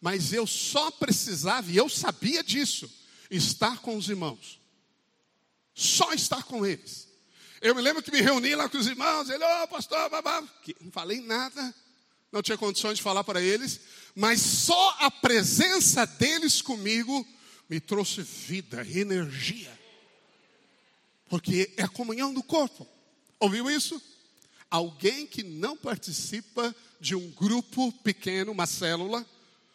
Mas 0.00 0.32
eu 0.32 0.46
só 0.46 0.90
precisava, 0.90 1.70
e 1.70 1.76
eu 1.76 1.90
sabia 1.90 2.42
disso, 2.42 2.90
estar 3.30 3.80
com 3.80 3.94
os 3.94 4.08
irmãos. 4.08 4.58
Só 5.74 6.14
estar 6.14 6.42
com 6.42 6.64
eles. 6.64 7.05
Eu 7.66 7.74
me 7.74 7.82
lembro 7.82 8.00
que 8.00 8.12
me 8.12 8.20
reuni 8.20 8.54
lá 8.54 8.68
com 8.68 8.78
os 8.78 8.86
irmãos, 8.86 9.28
ele, 9.28 9.42
ô 9.42 9.64
oh, 9.64 9.66
pastor, 9.66 10.08
babá. 10.08 10.40
Não 10.80 10.92
falei 10.92 11.20
nada, 11.20 11.74
não 12.30 12.40
tinha 12.40 12.56
condições 12.56 12.98
de 12.98 13.02
falar 13.02 13.24
para 13.24 13.42
eles, 13.42 13.80
mas 14.14 14.40
só 14.40 14.96
a 15.00 15.10
presença 15.10 16.06
deles 16.06 16.62
comigo 16.62 17.26
me 17.68 17.80
trouxe 17.80 18.22
vida, 18.22 18.86
energia. 18.86 19.76
Porque 21.28 21.72
é 21.76 21.82
a 21.82 21.88
comunhão 21.88 22.32
do 22.32 22.40
corpo. 22.40 22.86
Ouviu 23.40 23.68
isso? 23.68 24.00
Alguém 24.70 25.26
que 25.26 25.42
não 25.42 25.76
participa 25.76 26.72
de 27.00 27.16
um 27.16 27.28
grupo 27.32 27.90
pequeno, 28.04 28.52
uma 28.52 28.66
célula, 28.66 29.26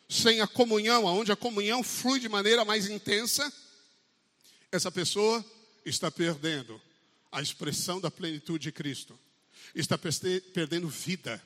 sem 0.08 0.40
a 0.40 0.48
comunhão, 0.48 1.04
onde 1.04 1.34
a 1.34 1.36
comunhão 1.36 1.84
flui 1.84 2.22
de 2.22 2.30
maneira 2.30 2.64
mais 2.64 2.90
intensa, 2.90 3.52
essa 4.72 4.90
pessoa 4.90 5.44
está 5.86 6.10
perdendo 6.10 6.80
a 7.32 7.42
expressão 7.42 8.00
da 8.00 8.12
plenitude 8.12 8.64
de 8.64 8.72
Cristo. 8.72 9.18
Está 9.74 9.98
perdendo 9.98 10.88
vida, 10.90 11.42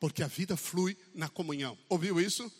porque 0.00 0.22
a 0.22 0.28
vida 0.28 0.56
flui 0.56 0.96
na 1.14 1.28
comunhão. 1.28 1.76
Ouviu 1.88 2.20
isso? 2.20 2.50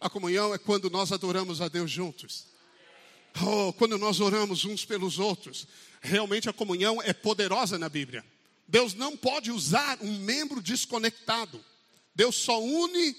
A 0.00 0.10
comunhão 0.10 0.52
é 0.52 0.58
quando 0.58 0.90
nós 0.90 1.12
adoramos 1.12 1.60
a 1.60 1.68
Deus 1.68 1.90
juntos. 1.90 2.46
Oh, 3.42 3.72
quando 3.72 3.96
nós 3.96 4.20
oramos 4.20 4.64
uns 4.64 4.84
pelos 4.84 5.18
outros. 5.18 5.66
Realmente 6.00 6.48
a 6.48 6.52
comunhão 6.52 7.00
é 7.02 7.12
poderosa 7.12 7.78
na 7.78 7.88
Bíblia. 7.88 8.24
Deus 8.68 8.94
não 8.94 9.16
pode 9.16 9.50
usar 9.50 9.98
um 10.00 10.18
membro 10.18 10.60
desconectado. 10.60 11.64
Deus 12.14 12.36
só 12.36 12.62
une, 12.62 13.16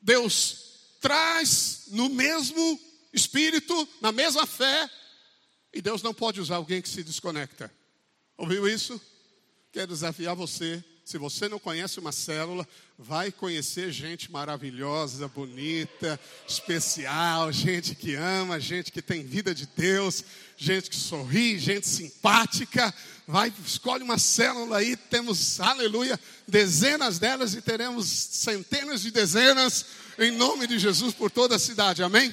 Deus 0.00 0.72
traz 1.00 1.84
no 1.88 2.08
mesmo 2.08 2.80
espírito, 3.12 3.88
na 4.00 4.10
mesma 4.10 4.46
fé, 4.46 4.88
e 5.72 5.80
Deus 5.80 6.02
não 6.02 6.12
pode 6.12 6.40
usar 6.40 6.56
alguém 6.56 6.82
que 6.82 6.88
se 6.88 7.02
desconecta. 7.02 7.72
Ouviu 8.36 8.68
isso? 8.68 9.00
Quero 9.72 9.88
desafiar 9.88 10.34
você. 10.34 10.84
Se 11.04 11.18
você 11.18 11.48
não 11.48 11.58
conhece 11.58 11.98
uma 11.98 12.12
célula, 12.12 12.66
vai 12.96 13.32
conhecer 13.32 13.90
gente 13.90 14.30
maravilhosa, 14.30 15.26
bonita, 15.26 16.18
especial, 16.46 17.50
gente 17.50 17.94
que 17.94 18.14
ama, 18.14 18.60
gente 18.60 18.92
que 18.92 19.02
tem 19.02 19.24
vida 19.24 19.52
de 19.52 19.66
Deus, 19.66 20.24
gente 20.56 20.88
que 20.88 20.96
sorri, 20.96 21.58
gente 21.58 21.88
simpática. 21.88 22.94
Vai, 23.26 23.52
escolhe 23.66 24.04
uma 24.04 24.18
célula 24.18 24.78
aí, 24.78 24.96
temos, 24.96 25.58
aleluia, 25.58 26.18
dezenas 26.46 27.18
delas 27.18 27.54
e 27.54 27.62
teremos 27.62 28.06
centenas 28.06 29.02
de 29.02 29.10
dezenas 29.10 29.86
em 30.18 30.30
nome 30.30 30.68
de 30.68 30.78
Jesus 30.78 31.12
por 31.14 31.30
toda 31.30 31.56
a 31.56 31.58
cidade. 31.58 32.02
Amém? 32.02 32.32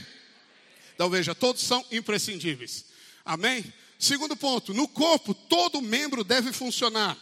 Então 0.93 1.09
veja, 1.09 1.33
todos 1.33 1.63
são 1.63 1.83
imprescindíveis. 1.91 2.88
Amém? 3.29 3.71
Segundo 3.99 4.35
ponto, 4.35 4.73
no 4.73 4.87
corpo 4.87 5.35
todo 5.35 5.83
membro 5.83 6.23
deve 6.23 6.51
funcionar. 6.51 7.15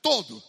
Todo. 0.00 0.42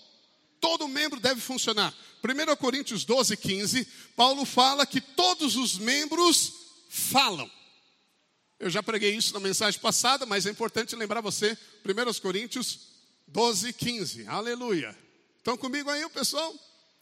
Todo 0.61 0.87
membro 0.87 1.19
deve 1.19 1.41
funcionar. 1.41 1.93
1 2.23 2.55
Coríntios 2.55 3.03
12, 3.03 3.35
15, 3.35 3.85
Paulo 4.15 4.45
fala 4.45 4.85
que 4.85 5.01
todos 5.01 5.57
os 5.57 5.77
membros 5.77 6.53
falam. 6.89 7.51
Eu 8.57 8.69
já 8.69 8.81
preguei 8.81 9.13
isso 9.13 9.33
na 9.33 9.41
mensagem 9.41 9.77
passada, 9.81 10.25
mas 10.25 10.45
é 10.45 10.51
importante 10.51 10.95
lembrar 10.95 11.19
você, 11.19 11.57
1 11.85 12.21
Coríntios 12.21 12.79
12, 13.27 13.73
15. 13.73 14.25
Aleluia. 14.25 14.97
Estão 15.37 15.57
comigo 15.57 15.89
aí, 15.89 16.07
pessoal? 16.11 16.55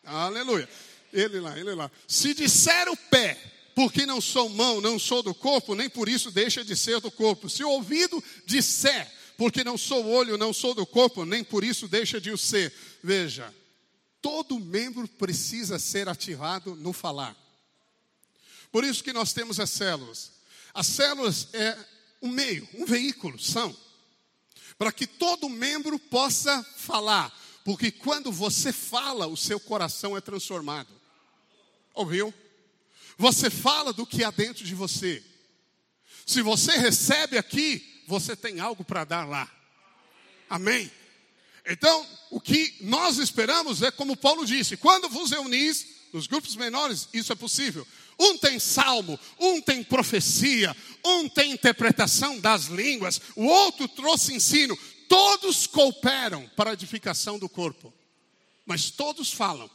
Aleluia. 0.03 0.67
Ele 1.13 1.39
lá, 1.39 1.55
ele 1.59 1.75
lá. 1.75 1.91
Se 2.07 2.33
disser 2.33 2.89
o 2.89 2.97
pé, 2.97 3.39
porque 3.75 4.05
não 4.05 4.21
sou 4.21 4.47
mão, 4.47 4.79
não 4.79 4.97
sou 4.97 5.21
do 5.21 5.35
corpo, 5.35 5.75
nem 5.75 5.89
por 5.89 6.07
isso 6.07 6.31
deixa 6.31 6.63
de 6.63 6.77
ser 6.77 7.01
do 7.01 7.11
corpo. 7.11 7.49
Se 7.49 7.61
o 7.61 7.69
ouvido 7.69 8.23
disser, 8.45 9.11
porque 9.37 9.65
não 9.65 9.77
sou 9.77 10.07
olho, 10.07 10.37
não 10.37 10.53
sou 10.53 10.73
do 10.73 10.85
corpo, 10.85 11.25
nem 11.25 11.43
por 11.43 11.61
isso 11.61 11.85
deixa 11.85 12.21
de 12.21 12.31
o 12.31 12.37
ser. 12.37 12.73
Veja, 13.03 13.53
todo 14.21 14.57
membro 14.61 15.05
precisa 15.09 15.77
ser 15.77 16.07
ativado 16.07 16.73
no 16.73 16.93
falar. 16.93 17.35
Por 18.71 18.85
isso 18.85 19.03
que 19.03 19.11
nós 19.11 19.33
temos 19.33 19.59
as 19.59 19.69
células. 19.69 20.31
As 20.73 20.87
células 20.87 21.49
é 21.51 21.77
um 22.21 22.29
meio, 22.29 22.67
um 22.75 22.85
veículo, 22.85 23.37
são, 23.37 23.75
para 24.77 24.91
que 24.91 25.05
todo 25.05 25.49
membro 25.49 25.99
possa 25.99 26.63
falar, 26.77 27.31
porque 27.65 27.91
quando 27.91 28.31
você 28.31 28.71
fala, 28.71 29.27
o 29.27 29.35
seu 29.35 29.59
coração 29.59 30.15
é 30.15 30.21
transformado. 30.21 30.89
Ouviu? 31.93 32.33
Você 33.17 33.49
fala 33.49 33.93
do 33.93 34.05
que 34.05 34.23
há 34.23 34.31
dentro 34.31 34.63
de 34.63 34.75
você. 34.75 35.23
Se 36.25 36.41
você 36.41 36.77
recebe 36.77 37.37
aqui, 37.37 38.03
você 38.07 38.35
tem 38.35 38.59
algo 38.59 38.83
para 38.83 39.03
dar 39.03 39.25
lá. 39.27 39.49
Amém? 40.49 40.91
Então, 41.65 42.05
o 42.29 42.39
que 42.39 42.75
nós 42.81 43.17
esperamos 43.17 43.81
é 43.81 43.91
como 43.91 44.17
Paulo 44.17 44.45
disse: 44.45 44.77
quando 44.77 45.09
vos 45.09 45.31
reunis, 45.31 45.85
nos 46.13 46.27
grupos 46.27 46.55
menores, 46.55 47.09
isso 47.13 47.33
é 47.33 47.35
possível. 47.35 47.85
Um 48.17 48.37
tem 48.37 48.59
salmo, 48.59 49.19
um 49.37 49.61
tem 49.61 49.83
profecia, 49.83 50.75
um 51.03 51.27
tem 51.27 51.51
interpretação 51.51 52.39
das 52.39 52.65
línguas, 52.65 53.19
o 53.35 53.45
outro 53.45 53.87
trouxe 53.87 54.33
ensino. 54.33 54.77
Todos 55.09 55.67
cooperam 55.67 56.49
para 56.55 56.71
a 56.71 56.73
edificação 56.73 57.37
do 57.37 57.49
corpo, 57.49 57.93
mas 58.65 58.89
todos 58.89 59.31
falam. 59.31 59.69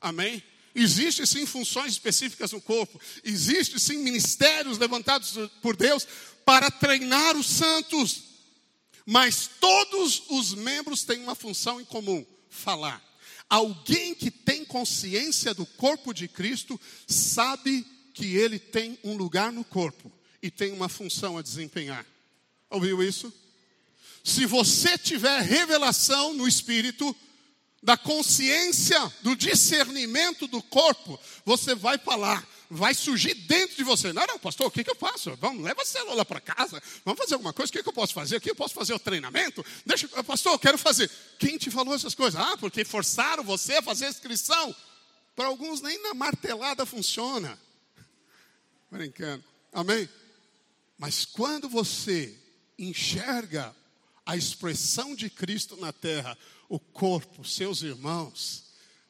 Amém? 0.00 0.42
Existem 0.74 1.26
sim 1.26 1.44
funções 1.44 1.92
específicas 1.92 2.52
no 2.52 2.60
corpo, 2.60 3.00
existem 3.22 3.78
sim 3.78 3.98
ministérios 3.98 4.78
levantados 4.78 5.34
por 5.60 5.76
Deus 5.76 6.06
para 6.46 6.70
treinar 6.70 7.36
os 7.36 7.46
santos, 7.46 8.22
mas 9.04 9.50
todos 9.60 10.22
os 10.30 10.54
membros 10.54 11.04
têm 11.04 11.22
uma 11.22 11.34
função 11.34 11.80
em 11.80 11.84
comum: 11.84 12.24
falar. 12.48 13.02
Alguém 13.48 14.14
que 14.14 14.30
tem 14.30 14.64
consciência 14.64 15.52
do 15.52 15.66
corpo 15.66 16.14
de 16.14 16.26
Cristo 16.26 16.80
sabe 17.06 17.86
que 18.14 18.34
ele 18.34 18.58
tem 18.58 18.98
um 19.04 19.14
lugar 19.14 19.52
no 19.52 19.62
corpo 19.62 20.10
e 20.42 20.50
tem 20.50 20.72
uma 20.72 20.88
função 20.88 21.36
a 21.36 21.42
desempenhar. 21.42 22.06
Ouviu 22.70 23.02
isso? 23.02 23.30
Se 24.24 24.46
você 24.46 24.96
tiver 24.96 25.42
revelação 25.42 26.32
no 26.32 26.48
espírito, 26.48 27.14
da 27.82 27.96
consciência, 27.96 29.12
do 29.22 29.34
discernimento 29.34 30.46
do 30.46 30.62
corpo, 30.62 31.18
você 31.44 31.74
vai 31.74 31.98
falar, 31.98 32.46
vai 32.70 32.94
surgir 32.94 33.34
dentro 33.34 33.76
de 33.76 33.82
você. 33.82 34.12
Não, 34.12 34.24
não, 34.24 34.38
pastor, 34.38 34.68
o 34.68 34.70
que, 34.70 34.84
que 34.84 34.90
eu 34.90 34.94
faço? 34.94 35.36
Vamos, 35.40 35.64
leva 35.64 35.82
a 35.82 35.84
célula 35.84 36.24
para 36.24 36.40
casa, 36.40 36.80
vamos 37.04 37.18
fazer 37.18 37.34
alguma 37.34 37.52
coisa, 37.52 37.70
o 37.70 37.72
que, 37.72 37.82
que 37.82 37.88
eu 37.88 37.92
posso 37.92 38.14
fazer? 38.14 38.36
Aqui 38.36 38.50
eu 38.50 38.54
posso 38.54 38.72
fazer 38.72 38.94
o 38.94 39.00
treinamento? 39.00 39.64
Deixa, 39.84 40.06
pastor, 40.22 40.52
eu 40.52 40.58
quero 40.60 40.78
fazer. 40.78 41.10
Quem 41.40 41.58
te 41.58 41.70
falou 41.70 41.94
essas 41.94 42.14
coisas? 42.14 42.40
Ah, 42.40 42.56
porque 42.56 42.84
forçaram 42.84 43.42
você 43.42 43.74
a 43.74 43.82
fazer 43.82 44.06
a 44.06 44.10
inscrição. 44.10 44.74
Para 45.34 45.46
alguns 45.46 45.80
nem 45.80 46.00
na 46.02 46.14
martelada 46.14 46.86
funciona. 46.86 47.58
Brincando. 48.90 49.42
Amém? 49.72 50.08
Mas 50.96 51.24
quando 51.24 51.68
você 51.68 52.38
enxerga 52.78 53.74
a 54.24 54.36
expressão 54.36 55.16
de 55.16 55.28
Cristo 55.28 55.76
na 55.76 55.92
terra, 55.92 56.38
o 56.72 56.80
corpo, 56.80 57.44
seus 57.44 57.82
irmãos, 57.82 58.64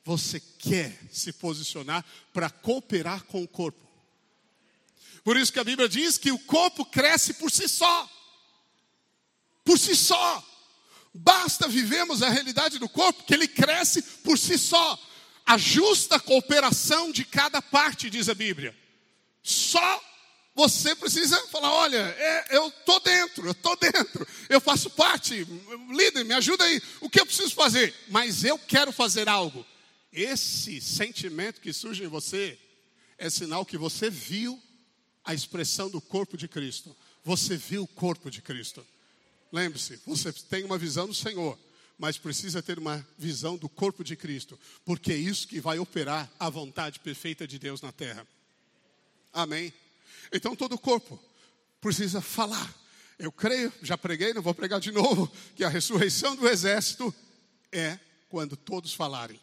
você 0.05 0.41
quer 0.41 0.99
se 1.13 1.33
posicionar 1.33 2.05
para 2.33 2.51
cooperar 2.51 3.23
com 3.27 3.41
o 3.41 3.47
corpo. 3.47 3.89
Por 5.23 5.37
isso 5.37 5.53
que 5.53 5.61
a 5.61 5.65
Bíblia 5.65 5.89
diz 5.89 6.19
que 6.19 6.33
o 6.33 6.41
corpo 6.41 6.85
cresce 6.85 7.35
por 7.35 7.53
si 7.53 7.69
só. 7.69 8.11
Por 9.65 9.79
si 9.79 9.95
só. 9.95 10.45
Basta 11.15 11.69
vivemos 11.69 12.21
a 12.21 12.31
realidade 12.31 12.81
do 12.81 12.89
corpo 12.89 13.23
que 13.23 13.33
ele 13.33 13.47
cresce 13.47 14.03
por 14.03 14.37
si 14.37 14.59
só. 14.59 14.99
A 15.47 15.57
justa 15.57 16.19
cooperação 16.19 17.13
de 17.13 17.25
cada 17.25 17.63
parte, 17.63 18.11
diz 18.11 18.29
a 18.29 18.35
Bíblia. 18.35 18.77
Só 19.41 20.03
você 20.55 20.95
precisa 20.95 21.39
falar: 21.49 21.73
olha, 21.73 21.99
é, 21.99 22.57
eu 22.57 22.69
estou 22.69 23.01
dentro, 23.01 23.47
eu 23.47 23.53
estou 23.53 23.77
dentro, 23.77 24.27
eu 24.49 24.61
faço 24.61 24.91
parte, 24.91 25.47
líder, 25.91 26.25
me 26.25 26.35
ajuda 26.35 26.65
aí, 26.65 26.81
o 27.01 27.09
que 27.09 27.21
eu 27.21 27.27
preciso 27.27 27.55
fazer? 27.55 27.95
Mas 28.09 28.45
eu 28.45 28.59
quero 28.59 28.93
fazer 28.93 29.29
algo. 29.29 29.65
Esse 30.13 30.81
sentimento 30.81 31.61
que 31.61 31.73
surge 31.73 32.05
em 32.05 32.09
você 32.09 32.59
é 33.17 33.31
sinal 33.31 33.65
que 33.65 33.79
você 33.79 34.11
viu 34.11 34.61
a 35.25 35.33
expressão 35.33 35.89
do 35.89 36.01
corpo 36.01 36.37
de 36.37 36.49
Cristo, 36.49 36.95
você 37.25 37.57
viu 37.57 37.85
o 37.85 37.89
corpo 37.89 38.31
de 38.31 38.43
Cristo. 38.43 38.87
Lembre-se, 39.51 40.01
você 40.07 40.33
tem 40.33 40.65
uma 40.65 40.77
visão 40.77 41.07
do 41.07 41.15
Senhor, 41.15 41.59
mas 41.99 42.19
precisa 42.19 42.63
ter 42.63 42.79
uma 42.79 43.07
visão 43.17 43.57
do 43.57 43.69
corpo 43.69 44.03
de 44.03 44.17
Cristo, 44.17 44.59
porque 44.85 45.13
é 45.13 45.17
isso 45.17 45.47
que 45.47 45.61
vai 45.61 45.79
operar 45.79 46.31
a 46.39 46.51
vontade 46.51 47.01
perfeita 47.01 47.47
de 47.47 47.59
Deus 47.59 47.81
na 47.81 47.93
terra. 47.93 48.27
Amém. 49.33 49.73
Então 50.33 50.57
todo 50.57 50.75
o 50.75 50.79
corpo 50.79 51.23
precisa 51.81 52.21
falar. 52.21 52.75
Eu 53.19 53.31
creio, 53.31 53.73
já 53.83 53.99
preguei, 53.99 54.33
não 54.33 54.43
vou 54.43 54.55
pregar 54.55 54.81
de 54.81 54.91
novo, 54.91 55.31
que 55.55 55.63
a 55.63 55.69
ressurreição 55.69 56.35
do 56.35 56.49
exército 56.49 57.15
é 57.71 57.99
quando 58.29 58.57
todos 58.57 58.95
falarem. 58.95 59.39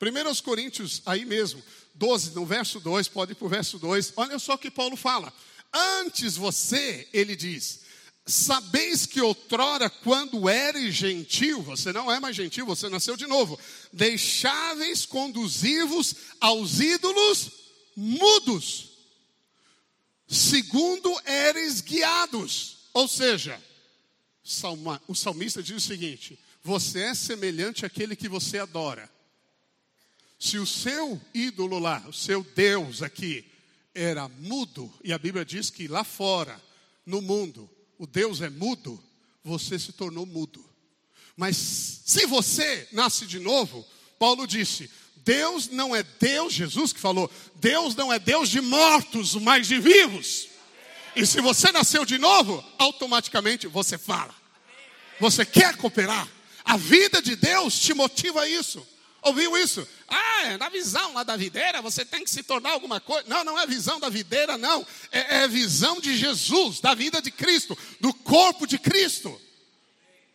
1 0.00 0.42
Coríntios, 0.42 1.02
aí 1.06 1.24
mesmo, 1.24 1.62
12, 1.94 2.34
no 2.34 2.44
verso 2.44 2.78
2, 2.78 3.08
pode 3.08 3.32
ir 3.32 3.34
para 3.36 3.46
o 3.46 3.48
verso 3.48 3.78
2, 3.78 4.12
olha 4.16 4.38
só 4.38 4.54
o 4.54 4.58
que 4.58 4.70
Paulo 4.70 4.96
fala. 4.96 5.32
Antes 5.72 6.36
você, 6.36 7.08
ele 7.12 7.34
diz, 7.34 7.80
sabeis 8.26 9.06
que 9.06 9.20
outrora, 9.20 9.88
quando 9.88 10.48
eres 10.48 10.94
gentil, 10.94 11.62
você 11.62 11.92
não 11.92 12.12
é 12.12 12.20
mais 12.20 12.36
gentil, 12.36 12.66
você 12.66 12.88
nasceu 12.88 13.16
de 13.16 13.26
novo, 13.26 13.58
deixáveis 13.92 15.06
conduzir-vos 15.06 16.14
aos 16.40 16.80
ídolos 16.80 17.50
mudos 17.96 18.93
segundo 20.26 21.10
eres 21.24 21.80
guiados. 21.80 22.88
Ou 22.92 23.08
seja, 23.08 23.60
o 25.08 25.14
salmista 25.14 25.62
diz 25.62 25.76
o 25.76 25.86
seguinte: 25.86 26.38
você 26.62 27.00
é 27.00 27.14
semelhante 27.14 27.84
àquele 27.84 28.16
que 28.16 28.28
você 28.28 28.58
adora. 28.58 29.10
Se 30.38 30.58
o 30.58 30.66
seu 30.66 31.20
ídolo 31.32 31.78
lá, 31.78 32.04
o 32.06 32.12
seu 32.12 32.42
Deus 32.42 33.02
aqui, 33.02 33.44
era 33.94 34.28
mudo, 34.28 34.92
e 35.02 35.12
a 35.12 35.18
Bíblia 35.18 35.44
diz 35.44 35.70
que 35.70 35.86
lá 35.86 36.02
fora, 36.04 36.60
no 37.06 37.22
mundo, 37.22 37.70
o 37.96 38.06
Deus 38.06 38.40
é 38.40 38.50
mudo, 38.50 39.02
você 39.42 39.78
se 39.78 39.92
tornou 39.92 40.26
mudo. 40.26 40.64
Mas 41.36 41.56
se 41.56 42.26
você 42.26 42.88
nasce 42.92 43.26
de 43.26 43.38
novo, 43.38 43.86
Paulo 44.18 44.46
disse: 44.46 44.90
Deus 45.24 45.68
não 45.68 45.96
é 45.96 46.02
Deus, 46.02 46.52
Jesus 46.52 46.92
que 46.92 47.00
falou, 47.00 47.30
Deus 47.56 47.96
não 47.96 48.12
é 48.12 48.18
Deus 48.18 48.48
de 48.50 48.60
mortos, 48.60 49.34
mas 49.34 49.66
de 49.66 49.78
vivos. 49.80 50.48
E 51.16 51.24
se 51.24 51.40
você 51.40 51.72
nasceu 51.72 52.04
de 52.04 52.18
novo, 52.18 52.62
automaticamente 52.78 53.66
você 53.66 53.96
fala. 53.96 54.34
Você 55.18 55.46
quer 55.46 55.76
cooperar. 55.76 56.28
A 56.64 56.76
vida 56.76 57.22
de 57.22 57.36
Deus 57.36 57.78
te 57.78 57.94
motiva 57.94 58.42
a 58.42 58.48
isso. 58.48 58.86
Ouviu 59.22 59.56
isso? 59.56 59.86
Ah, 60.06 60.58
na 60.58 60.68
visão 60.68 61.14
lá 61.14 61.22
da 61.22 61.36
videira 61.36 61.80
você 61.80 62.04
tem 62.04 62.24
que 62.24 62.30
se 62.30 62.42
tornar 62.42 62.72
alguma 62.72 63.00
coisa. 63.00 63.26
Não, 63.26 63.42
não 63.42 63.58
é 63.58 63.66
visão 63.66 63.98
da 63.98 64.10
videira, 64.10 64.58
não. 64.58 64.86
É, 65.10 65.44
é 65.44 65.48
visão 65.48 66.00
de 66.00 66.14
Jesus, 66.16 66.80
da 66.80 66.94
vida 66.94 67.22
de 67.22 67.30
Cristo, 67.30 67.76
do 68.00 68.12
corpo 68.12 68.66
de 68.66 68.78
Cristo. 68.78 69.40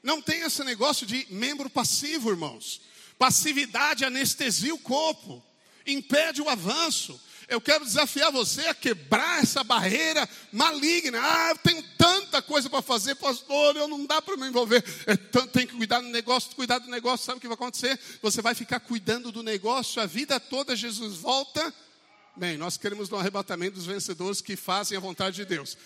Não 0.01 0.21
tem 0.21 0.41
esse 0.41 0.63
negócio 0.63 1.05
de 1.05 1.27
membro 1.29 1.69
passivo, 1.69 2.29
irmãos. 2.31 2.81
Passividade 3.19 4.05
anestesia 4.05 4.73
o 4.73 4.79
corpo, 4.79 5.43
impede 5.85 6.41
o 6.41 6.47
avanço. 6.49 7.19
Eu 7.49 7.59
quero 7.59 7.83
desafiar 7.83 8.31
você 8.31 8.67
a 8.67 8.73
quebrar 8.73 9.43
essa 9.43 9.63
barreira 9.63 10.27
maligna. 10.53 11.19
Ah, 11.21 11.49
eu 11.49 11.57
tenho 11.57 11.83
tanta 11.97 12.41
coisa 12.41 12.69
para 12.69 12.81
fazer, 12.81 13.15
pastor, 13.15 13.75
eu 13.75 13.87
não 13.87 14.05
dá 14.05 14.21
para 14.21 14.37
me 14.37 14.47
envolver. 14.47 14.83
É 15.05 15.17
tanto, 15.17 15.51
tem 15.51 15.67
que 15.67 15.75
cuidar 15.75 15.99
do 15.99 16.07
negócio, 16.07 16.55
cuidar 16.55 16.79
do 16.79 16.89
negócio, 16.89 17.25
sabe 17.25 17.39
o 17.39 17.41
que 17.41 17.47
vai 17.47 17.55
acontecer? 17.55 17.99
Você 18.21 18.41
vai 18.41 18.55
ficar 18.55 18.79
cuidando 18.79 19.31
do 19.31 19.43
negócio 19.43 20.01
a 20.01 20.05
vida 20.05 20.39
toda, 20.39 20.75
Jesus 20.75 21.17
volta 21.17 21.73
Bem, 22.39 22.55
nós 22.55 22.77
queremos 22.77 23.09
no 23.09 23.17
arrebatamento 23.17 23.75
dos 23.75 23.85
vencedores 23.85 24.39
que 24.39 24.55
fazem 24.55 24.97
a 24.97 25.01
vontade 25.01 25.35
de 25.35 25.43
Deus. 25.43 25.77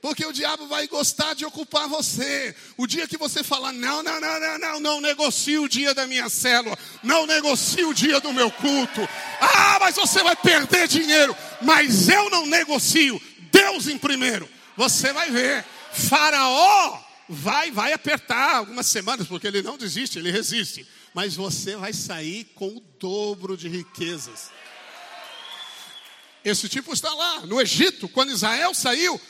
Porque 0.00 0.24
o 0.24 0.32
diabo 0.32 0.66
vai 0.66 0.88
gostar 0.88 1.34
de 1.34 1.44
ocupar 1.44 1.86
você. 1.86 2.56
O 2.78 2.86
dia 2.86 3.06
que 3.06 3.18
você 3.18 3.44
falar, 3.44 3.70
não, 3.70 4.02
não, 4.02 4.18
não, 4.18 4.40
não, 4.40 4.58
não, 4.58 4.80
não 4.80 5.00
negocie 5.02 5.58
o 5.58 5.68
dia 5.68 5.92
da 5.92 6.06
minha 6.06 6.30
célula, 6.30 6.74
não 7.02 7.26
negocie 7.26 7.84
o 7.84 7.92
dia 7.92 8.18
do 8.18 8.32
meu 8.32 8.50
culto. 8.50 9.06
Ah, 9.38 9.76
mas 9.78 9.94
você 9.94 10.22
vai 10.22 10.34
perder 10.34 10.88
dinheiro. 10.88 11.36
Mas 11.60 12.08
eu 12.08 12.30
não 12.30 12.46
negocio. 12.46 13.20
Deus 13.52 13.86
em 13.86 13.98
primeiro. 13.98 14.48
Você 14.78 15.12
vai 15.12 15.30
ver. 15.30 15.66
Faraó 15.92 16.98
vai, 17.28 17.70
vai 17.70 17.92
apertar 17.92 18.56
algumas 18.56 18.86
semanas, 18.86 19.26
porque 19.26 19.48
ele 19.48 19.60
não 19.60 19.76
desiste, 19.76 20.18
ele 20.18 20.30
resiste. 20.30 20.88
Mas 21.12 21.36
você 21.36 21.76
vai 21.76 21.92
sair 21.92 22.44
com 22.54 22.68
o 22.68 22.82
dobro 22.98 23.54
de 23.54 23.68
riquezas. 23.68 24.50
Esse 26.44 26.68
tipo 26.68 26.92
está 26.92 27.12
lá, 27.14 27.40
no 27.46 27.60
Egito, 27.60 28.08
quando 28.08 28.32
Israel 28.32 28.74
saiu. 28.74 29.20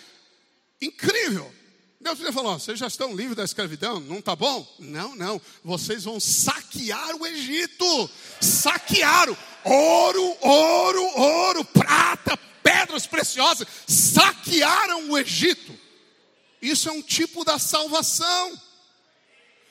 Incrível. 0.80 1.52
Deus 2.00 2.18
falou: 2.34 2.58
vocês 2.58 2.78
já 2.78 2.86
estão 2.86 3.14
livres 3.14 3.36
da 3.36 3.44
escravidão, 3.44 3.98
não 4.00 4.18
está 4.18 4.36
bom? 4.36 4.66
Não, 4.78 5.14
não. 5.14 5.40
Vocês 5.62 6.04
vão 6.04 6.20
saquear 6.20 7.16
o 7.16 7.26
Egito. 7.26 8.10
Saquearam 8.40 9.36
ouro, 9.64 10.36
ouro, 10.42 11.02
ouro, 11.18 11.64
prata, 11.64 12.36
pedras 12.62 13.06
preciosas. 13.06 13.66
Saquearam 13.86 15.10
o 15.10 15.18
Egito. 15.18 15.74
Isso 16.60 16.88
é 16.88 16.92
um 16.92 17.02
tipo 17.02 17.44
da 17.44 17.58
salvação. 17.58 18.60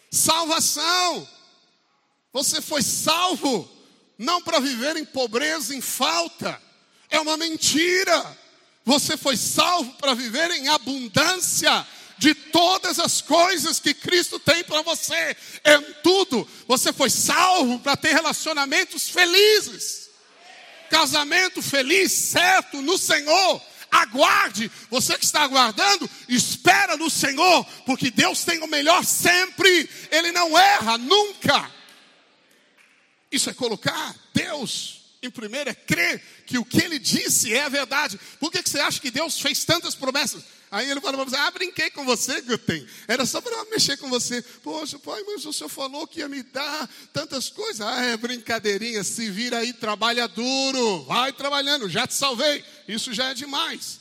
Salvação. 0.10 1.28
Você 2.32 2.62
foi 2.62 2.82
salvo 2.82 3.70
não 4.18 4.41
para 4.41 4.60
viver 4.60 4.98
em 4.98 5.06
pobreza, 5.06 5.76
em 5.76 5.82
falta. 5.82 6.60
É 7.14 7.20
uma 7.20 7.38
mentira. 7.38 8.26
Você 8.84 9.16
foi 9.16 9.38
salvo 9.38 9.93
para 9.99 10.16
viver 10.16 10.49
em 10.49 10.68
abundância 10.68 11.86
de 12.18 12.34
todas 12.34 12.97
as 12.97 13.22
coisas 13.22 13.80
que 13.80 13.93
Cristo 13.93 14.39
tem 14.39 14.64
para 14.64 14.82
você. 14.82 15.38
Em 15.64 15.93
tudo, 16.01 16.49
você 16.68 16.91
foi 16.91 17.11
salvo 17.11 17.78
para 17.82 17.95
ter 17.95 18.14
relacionamentos 18.14 19.09
felizes. 19.09 20.09
Casamento 20.89 21.61
feliz, 21.61 22.11
certo, 22.11 22.82
no 22.82 22.97
Senhor. 22.97 23.61
Aguarde, 23.91 24.72
você 24.89 25.16
que 25.16 25.24
está 25.24 25.43
aguardando, 25.43 26.09
espera 26.28 26.97
no 26.97 27.11
Senhor, 27.11 27.64
porque 27.86 28.09
Deus 28.09 28.43
tem 28.43 28.59
o 28.64 28.68
melhor 28.68 29.05
sempre, 29.05 29.88
Ele 30.09 30.32
não 30.32 30.57
erra 30.57 30.97
nunca. 30.97 31.72
Isso 33.32 33.51
é 33.51 33.53
colocar 33.53 34.16
Deus 34.34 35.03
em 35.26 35.32
primeiro, 35.32 35.69
é 35.69 35.74
crer 35.74 36.21
que 36.45 36.57
o 36.57 36.65
que 36.65 36.82
Ele 36.82 36.99
disse 36.99 37.53
é 37.53 37.63
a 37.63 37.69
verdade. 37.69 38.19
Por 38.39 38.51
que, 38.51 38.61
que 38.61 38.69
você 38.69 38.80
acha 38.80 38.99
que 38.99 39.09
Deus 39.09 39.39
fez 39.39 39.63
tantas 39.63 39.95
promessas? 39.95 40.43
Aí 40.74 40.89
ele 40.89 40.99
falou 40.99 41.24
para 41.24 41.30
você, 41.30 41.36
ah, 41.36 41.51
brinquei 41.51 41.91
com 41.91 42.03
você, 42.03 42.41
Guten. 42.41 42.84
Era 43.07 43.28
só 43.28 43.39
para 43.39 43.63
mexer 43.65 43.95
com 43.97 44.09
você. 44.09 44.41
Poxa, 44.63 44.97
pai, 44.97 45.24
mas 45.28 45.45
o 45.45 45.53
senhor 45.53 45.69
falou 45.69 46.07
que 46.07 46.19
ia 46.19 46.28
me 46.28 46.41
dar 46.41 46.89
tantas 47.13 47.47
coisas. 47.47 47.82
Ah, 47.82 48.01
é 48.05 48.17
brincadeirinha, 48.17 49.03
se 49.03 49.30
vira 49.30 49.59
aí, 49.59 49.71
trabalha 49.71 50.28
duro. 50.28 51.03
Vai 51.03 51.32
trabalhando, 51.32 51.88
já 51.88 52.07
te 52.07 52.15
salvei. 52.15 52.65
Isso 52.88 53.13
já 53.13 53.30
é 53.30 53.34
demais. 53.36 53.99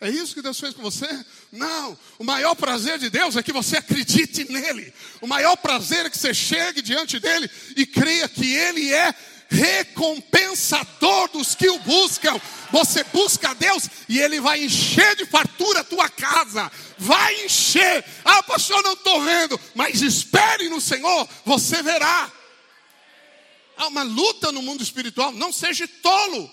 É 0.00 0.08
isso 0.08 0.34
que 0.34 0.42
Deus 0.42 0.60
fez 0.60 0.72
com 0.72 0.82
você? 0.82 1.08
Não. 1.50 1.98
O 2.16 2.22
maior 2.22 2.54
prazer 2.54 3.00
de 3.00 3.10
Deus 3.10 3.36
é 3.36 3.42
que 3.42 3.52
você 3.52 3.78
acredite 3.78 4.50
nele. 4.52 4.94
O 5.20 5.26
maior 5.26 5.56
prazer 5.56 6.06
é 6.06 6.10
que 6.10 6.16
você 6.16 6.32
chegue 6.32 6.80
diante 6.80 7.18
dele 7.18 7.50
e 7.76 7.84
creia 7.84 8.28
que 8.28 8.54
ele 8.54 8.94
é 8.94 9.12
recompensador 9.48 11.30
dos 11.30 11.54
que 11.54 11.68
o 11.68 11.78
buscam. 11.80 12.38
Você 12.70 13.02
busca 13.04 13.50
a 13.50 13.54
Deus 13.54 13.88
e 14.08 14.20
Ele 14.20 14.40
vai 14.40 14.62
encher 14.62 15.16
de 15.16 15.24
fartura 15.24 15.80
a 15.80 15.84
tua 15.84 16.08
casa. 16.08 16.70
Vai 16.98 17.44
encher. 17.44 18.04
Ah, 18.24 18.42
pastor, 18.42 18.82
não 18.82 18.92
estou 18.92 19.24
vendo. 19.24 19.58
Mas 19.74 20.02
espere 20.02 20.68
no 20.68 20.80
Senhor, 20.80 21.28
você 21.44 21.82
verá. 21.82 22.30
Há 23.76 23.86
uma 23.86 24.02
luta 24.02 24.52
no 24.52 24.62
mundo 24.62 24.82
espiritual. 24.82 25.32
Não 25.32 25.52
seja 25.52 25.88
tolo. 26.02 26.50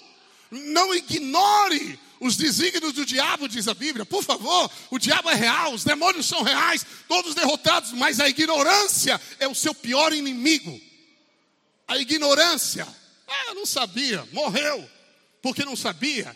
Não 0.49 0.93
ignore 0.95 1.99
os 2.19 2.37
desígnios 2.37 2.93
do 2.93 3.05
diabo, 3.05 3.49
diz 3.49 3.67
a 3.67 3.73
Bíblia. 3.73 4.05
Por 4.05 4.23
favor, 4.23 4.71
o 4.89 4.97
diabo 4.97 5.29
é 5.29 5.33
real, 5.33 5.73
os 5.73 5.83
demônios 5.83 6.27
são 6.27 6.43
reais, 6.43 6.85
todos 7.09 7.35
derrotados, 7.35 7.91
mas 7.91 8.21
a 8.21 8.29
ignorância 8.29 9.19
é 9.37 9.47
o 9.47 9.55
seu 9.55 9.73
pior 9.73 10.13
inimigo 10.13 10.79
a 11.87 11.97
ignorância. 11.97 12.87
Ah, 13.27 13.53
não 13.53 13.65
sabia, 13.65 14.27
morreu, 14.31 14.89
porque 15.41 15.65
não 15.65 15.75
sabia. 15.75 16.35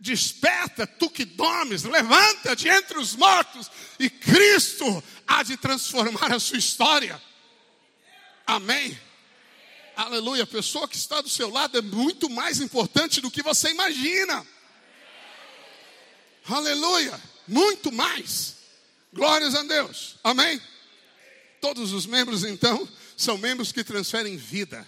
Desperta, 0.00 0.86
tu 0.86 1.10
que 1.10 1.24
dormes, 1.24 1.82
levanta 1.82 2.54
de 2.54 2.68
entre 2.68 2.98
os 2.98 3.16
mortos, 3.16 3.70
e 3.98 4.08
Cristo 4.08 5.02
há 5.26 5.42
de 5.42 5.56
transformar 5.56 6.32
a 6.32 6.38
sua 6.38 6.58
história. 6.58 7.20
Amém. 8.46 8.98
Aleluia. 9.96 10.44
A 10.44 10.46
pessoa 10.46 10.86
que 10.86 10.96
está 10.96 11.20
do 11.20 11.28
seu 11.28 11.50
lado 11.50 11.76
é 11.76 11.82
muito 11.82 12.30
mais 12.30 12.60
importante 12.60 13.20
do 13.20 13.30
que 13.30 13.42
você 13.42 13.70
imagina. 13.70 14.46
Aleluia. 16.48 17.20
Muito 17.48 17.90
mais. 17.90 18.56
Glórias 19.12 19.54
a 19.56 19.62
Deus. 19.64 20.16
Amém. 20.22 20.62
Todos 21.60 21.92
os 21.92 22.06
membros, 22.06 22.44
então, 22.44 22.88
são 23.18 23.36
membros 23.36 23.72
que 23.72 23.82
transferem 23.82 24.36
vida. 24.36 24.86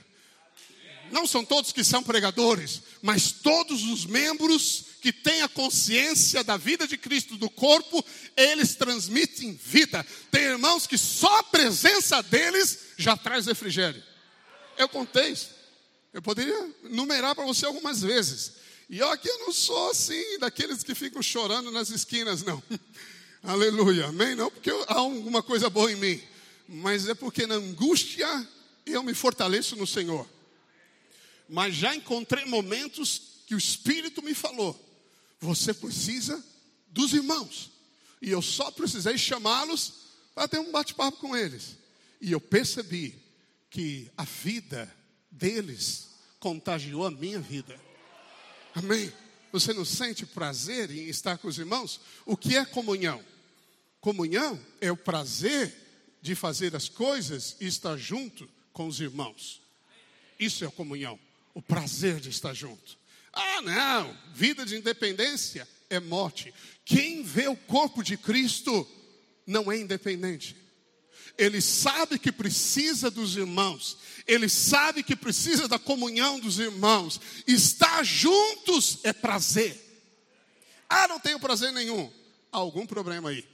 Não 1.11 1.26
são 1.26 1.45
todos 1.45 1.72
que 1.72 1.83
são 1.83 2.01
pregadores, 2.01 2.83
mas 3.03 3.33
todos 3.33 3.83
os 3.83 4.07
membros 4.07 4.85
que 5.03 5.12
têm 5.12 5.43
a 5.43 5.49
consciência 5.49 6.45
da 6.45 6.57
vida 6.57 6.87
de 6.87 6.97
Cristo, 6.97 7.37
do 7.37 7.51
corpo, 7.51 8.05
eles 8.37 8.76
transmitem 8.76 9.59
vida. 9.61 10.07
Tem 10.31 10.45
irmãos 10.45 10.87
que 10.87 10.97
só 10.97 11.41
a 11.41 11.43
presença 11.43 12.22
deles 12.22 12.78
já 12.97 13.16
traz 13.16 13.47
refrigério. 13.47 14.01
Eu 14.78 14.89
contei 14.89 15.31
isso. 15.31 15.51
Eu 16.12 16.22
poderia 16.22 16.68
numerar 16.85 17.35
para 17.35 17.45
você 17.45 17.66
algumas 17.66 18.01
vezes. 18.01 18.53
E 18.89 19.03
aqui 19.03 19.28
eu 19.28 19.39
não 19.41 19.53
sou 19.53 19.91
assim, 19.91 20.39
daqueles 20.39 20.85
que 20.85 20.95
ficam 20.95 21.20
chorando 21.20 21.72
nas 21.72 21.91
esquinas, 21.91 22.45
não. 22.45 22.62
Aleluia, 23.43 24.07
amém? 24.07 24.37
Não, 24.37 24.51
porque 24.51 24.70
há 24.70 24.95
alguma 24.95 25.43
coisa 25.43 25.68
boa 25.68 25.91
em 25.91 25.97
mim 25.97 26.31
mas 26.73 27.09
é 27.09 27.14
porque 27.14 27.49
na 27.49 27.57
angústia 27.57 28.49
eu 28.87 29.03
me 29.03 29.12
fortaleço 29.12 29.75
no 29.75 29.89
Senhor. 29.89 30.25
Mas 31.49 31.75
já 31.75 31.97
encontrei 31.97 32.45
momentos 32.45 33.43
que 33.45 33.57
o 33.57 33.59
Espírito 33.59 34.23
me 34.23 34.35
falou: 34.35 34.79
você 35.41 35.75
precisa 35.75 36.43
dos 36.87 37.12
irmãos. 37.12 37.73
E 38.23 38.31
eu 38.31 38.41
só 38.41 38.71
precisei 38.71 39.18
chamá-los 39.18 39.95
para 40.33 40.47
ter 40.47 40.61
um 40.61 40.71
bate-papo 40.71 41.18
com 41.18 41.37
eles. 41.37 41.77
E 42.21 42.31
eu 42.31 42.41
percebi 42.41 43.21
que 43.68 44.09
a 44.16 44.23
vida 44.23 44.95
deles 45.29 46.11
contagiou 46.39 47.05
a 47.05 47.11
minha 47.11 47.41
vida. 47.41 47.81
Amém? 48.77 49.12
Você 49.51 49.75
não 49.75 49.85
sente 49.85 50.25
prazer 50.25 50.89
em 50.93 51.09
estar 51.09 51.37
com 51.39 51.49
os 51.49 51.59
irmãos? 51.59 52.01
O 52.25 52.37
que 52.37 52.57
é 52.57 52.64
comunhão? 52.64 53.25
Comunhão 54.01 54.61
é 54.81 54.93
o 54.93 54.97
prazer 54.97 55.89
de 56.21 56.35
fazer 56.35 56.75
as 56.77 56.89
coisas 56.89 57.57
e 57.61 57.66
estar 57.66 57.97
junto 57.97 58.49
com 58.73 58.87
os 58.87 59.01
irmãos. 59.01 59.61
Isso 60.39 60.64
é 60.64 60.71
comunhão, 60.71 61.18
o 61.55 61.61
prazer 61.61 62.21
de 62.21 62.31
estar 62.31 62.55
junto. 62.55 62.99
Ah, 63.33 63.62
não, 63.62 64.16
vida 64.35 64.64
de 64.64 64.77
independência 64.77 65.68
é 65.89 66.01
morte. 66.01 66.53
Quem 66.85 67.23
vê 67.23 67.49
o 67.49 67.57
corpo 67.57 68.03
de 68.03 68.16
Cristo 68.16 68.89
não 69.47 69.71
é 69.71 69.79
independente. 69.79 70.57
Ele 71.39 71.61
sabe 71.61 72.18
que 72.18 72.33
precisa 72.33 73.11
dos 73.11 73.37
irmãos, 73.37 73.97
ele 74.27 74.49
sabe 74.49 75.03
que 75.03 75.16
precisa 75.16 75.66
da 75.66 75.79
comunhão 75.79 76.39
dos 76.39 76.59
irmãos. 76.59 77.21
Estar 77.47 78.05
juntos 78.05 78.99
é 79.05 79.12
prazer. 79.12 79.79
Ah, 80.89 81.09
não 81.09 81.21
tenho 81.21 81.41
prazer 81.41 81.73
nenhum. 81.73 82.12
Há 82.53 82.59
algum 82.59 82.85
problema 82.85 83.31
aí. 83.31 83.47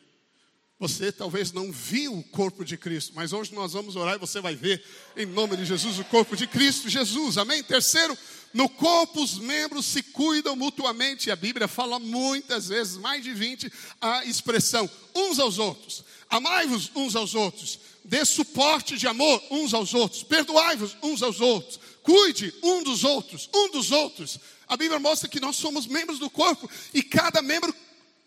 Você 0.79 1.11
talvez 1.11 1.53
não 1.53 1.73
viu 1.73 2.19
o 2.19 2.23
corpo 2.23 2.63
de 2.63 2.77
Cristo, 2.77 3.13
mas 3.15 3.33
hoje 3.33 3.55
nós 3.55 3.73
vamos 3.73 3.97
orar 3.97 4.17
e 4.17 4.19
você 4.19 4.43
vai 4.43 4.55
ver, 4.55 4.85
em 5.17 5.25
nome 5.25 5.57
de 5.57 5.65
Jesus, 5.65 5.99
o 5.99 6.05
corpo 6.05 6.37
de 6.37 6.47
Cristo 6.47 6.91
Jesus, 6.91 7.39
amém? 7.39 7.63
Terceiro, 7.63 8.17
no 8.53 8.69
corpo 8.69 9.23
os 9.23 9.39
membros 9.39 9.87
se 9.87 10.03
cuidam 10.03 10.55
mutuamente, 10.55 11.31
a 11.31 11.37
Bíblia 11.37 11.67
fala 11.67 11.99
muitas 11.99 12.69
vezes, 12.69 12.99
mais 12.99 13.25
de 13.25 13.33
20, 13.33 13.73
a 14.03 14.27
expressão 14.27 14.89
uns 15.15 15.39
aos 15.39 15.59
outros. 15.59 16.05
Amai-vos 16.29 16.91
uns 16.95 17.17
aos 17.17 17.35
outros, 17.35 17.79
dê 18.05 18.23
suporte 18.27 18.99
de 18.99 19.07
amor 19.07 19.43
uns 19.51 19.73
aos 19.73 19.95
outros, 19.95 20.23
perdoai-vos 20.25 20.95
uns 21.03 21.23
aos 21.23 21.41
outros, 21.41 21.81
cuide 22.03 22.53
um 22.63 22.83
dos 22.83 23.03
outros, 23.03 23.49
um 23.55 23.71
dos 23.71 23.93
outros. 23.93 24.39
A 24.69 24.77
Bíblia 24.77 25.01
mostra 25.01 25.27
que 25.27 25.41
nós 25.41 25.57
somos 25.57 25.87
membros 25.87 26.19
do 26.19 26.29
corpo 26.29 26.69
e 26.93 27.03
cada 27.03 27.41
membro 27.41 27.75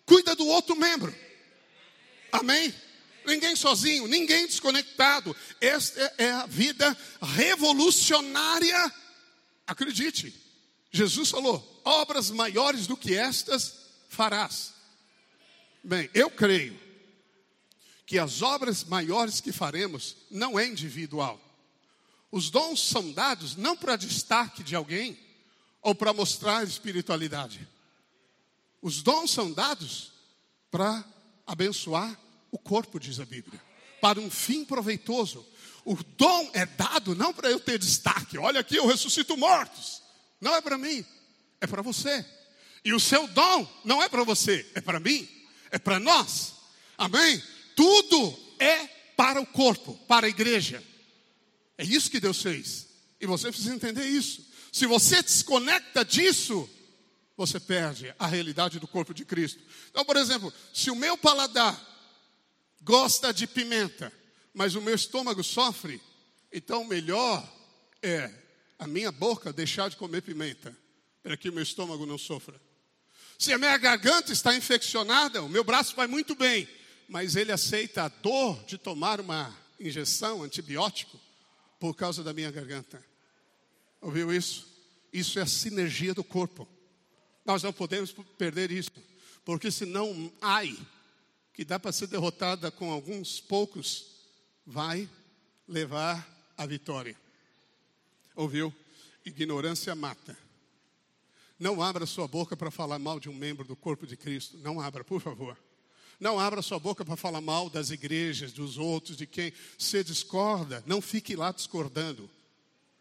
cuida 0.03 0.35
do 0.35 0.47
outro 0.47 0.75
membro. 0.75 1.13
Amém? 2.31 2.73
Ninguém 3.25 3.55
sozinho, 3.55 4.07
ninguém 4.07 4.47
desconectado. 4.47 5.35
Esta 5.61 6.13
é 6.17 6.31
a 6.31 6.45
vida 6.45 6.97
revolucionária. 7.21 8.93
Acredite, 9.67 10.33
Jesus 10.91 11.29
falou: 11.29 11.81
obras 11.83 12.31
maiores 12.31 12.87
do 12.87 12.97
que 12.97 13.15
estas 13.15 13.75
farás. 14.09 14.73
Bem, 15.83 16.09
eu 16.13 16.29
creio 16.29 16.79
que 18.05 18.17
as 18.17 18.41
obras 18.41 18.83
maiores 18.83 19.39
que 19.39 19.51
faremos 19.51 20.17
não 20.31 20.59
é 20.59 20.65
individual. 20.65 21.39
Os 22.31 22.49
dons 22.49 22.81
são 22.81 23.11
dados 23.11 23.55
não 23.55 23.77
para 23.77 23.95
destaque 23.95 24.63
de 24.63 24.75
alguém 24.75 25.17
ou 25.81 25.95
para 25.95 26.13
mostrar 26.13 26.63
espiritualidade. 26.63 27.67
Os 28.81 29.01
dons 29.01 29.31
são 29.31 29.51
dados 29.51 30.11
para 30.71 31.03
abençoar 31.49 32.15
o 32.51 32.59
corpo, 32.59 32.99
diz 32.99 33.19
a 33.19 33.25
Bíblia, 33.25 33.59
para 33.99 34.19
um 34.19 34.29
fim 34.29 34.63
proveitoso. 34.63 35.45
O 35.83 35.95
dom 35.95 36.51
é 36.53 36.63
dado 36.65 37.15
não 37.15 37.33
para 37.33 37.49
eu 37.49 37.59
ter 37.59 37.79
destaque, 37.79 38.37
olha 38.37 38.59
aqui, 38.59 38.75
eu 38.75 38.85
ressuscito 38.85 39.35
mortos. 39.35 40.03
Não 40.39 40.55
é 40.55 40.61
para 40.61 40.77
mim, 40.77 41.03
é 41.59 41.65
para 41.65 41.81
você. 41.81 42.23
E 42.85 42.93
o 42.93 42.99
seu 42.99 43.27
dom 43.27 43.67
não 43.83 44.01
é 44.01 44.07
para 44.07 44.23
você, 44.23 44.65
é 44.75 44.79
para 44.79 44.99
mim, 44.99 45.27
é 45.71 45.79
para 45.79 45.99
nós. 45.99 46.53
Amém? 46.95 47.41
Tudo 47.75 48.37
é 48.59 48.85
para 49.17 49.41
o 49.41 49.45
corpo, 49.45 49.95
para 50.07 50.27
a 50.27 50.29
igreja. 50.29 50.83
É 51.79 51.83
isso 51.83 52.11
que 52.11 52.19
Deus 52.19 52.41
fez. 52.41 52.87
E 53.19 53.25
você 53.25 53.49
precisa 53.51 53.73
entender 53.73 54.05
isso. 54.05 54.45
Se 54.71 54.85
você 54.85 55.23
desconecta 55.23 56.05
disso, 56.05 56.69
você 57.39 57.57
perde 57.57 58.13
a 58.19 58.27
realidade 58.27 58.81
do 58.81 58.87
corpo 58.87 59.13
de 59.13 59.23
Cristo. 59.23 59.63
Então, 59.89 60.03
por 60.03 60.17
exemplo, 60.17 60.53
se 60.73 60.91
o 60.91 60.95
meu 60.95 61.17
paladar 61.17 61.73
gosta 62.81 63.33
de 63.33 63.47
pimenta, 63.47 64.11
mas 64.53 64.75
o 64.75 64.81
meu 64.81 64.93
estômago 64.93 65.41
sofre, 65.41 66.01
então 66.51 66.83
melhor 66.83 67.49
é 68.03 68.29
a 68.77 68.85
minha 68.85 69.09
boca 69.09 69.53
deixar 69.53 69.89
de 69.89 69.95
comer 69.95 70.21
pimenta, 70.21 70.77
para 71.23 71.37
que 71.37 71.47
o 71.47 71.53
meu 71.53 71.63
estômago 71.63 72.05
não 72.05 72.17
sofra. 72.17 72.59
Se 73.37 73.53
a 73.53 73.57
minha 73.57 73.77
garganta 73.77 74.33
está 74.33 74.53
infeccionada, 74.53 75.41
o 75.41 75.47
meu 75.47 75.63
braço 75.63 75.95
vai 75.95 76.07
muito 76.07 76.35
bem, 76.35 76.67
mas 77.07 77.37
ele 77.37 77.53
aceita 77.53 78.03
a 78.03 78.09
dor 78.09 78.61
de 78.65 78.77
tomar 78.77 79.21
uma 79.21 79.57
injeção 79.79 80.43
antibiótico 80.43 81.17
por 81.79 81.95
causa 81.95 82.21
da 82.21 82.33
minha 82.33 82.51
garganta. 82.51 83.01
Ouviu 84.01 84.33
isso? 84.33 84.67
Isso 85.13 85.39
é 85.39 85.43
a 85.43 85.47
sinergia 85.47 86.13
do 86.13 86.23
corpo. 86.23 86.67
Nós 87.49 87.63
não 87.63 87.73
podemos 87.73 88.11
perder 88.37 88.69
isso, 88.69 88.91
porque 89.43 89.71
senão, 89.71 90.31
ai, 90.39 90.77
que 91.51 91.65
dá 91.65 91.79
para 91.79 91.91
ser 91.91 92.05
derrotada 92.05 92.69
com 92.69 92.91
alguns 92.91 93.41
poucos, 93.41 94.05
vai 94.63 95.09
levar 95.67 96.53
a 96.55 96.67
vitória. 96.67 97.17
Ouviu? 98.35 98.71
Ignorância 99.25 99.95
mata. 99.95 100.37
Não 101.57 101.81
abra 101.81 102.05
sua 102.05 102.27
boca 102.27 102.55
para 102.55 102.69
falar 102.69 102.99
mal 102.99 103.19
de 103.19 103.29
um 103.29 103.33
membro 103.33 103.65
do 103.65 103.75
corpo 103.75 104.05
de 104.05 104.15
Cristo. 104.15 104.55
Não 104.59 104.79
abra, 104.79 105.03
por 105.03 105.19
favor. 105.19 105.57
Não 106.19 106.39
abra 106.39 106.61
sua 106.61 106.77
boca 106.77 107.03
para 107.03 107.15
falar 107.15 107.41
mal 107.41 107.67
das 107.67 107.89
igrejas, 107.89 108.53
dos 108.53 108.77
outros, 108.77 109.17
de 109.17 109.25
quem 109.25 109.51
você 109.75 110.03
discorda. 110.03 110.83
Não 110.85 111.01
fique 111.01 111.35
lá 111.35 111.51
discordando. 111.51 112.29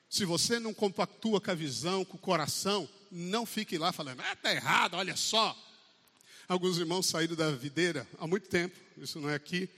Se 0.09 0.25
você 0.25 0.59
não 0.59 0.73
compactua 0.73 1.39
com 1.39 1.51
a 1.51 1.55
visão, 1.55 2.03
com 2.03 2.17
o 2.17 2.21
coração, 2.21 2.89
não 3.11 3.47
fique 3.47 3.79
lá 3.79 3.93
falando, 3.93 4.21
ah, 4.21 4.33
está 4.33 4.53
errado, 4.53 4.95
olha 4.95 5.17
só. 5.17 5.57
Alguns 6.47 6.79
irmãos 6.79 7.07
saíram 7.07 7.37
da 7.37 7.51
videira 7.51 8.07
há 8.19 8.27
muito 8.27 8.49
tempo, 8.49 8.79
isso 8.97 9.21
não 9.21 9.29
é 9.29 9.35
aqui, 9.35 9.69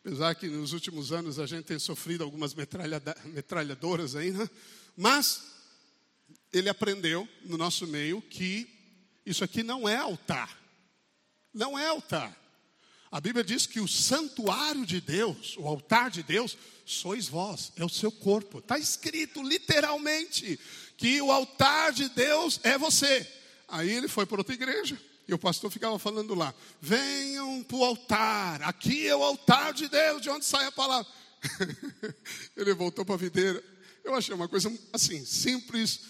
apesar 0.00 0.34
que 0.34 0.48
nos 0.48 0.72
últimos 0.72 1.12
anos 1.12 1.38
a 1.38 1.46
gente 1.46 1.64
tem 1.64 1.78
sofrido 1.78 2.24
algumas 2.24 2.54
metralhadoras 2.54 4.16
aí, 4.16 4.30
né? 4.30 4.48
mas 4.96 5.44
ele 6.52 6.68
aprendeu 6.68 7.28
no 7.44 7.58
nosso 7.58 7.86
meio 7.86 8.22
que 8.22 8.68
isso 9.26 9.42
aqui 9.44 9.62
não 9.62 9.88
é 9.88 9.96
altar, 9.96 10.58
não 11.52 11.78
é 11.78 11.86
altar. 11.86 12.43
A 13.14 13.20
Bíblia 13.20 13.44
diz 13.44 13.64
que 13.64 13.78
o 13.78 13.86
santuário 13.86 14.84
de 14.84 15.00
Deus, 15.00 15.54
o 15.56 15.68
altar 15.68 16.10
de 16.10 16.20
Deus, 16.20 16.58
sois 16.84 17.28
vós, 17.28 17.70
é 17.76 17.84
o 17.84 17.88
seu 17.88 18.10
corpo. 18.10 18.58
Está 18.58 18.76
escrito 18.76 19.40
literalmente 19.40 20.58
que 20.96 21.22
o 21.22 21.30
altar 21.30 21.92
de 21.92 22.08
Deus 22.08 22.58
é 22.64 22.76
você. 22.76 23.24
Aí 23.68 23.88
ele 23.88 24.08
foi 24.08 24.26
para 24.26 24.38
outra 24.38 24.52
igreja 24.52 25.00
e 25.28 25.32
o 25.32 25.38
pastor 25.38 25.70
ficava 25.70 25.96
falando 25.96 26.34
lá: 26.34 26.52
venham 26.80 27.62
para 27.62 27.76
o 27.76 27.84
altar, 27.84 28.62
aqui 28.62 29.06
é 29.06 29.14
o 29.14 29.22
altar 29.22 29.72
de 29.72 29.86
Deus, 29.86 30.20
de 30.20 30.28
onde 30.28 30.44
sai 30.44 30.66
a 30.66 30.72
palavra. 30.72 31.06
ele 32.56 32.74
voltou 32.74 33.04
para 33.04 33.14
a 33.14 33.18
videira. 33.18 33.62
Eu 34.02 34.16
achei 34.16 34.34
uma 34.34 34.48
coisa 34.48 34.76
assim, 34.92 35.24
simples, 35.24 36.00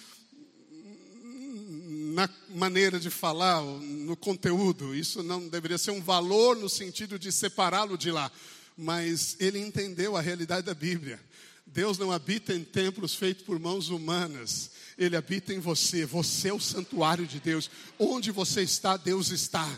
na 2.15 2.31
maneira 2.49 3.01
de 3.01 3.11
falar, 3.11 3.61
no 3.61 4.17
conteúdo. 4.17 4.95
Isso 4.95 5.23
não 5.23 5.49
deveria 5.49 5.77
ser 5.77 5.91
um 5.91 6.01
valor 6.01 6.57
no 6.57 6.69
sentido 6.69 7.19
de 7.19 7.33
separá-lo 7.33 7.99
de 7.99 8.11
lá. 8.11 8.31
Mas 8.77 9.37
ele 9.41 9.59
entendeu 9.59 10.17
a 10.17 10.21
realidade 10.21 10.65
da 10.65 10.75
Bíblia. 10.75 11.21
Deus 11.67 11.99
não 11.99 12.13
habita 12.13 12.55
em 12.55 12.63
templos 12.63 13.15
feitos 13.15 13.45
por 13.45 13.59
mãos 13.59 13.89
humanas. 13.89 14.71
Ele 14.97 15.17
habita 15.17 15.53
em 15.53 15.59
você. 15.59 16.07
Você 16.07 16.49
é 16.49 16.55
o 16.55 16.61
santuário 16.61 17.27
de 17.27 17.41
Deus. 17.41 17.69
Onde 17.99 18.31
você 18.31 18.63
está, 18.63 18.97
Deus 18.97 19.31
está. 19.31 19.69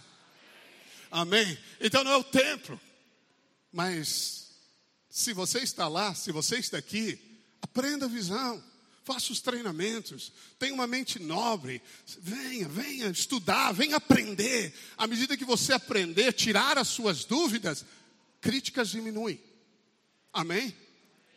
Amém? 1.11 1.57
Então 1.81 2.05
não 2.05 2.11
é 2.11 2.17
o 2.17 2.25
templo. 2.25 2.79
Mas 3.73 4.51
se 5.09 5.33
você 5.33 5.61
está 5.61 5.89
lá, 5.89 6.15
se 6.15 6.31
você 6.33 6.57
está 6.57 6.77
aqui, 6.77 7.19
aprenda 7.63 8.05
a 8.05 8.09
visão 8.09 8.63
faça 9.07 9.33
os 9.33 9.41
treinamentos, 9.41 10.33
tenha 10.59 10.75
uma 10.75 10.87
mente 10.87 11.21
nobre, 11.21 11.81
venha, 12.19 12.67
venha 12.69 13.07
estudar, 13.07 13.71
venha 13.71 13.97
aprender. 13.97 14.75
À 14.99 15.07
medida 15.07 15.37
que 15.37 15.45
você 15.45 15.73
aprender, 15.73 16.33
tirar 16.33 16.77
as 16.77 16.89
suas 16.89 17.25
dúvidas, 17.25 17.85
críticas 18.41 18.91
diminuem. 18.91 19.41
Amém? 20.33 20.77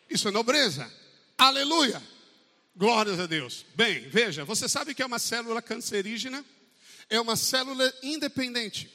Isso 0.09 0.27
é 0.27 0.31
nobreza. 0.31 0.91
Aleluia. 1.37 2.01
Glórias 2.75 3.19
a 3.19 3.27
Deus. 3.27 3.63
Bem, 3.75 4.09
veja, 4.09 4.43
você 4.43 4.67
sabe 4.67 4.95
que 4.95 5.03
é 5.03 5.05
uma 5.05 5.19
célula 5.19 5.61
cancerígena? 5.61 6.43
É 7.07 7.21
uma 7.21 7.35
célula 7.35 7.93
independente. 8.01 8.89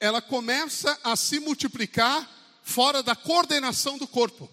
Ela 0.00 0.20
começa 0.20 0.98
a 1.04 1.14
se 1.14 1.38
multiplicar 1.38 2.28
fora 2.64 3.00
da 3.00 3.14
coordenação 3.14 3.96
do 3.96 4.08
corpo. 4.08 4.50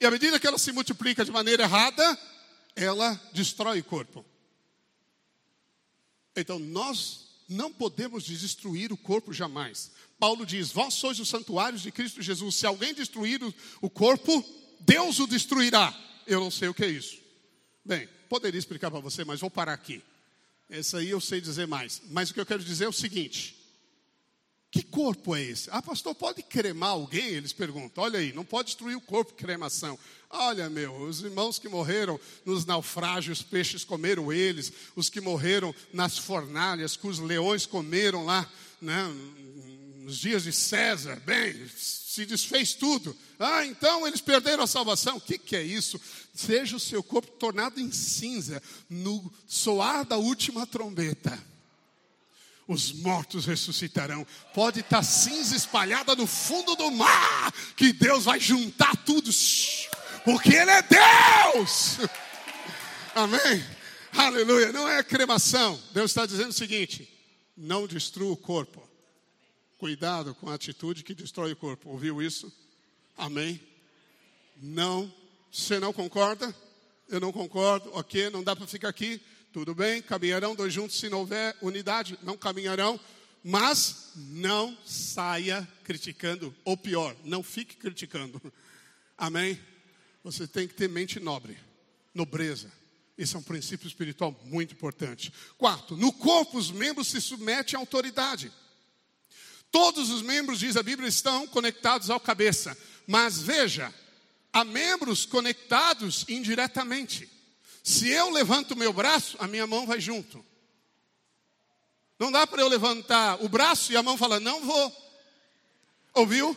E 0.00 0.04
à 0.06 0.10
medida 0.10 0.40
que 0.40 0.46
ela 0.48 0.58
se 0.58 0.72
multiplica 0.72 1.24
de 1.24 1.30
maneira 1.30 1.62
errada, 1.62 2.18
ela 2.74 3.20
destrói 3.32 3.80
o 3.80 3.84
corpo. 3.84 4.24
Então 6.34 6.58
nós 6.58 7.28
não 7.48 7.72
podemos 7.72 8.24
destruir 8.24 8.92
o 8.92 8.96
corpo 8.96 9.32
jamais. 9.32 9.92
Paulo 10.18 10.46
diz: 10.46 10.70
Vós 10.70 10.94
sois 10.94 11.18
os 11.20 11.28
santuários 11.28 11.82
de 11.82 11.92
Cristo 11.92 12.22
Jesus. 12.22 12.56
Se 12.56 12.66
alguém 12.66 12.94
destruir 12.94 13.40
o 13.80 13.90
corpo, 13.90 14.44
Deus 14.80 15.18
o 15.18 15.26
destruirá. 15.26 15.94
Eu 16.26 16.40
não 16.40 16.50
sei 16.50 16.68
o 16.68 16.74
que 16.74 16.84
é 16.84 16.88
isso. 16.88 17.18
Bem, 17.84 18.08
poderia 18.28 18.58
explicar 18.58 18.90
para 18.90 19.00
você, 19.00 19.24
mas 19.24 19.40
vou 19.40 19.50
parar 19.50 19.74
aqui. 19.74 20.02
Esse 20.70 20.96
aí 20.96 21.10
eu 21.10 21.20
sei 21.20 21.40
dizer 21.40 21.66
mais. 21.66 22.00
Mas 22.08 22.30
o 22.30 22.34
que 22.34 22.40
eu 22.40 22.46
quero 22.46 22.64
dizer 22.64 22.84
é 22.84 22.88
o 22.88 22.92
seguinte: 22.92 23.61
que 24.72 24.82
corpo 24.82 25.36
é 25.36 25.42
esse? 25.42 25.68
Ah, 25.70 25.82
pastor, 25.82 26.14
pode 26.14 26.42
cremar 26.42 26.92
alguém? 26.92 27.26
Eles 27.26 27.52
perguntam. 27.52 28.02
Olha 28.02 28.18
aí, 28.18 28.32
não 28.32 28.42
pode 28.42 28.68
destruir 28.68 28.96
o 28.96 29.02
corpo 29.02 29.34
cremação. 29.34 29.98
Olha, 30.30 30.70
meu, 30.70 30.96
os 30.96 31.20
irmãos 31.20 31.58
que 31.58 31.68
morreram 31.68 32.18
nos 32.42 32.64
naufrágios, 32.64 33.40
os 33.40 33.44
peixes 33.44 33.84
comeram 33.84 34.32
eles. 34.32 34.72
Os 34.96 35.10
que 35.10 35.20
morreram 35.20 35.74
nas 35.92 36.16
fornalhas, 36.16 36.96
que 36.96 37.06
os 37.06 37.18
leões 37.18 37.66
comeram 37.66 38.24
lá, 38.24 38.50
né, 38.80 39.14
nos 39.98 40.16
dias 40.16 40.44
de 40.44 40.52
César. 40.54 41.20
Bem, 41.26 41.54
se 41.76 42.24
desfez 42.24 42.72
tudo. 42.72 43.14
Ah, 43.38 43.66
então 43.66 44.06
eles 44.06 44.22
perderam 44.22 44.64
a 44.64 44.66
salvação. 44.66 45.18
O 45.18 45.20
que, 45.20 45.36
que 45.36 45.54
é 45.54 45.62
isso? 45.62 46.00
Seja 46.34 46.76
o 46.76 46.80
seu 46.80 47.02
corpo 47.02 47.30
tornado 47.32 47.78
em 47.78 47.92
cinza 47.92 48.62
no 48.88 49.30
soar 49.46 50.06
da 50.06 50.16
última 50.16 50.66
trombeta 50.66 51.51
os 52.66 52.92
mortos 52.92 53.46
ressuscitarão. 53.46 54.26
Pode 54.54 54.80
estar 54.80 55.02
cinza 55.02 55.56
espalhada 55.56 56.14
no 56.14 56.26
fundo 56.26 56.74
do 56.76 56.90
mar, 56.90 57.52
que 57.76 57.92
Deus 57.92 58.24
vai 58.24 58.40
juntar 58.40 58.96
tudo, 59.04 59.30
porque 60.24 60.54
Ele 60.54 60.70
é 60.70 60.82
Deus. 60.82 61.98
Amém? 63.14 63.64
Aleluia. 64.12 64.72
Não 64.72 64.88
é 64.88 65.02
cremação. 65.02 65.80
Deus 65.92 66.10
está 66.10 66.26
dizendo 66.26 66.50
o 66.50 66.54
seguinte: 66.54 67.08
não 67.56 67.86
destrua 67.86 68.32
o 68.32 68.36
corpo. 68.36 68.82
Cuidado 69.78 70.34
com 70.34 70.48
a 70.48 70.54
atitude 70.54 71.02
que 71.02 71.14
destrói 71.14 71.52
o 71.52 71.56
corpo. 71.56 71.90
Ouviu 71.90 72.22
isso? 72.22 72.52
Amém? 73.16 73.60
Não. 74.56 75.12
Você 75.50 75.80
não 75.80 75.92
concorda? 75.92 76.54
Eu 77.08 77.20
não 77.20 77.32
concordo. 77.32 77.90
Ok, 77.92 78.30
não 78.30 78.42
dá 78.42 78.54
para 78.54 78.66
ficar 78.66 78.88
aqui. 78.88 79.20
Tudo 79.52 79.74
bem, 79.74 80.00
caminharão 80.00 80.54
dois 80.54 80.72
juntos 80.72 80.98
se 80.98 81.10
não 81.10 81.18
houver 81.18 81.54
unidade, 81.60 82.18
não 82.22 82.38
caminharão, 82.38 82.98
mas 83.44 84.12
não 84.14 84.74
saia 84.86 85.68
criticando, 85.84 86.54
ou 86.64 86.74
pior, 86.74 87.14
não 87.22 87.42
fique 87.42 87.76
criticando. 87.76 88.40
Amém? 89.18 89.60
Você 90.24 90.46
tem 90.46 90.66
que 90.66 90.72
ter 90.72 90.88
mente 90.88 91.20
nobre, 91.20 91.58
nobreza. 92.14 92.72
Esse 93.18 93.36
é 93.36 93.38
um 93.38 93.42
princípio 93.42 93.86
espiritual 93.86 94.34
muito 94.44 94.72
importante. 94.72 95.30
Quarto, 95.58 95.98
no 95.98 96.14
corpo 96.14 96.56
os 96.56 96.70
membros 96.70 97.08
se 97.08 97.20
submetem 97.20 97.76
à 97.76 97.80
autoridade. 97.80 98.50
Todos 99.70 100.08
os 100.08 100.22
membros, 100.22 100.60
diz 100.60 100.78
a 100.78 100.82
Bíblia, 100.82 101.10
estão 101.10 101.46
conectados 101.46 102.08
ao 102.08 102.18
cabeça. 102.18 102.76
Mas 103.06 103.38
veja, 103.38 103.92
há 104.50 104.64
membros 104.64 105.26
conectados 105.26 106.24
indiretamente. 106.26 107.28
Se 107.82 108.08
eu 108.08 108.30
levanto 108.30 108.72
o 108.72 108.76
meu 108.76 108.92
braço, 108.92 109.36
a 109.40 109.48
minha 109.48 109.66
mão 109.66 109.86
vai 109.86 110.00
junto. 110.00 110.44
Não 112.18 112.30
dá 112.30 112.46
para 112.46 112.62
eu 112.62 112.68
levantar 112.68 113.42
o 113.42 113.48
braço 113.48 113.92
e 113.92 113.96
a 113.96 114.02
mão 114.02 114.16
falar, 114.16 114.38
não 114.38 114.64
vou. 114.64 114.96
Ouviu? 116.14 116.56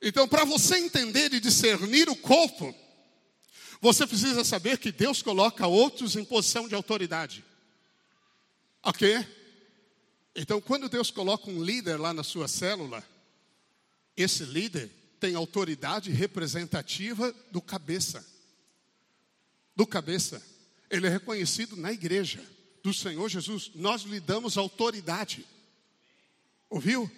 Então, 0.00 0.26
para 0.26 0.44
você 0.44 0.78
entender 0.78 1.32
e 1.34 1.40
discernir 1.40 2.08
o 2.08 2.16
corpo, 2.16 2.74
você 3.80 4.06
precisa 4.06 4.42
saber 4.44 4.78
que 4.78 4.90
Deus 4.90 5.20
coloca 5.20 5.66
outros 5.66 6.16
em 6.16 6.24
posição 6.24 6.66
de 6.66 6.74
autoridade. 6.74 7.44
Ok? 8.82 9.26
Então, 10.34 10.60
quando 10.60 10.88
Deus 10.88 11.10
coloca 11.10 11.50
um 11.50 11.62
líder 11.62 11.98
lá 11.98 12.14
na 12.14 12.24
sua 12.24 12.48
célula, 12.48 13.04
esse 14.16 14.44
líder 14.44 14.90
tem 15.20 15.34
autoridade 15.34 16.10
representativa 16.10 17.34
do 17.50 17.60
cabeça. 17.60 18.33
Do 19.74 19.86
cabeça. 19.86 20.42
Ele 20.90 21.06
é 21.06 21.10
reconhecido 21.10 21.76
na 21.76 21.92
igreja 21.92 22.44
do 22.82 22.92
Senhor 22.92 23.28
Jesus. 23.28 23.70
Nós 23.74 24.02
lhe 24.02 24.20
damos 24.20 24.56
autoridade. 24.56 25.44
Ouviu? 26.70 27.10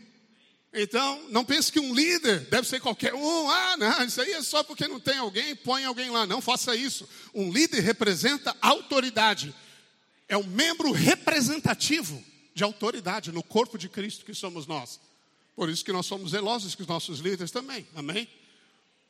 Então, 0.73 1.29
não 1.31 1.45
pense 1.45 1.73
que 1.73 1.81
um 1.81 1.95
líder 1.95 2.41
deve 2.51 2.69
ser 2.69 2.81
qualquer 2.81 3.15
um. 3.15 3.51
Ah, 3.51 3.77
não, 3.77 4.05
isso 4.05 4.21
aí 4.21 4.33
é 4.33 4.43
só 4.43 4.63
porque 4.63 4.87
não 4.87 5.01
tem 5.01 5.19
alguém, 5.19 5.57
põe 5.57 5.85
alguém 5.85 6.11
lá. 6.11 6.27
Não 6.27 6.41
faça 6.41 6.77
isso. 6.77 7.09
Um 7.35 7.51
líder 7.51 7.81
representa 7.81 8.57
autoridade. 8.61 9.55
É 10.29 10.37
um 10.37 10.47
membro 10.47 10.93
representativo 10.93 12.23
de 12.55 12.65
autoridade 12.65 13.33
no 13.33 13.43
corpo 13.43 13.77
de 13.77 13.89
Cristo 13.89 14.25
que 14.25 14.35
somos 14.35 14.67
nós. 14.67 14.99
Por 15.55 15.69
isso 15.69 15.85
que 15.85 15.93
nós 15.93 16.07
somos 16.07 16.31
zelosos 16.31 16.75
com 16.75 16.83
os 16.83 16.89
nossos 16.89 17.19
líderes 17.21 17.51
também. 17.51 17.87
Amém? 17.95 18.29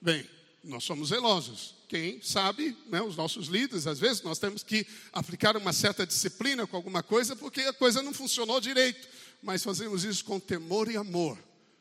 Bem, 0.00 0.28
nós 0.62 0.84
somos 0.84 1.10
zelosos. 1.10 1.75
Quem 1.88 2.20
sabe, 2.20 2.76
né, 2.88 3.00
os 3.00 3.16
nossos 3.16 3.46
líderes, 3.46 3.86
às 3.86 4.00
vezes 4.00 4.22
nós 4.22 4.38
temos 4.38 4.62
que 4.62 4.86
aplicar 5.12 5.56
uma 5.56 5.72
certa 5.72 6.06
disciplina 6.06 6.66
com 6.66 6.76
alguma 6.76 7.02
coisa 7.02 7.36
porque 7.36 7.60
a 7.60 7.72
coisa 7.72 8.02
não 8.02 8.12
funcionou 8.12 8.60
direito. 8.60 9.08
Mas 9.42 9.62
fazemos 9.62 10.04
isso 10.04 10.24
com 10.24 10.40
temor 10.40 10.90
e 10.90 10.96
amor 10.96 11.38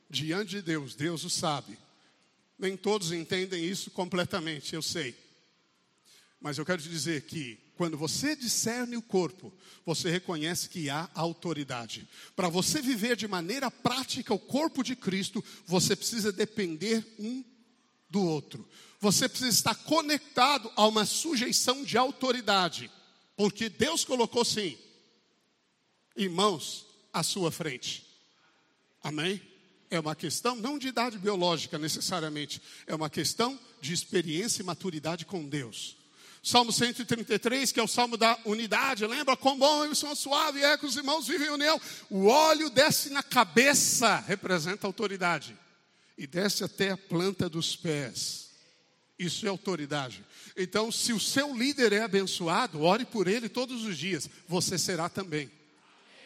diante 0.09 0.51
de 0.51 0.61
Deus, 0.61 0.95
Deus 0.95 1.23
o 1.23 1.29
sabe. 1.29 1.77
Nem 2.57 2.77
todos 2.77 3.11
entendem 3.11 3.65
isso 3.65 3.89
completamente, 3.91 4.75
eu 4.75 4.81
sei. 4.81 5.15
Mas 6.39 6.57
eu 6.57 6.65
quero 6.65 6.81
te 6.81 6.89
dizer 6.89 7.23
que 7.23 7.59
quando 7.75 7.97
você 7.97 8.35
discerne 8.35 8.95
o 8.95 9.01
corpo, 9.01 9.51
você 9.85 10.09
reconhece 10.09 10.69
que 10.69 10.89
há 10.89 11.09
autoridade. 11.13 12.07
Para 12.35 12.47
você 12.47 12.81
viver 12.81 13.15
de 13.15 13.27
maneira 13.27 13.69
prática 13.69 14.33
o 14.33 14.39
corpo 14.39 14.83
de 14.83 14.95
Cristo, 14.95 15.43
você 15.65 15.95
precisa 15.95 16.31
depender 16.31 17.05
um 17.19 17.43
do 18.09 18.23
outro. 18.23 18.67
Você 19.05 19.29
precisa 19.29 19.51
estar 19.51 19.75
conectado 19.75 20.71
a 20.75 20.87
uma 20.87 21.05
sujeição 21.05 21.83
de 21.83 21.95
autoridade, 21.95 22.89
porque 23.37 23.69
Deus 23.69 24.03
colocou 24.03 24.43
sim 24.43 24.75
irmãos 26.15 26.87
à 27.13 27.21
sua 27.21 27.51
frente. 27.51 28.03
Amém? 29.03 29.39
é 29.91 29.99
uma 29.99 30.15
questão 30.15 30.55
não 30.55 30.79
de 30.79 30.87
idade 30.87 31.19
biológica 31.19 31.77
necessariamente, 31.77 32.59
é 32.87 32.95
uma 32.95 33.07
questão 33.07 33.59
de 33.79 33.93
experiência 33.93 34.63
e 34.63 34.65
maturidade 34.65 35.23
com 35.23 35.47
Deus. 35.47 35.95
Salmo 36.41 36.71
133, 36.71 37.71
que 37.71 37.79
é 37.79 37.83
o 37.83 37.87
salmo 37.87 38.17
da 38.17 38.39
unidade, 38.43 39.05
lembra? 39.05 39.37
Quão 39.37 39.55
bom 39.55 39.85
e 39.85 39.95
som 39.95 40.15
suave 40.15 40.63
é 40.63 40.75
que 40.79 40.85
os 40.87 40.95
irmãos 40.95 41.27
vivem 41.27 41.47
em 41.47 41.51
união. 41.51 41.79
O 42.09 42.25
óleo 42.25 42.71
desce 42.71 43.11
na 43.11 43.21
cabeça, 43.21 44.17
representa 44.17 44.87
autoridade, 44.87 45.55
e 46.17 46.25
desce 46.25 46.63
até 46.63 46.89
a 46.89 46.97
planta 46.97 47.47
dos 47.47 47.75
pés. 47.75 48.44
Isso 49.17 49.45
é 49.45 49.49
autoridade. 49.49 50.23
Então, 50.57 50.91
se 50.91 51.13
o 51.13 51.19
seu 51.19 51.55
líder 51.55 51.93
é 51.93 52.01
abençoado, 52.01 52.81
ore 52.81 53.05
por 53.05 53.27
ele 53.27 53.47
todos 53.47 53.83
os 53.83 53.97
dias, 53.97 54.29
você 54.47 54.77
será 54.77 55.07
também. 55.07 55.49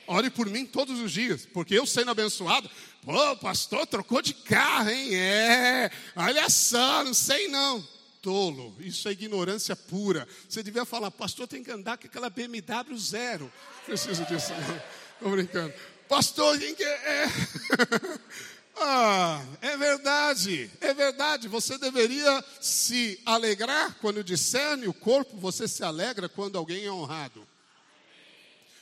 Ore 0.07 0.31
por 0.31 0.47
mim 0.47 0.65
todos 0.65 0.99
os 0.99 1.11
dias, 1.11 1.45
porque 1.53 1.75
eu 1.75 1.85
sendo 1.85 2.09
abençoado, 2.09 2.69
pô, 3.03 3.37
pastor 3.37 3.85
trocou 3.85 4.23
de 4.23 4.33
carro, 4.33 4.89
hein? 4.89 5.15
É, 5.15 5.91
olha 6.15 6.49
só, 6.49 7.03
não 7.03 7.13
sei 7.13 7.47
não. 7.47 7.87
Tolo, 8.21 8.75
isso 8.79 9.07
é 9.07 9.11
ignorância 9.11 9.75
pura. 9.75 10.27
Você 10.47 10.63
devia 10.63 10.83
falar, 10.83 11.11
pastor 11.11 11.47
tem 11.47 11.63
que 11.63 11.71
andar 11.71 11.97
com 11.97 12.07
aquela 12.07 12.29
BMW 12.29 12.97
zero. 12.97 13.51
Preciso 13.85 14.25
disso, 14.25 14.51
não. 14.51 14.81
Estou 15.13 15.31
brincando. 15.31 15.73
Pastor, 16.07 16.57
quem 16.57 16.73
que 16.73 16.83
é? 16.83 17.25
ah, 18.81 19.45
é 19.61 19.77
verdade, 19.77 20.71
é 20.81 20.93
verdade. 20.93 21.47
Você 21.47 21.77
deveria 21.77 22.43
se 22.59 23.19
alegrar 23.25 23.95
quando 23.99 24.23
discerne 24.23 24.87
o 24.87 24.93
corpo, 24.93 25.37
você 25.37 25.67
se 25.67 25.83
alegra 25.83 26.27
quando 26.27 26.57
alguém 26.57 26.85
é 26.85 26.91
honrado. 26.91 27.47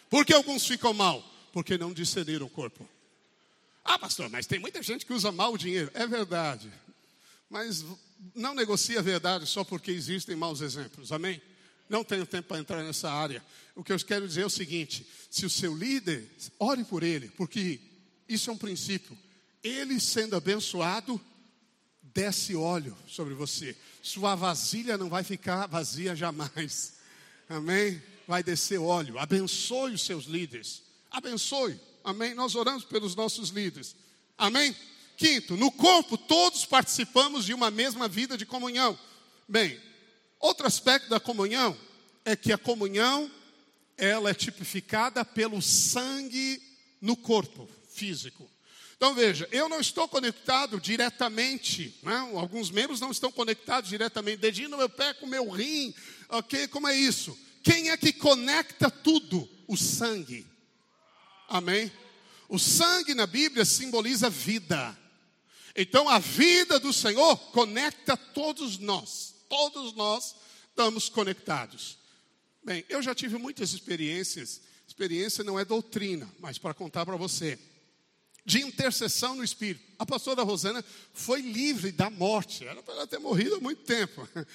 Por 0.09 0.25
que 0.25 0.33
alguns 0.33 0.65
ficam 0.65 0.93
mal? 0.93 1.23
Porque 1.51 1.77
não 1.77 1.93
discerniram 1.93 2.45
o 2.45 2.49
corpo. 2.49 2.87
Ah, 3.83 3.97
pastor, 3.97 4.29
mas 4.29 4.45
tem 4.45 4.59
muita 4.59 4.81
gente 4.83 5.05
que 5.05 5.13
usa 5.13 5.31
mal 5.31 5.53
o 5.53 5.57
dinheiro. 5.57 5.89
É 5.93 6.05
verdade. 6.05 6.71
Mas 7.49 7.85
não 8.35 8.53
negocie 8.53 8.97
a 8.97 9.01
verdade 9.01 9.45
só 9.45 9.63
porque 9.63 9.91
existem 9.91 10.35
maus 10.35 10.61
exemplos. 10.61 11.11
Amém? 11.11 11.41
Não 11.89 12.03
tenho 12.03 12.25
tempo 12.25 12.49
para 12.49 12.59
entrar 12.59 12.83
nessa 12.83 13.09
área. 13.09 13.43
O 13.75 13.83
que 13.83 13.93
eu 13.93 13.99
quero 13.99 14.27
dizer 14.27 14.41
é 14.41 14.45
o 14.45 14.49
seguinte: 14.49 15.07
se 15.29 15.45
o 15.45 15.49
seu 15.49 15.75
líder, 15.75 16.29
ore 16.59 16.83
por 16.83 17.03
ele, 17.03 17.29
porque 17.29 17.79
isso 18.27 18.49
é 18.49 18.53
um 18.53 18.57
princípio. 18.57 19.17
Ele 19.67 19.99
sendo 19.99 20.35
abençoado, 20.35 21.19
desce 22.01 22.55
óleo 22.55 22.97
sobre 23.07 23.33
você. 23.33 23.75
Sua 24.01 24.35
vasilha 24.35 24.97
não 24.97 25.09
vai 25.09 25.23
ficar 25.23 25.67
vazia 25.67 26.15
jamais. 26.15 26.93
Amém? 27.49 28.01
vai 28.27 28.43
descer 28.43 28.77
óleo. 28.77 29.17
Abençoe 29.17 29.93
os 29.93 30.03
seus 30.03 30.25
líderes. 30.25 30.83
Abençoe. 31.09 31.79
Amém? 32.03 32.33
Nós 32.35 32.53
oramos 32.53 32.83
pelos 32.83 33.15
nossos 33.15 33.49
líderes. 33.49 33.95
Amém? 34.37 34.75
Quinto, 35.15 35.55
no 35.55 35.71
corpo 35.71 36.17
todos 36.17 36.65
participamos 36.65 37.45
de 37.45 37.53
uma 37.53 37.71
mesma 37.71 38.07
vida 38.07 38.37
de 38.37 38.45
comunhão. 38.45 38.99
Bem, 39.47 39.79
outro 40.39 40.67
aspecto 40.67 41.09
da 41.09 41.19
comunhão 41.19 41.75
é 42.25 42.35
que 42.35 42.51
a 42.51 42.57
comunhão 42.57 43.31
ela 43.97 44.29
é 44.29 44.33
tipificada 44.33 45.25
pelo 45.25 45.61
sangue 45.61 46.61
no 47.01 47.15
corpo 47.15 47.67
físico. 47.89 48.47
Então 48.97 49.13
veja, 49.13 49.47
eu 49.51 49.69
não 49.69 49.79
estou 49.79 50.07
conectado 50.07 50.81
diretamente, 50.81 51.95
né? 52.01 52.17
alguns 52.33 52.71
membros 52.71 52.99
não 52.99 53.11
estão 53.11 53.31
conectados 53.31 53.89
diretamente, 53.89 54.37
dedinho 54.37 54.69
no 54.69 54.77
meu 54.77 54.89
pé 54.89 55.13
com 55.13 55.27
o 55.27 55.29
meu 55.29 55.47
rim, 55.49 55.93
ok? 56.27 56.67
Como 56.67 56.87
é 56.87 56.95
isso? 56.95 57.37
Quem 57.63 57.91
é 57.91 57.97
que 57.97 58.11
conecta 58.11 58.89
tudo? 58.89 59.47
O 59.67 59.77
sangue. 59.77 60.47
Amém? 61.47 61.91
O 62.49 62.57
sangue 62.57 63.13
na 63.13 63.27
Bíblia 63.27 63.65
simboliza 63.65 64.31
vida. 64.31 64.97
Então 65.75 66.09
a 66.09 66.17
vida 66.17 66.79
do 66.79 66.91
Senhor 66.91 67.37
conecta 67.51 68.17
todos 68.17 68.79
nós. 68.79 69.35
Todos 69.47 69.93
nós 69.93 70.35
estamos 70.69 71.07
conectados. 71.07 71.99
Bem, 72.63 72.83
eu 72.89 73.01
já 73.01 73.13
tive 73.13 73.37
muitas 73.37 73.73
experiências. 73.73 74.61
Experiência 74.87 75.43
não 75.43 75.59
é 75.59 75.63
doutrina, 75.63 76.27
mas 76.39 76.57
para 76.57 76.73
contar 76.73 77.05
para 77.05 77.15
você. 77.15 77.59
De 78.47 78.61
intercessão 78.61 79.35
no 79.35 79.43
Espírito. 79.43 79.83
A 79.99 80.05
pastora 80.05 80.41
Rosana 80.41 80.83
foi 81.13 81.41
livre 81.41 81.91
da 81.91 82.09
morte. 82.09 82.65
Era 82.65 82.81
para 82.81 82.93
ela 82.93 83.05
ter 83.05 83.19
morrido 83.19 83.55
há 83.55 83.59
muito 83.59 83.83
tempo. 83.83 84.25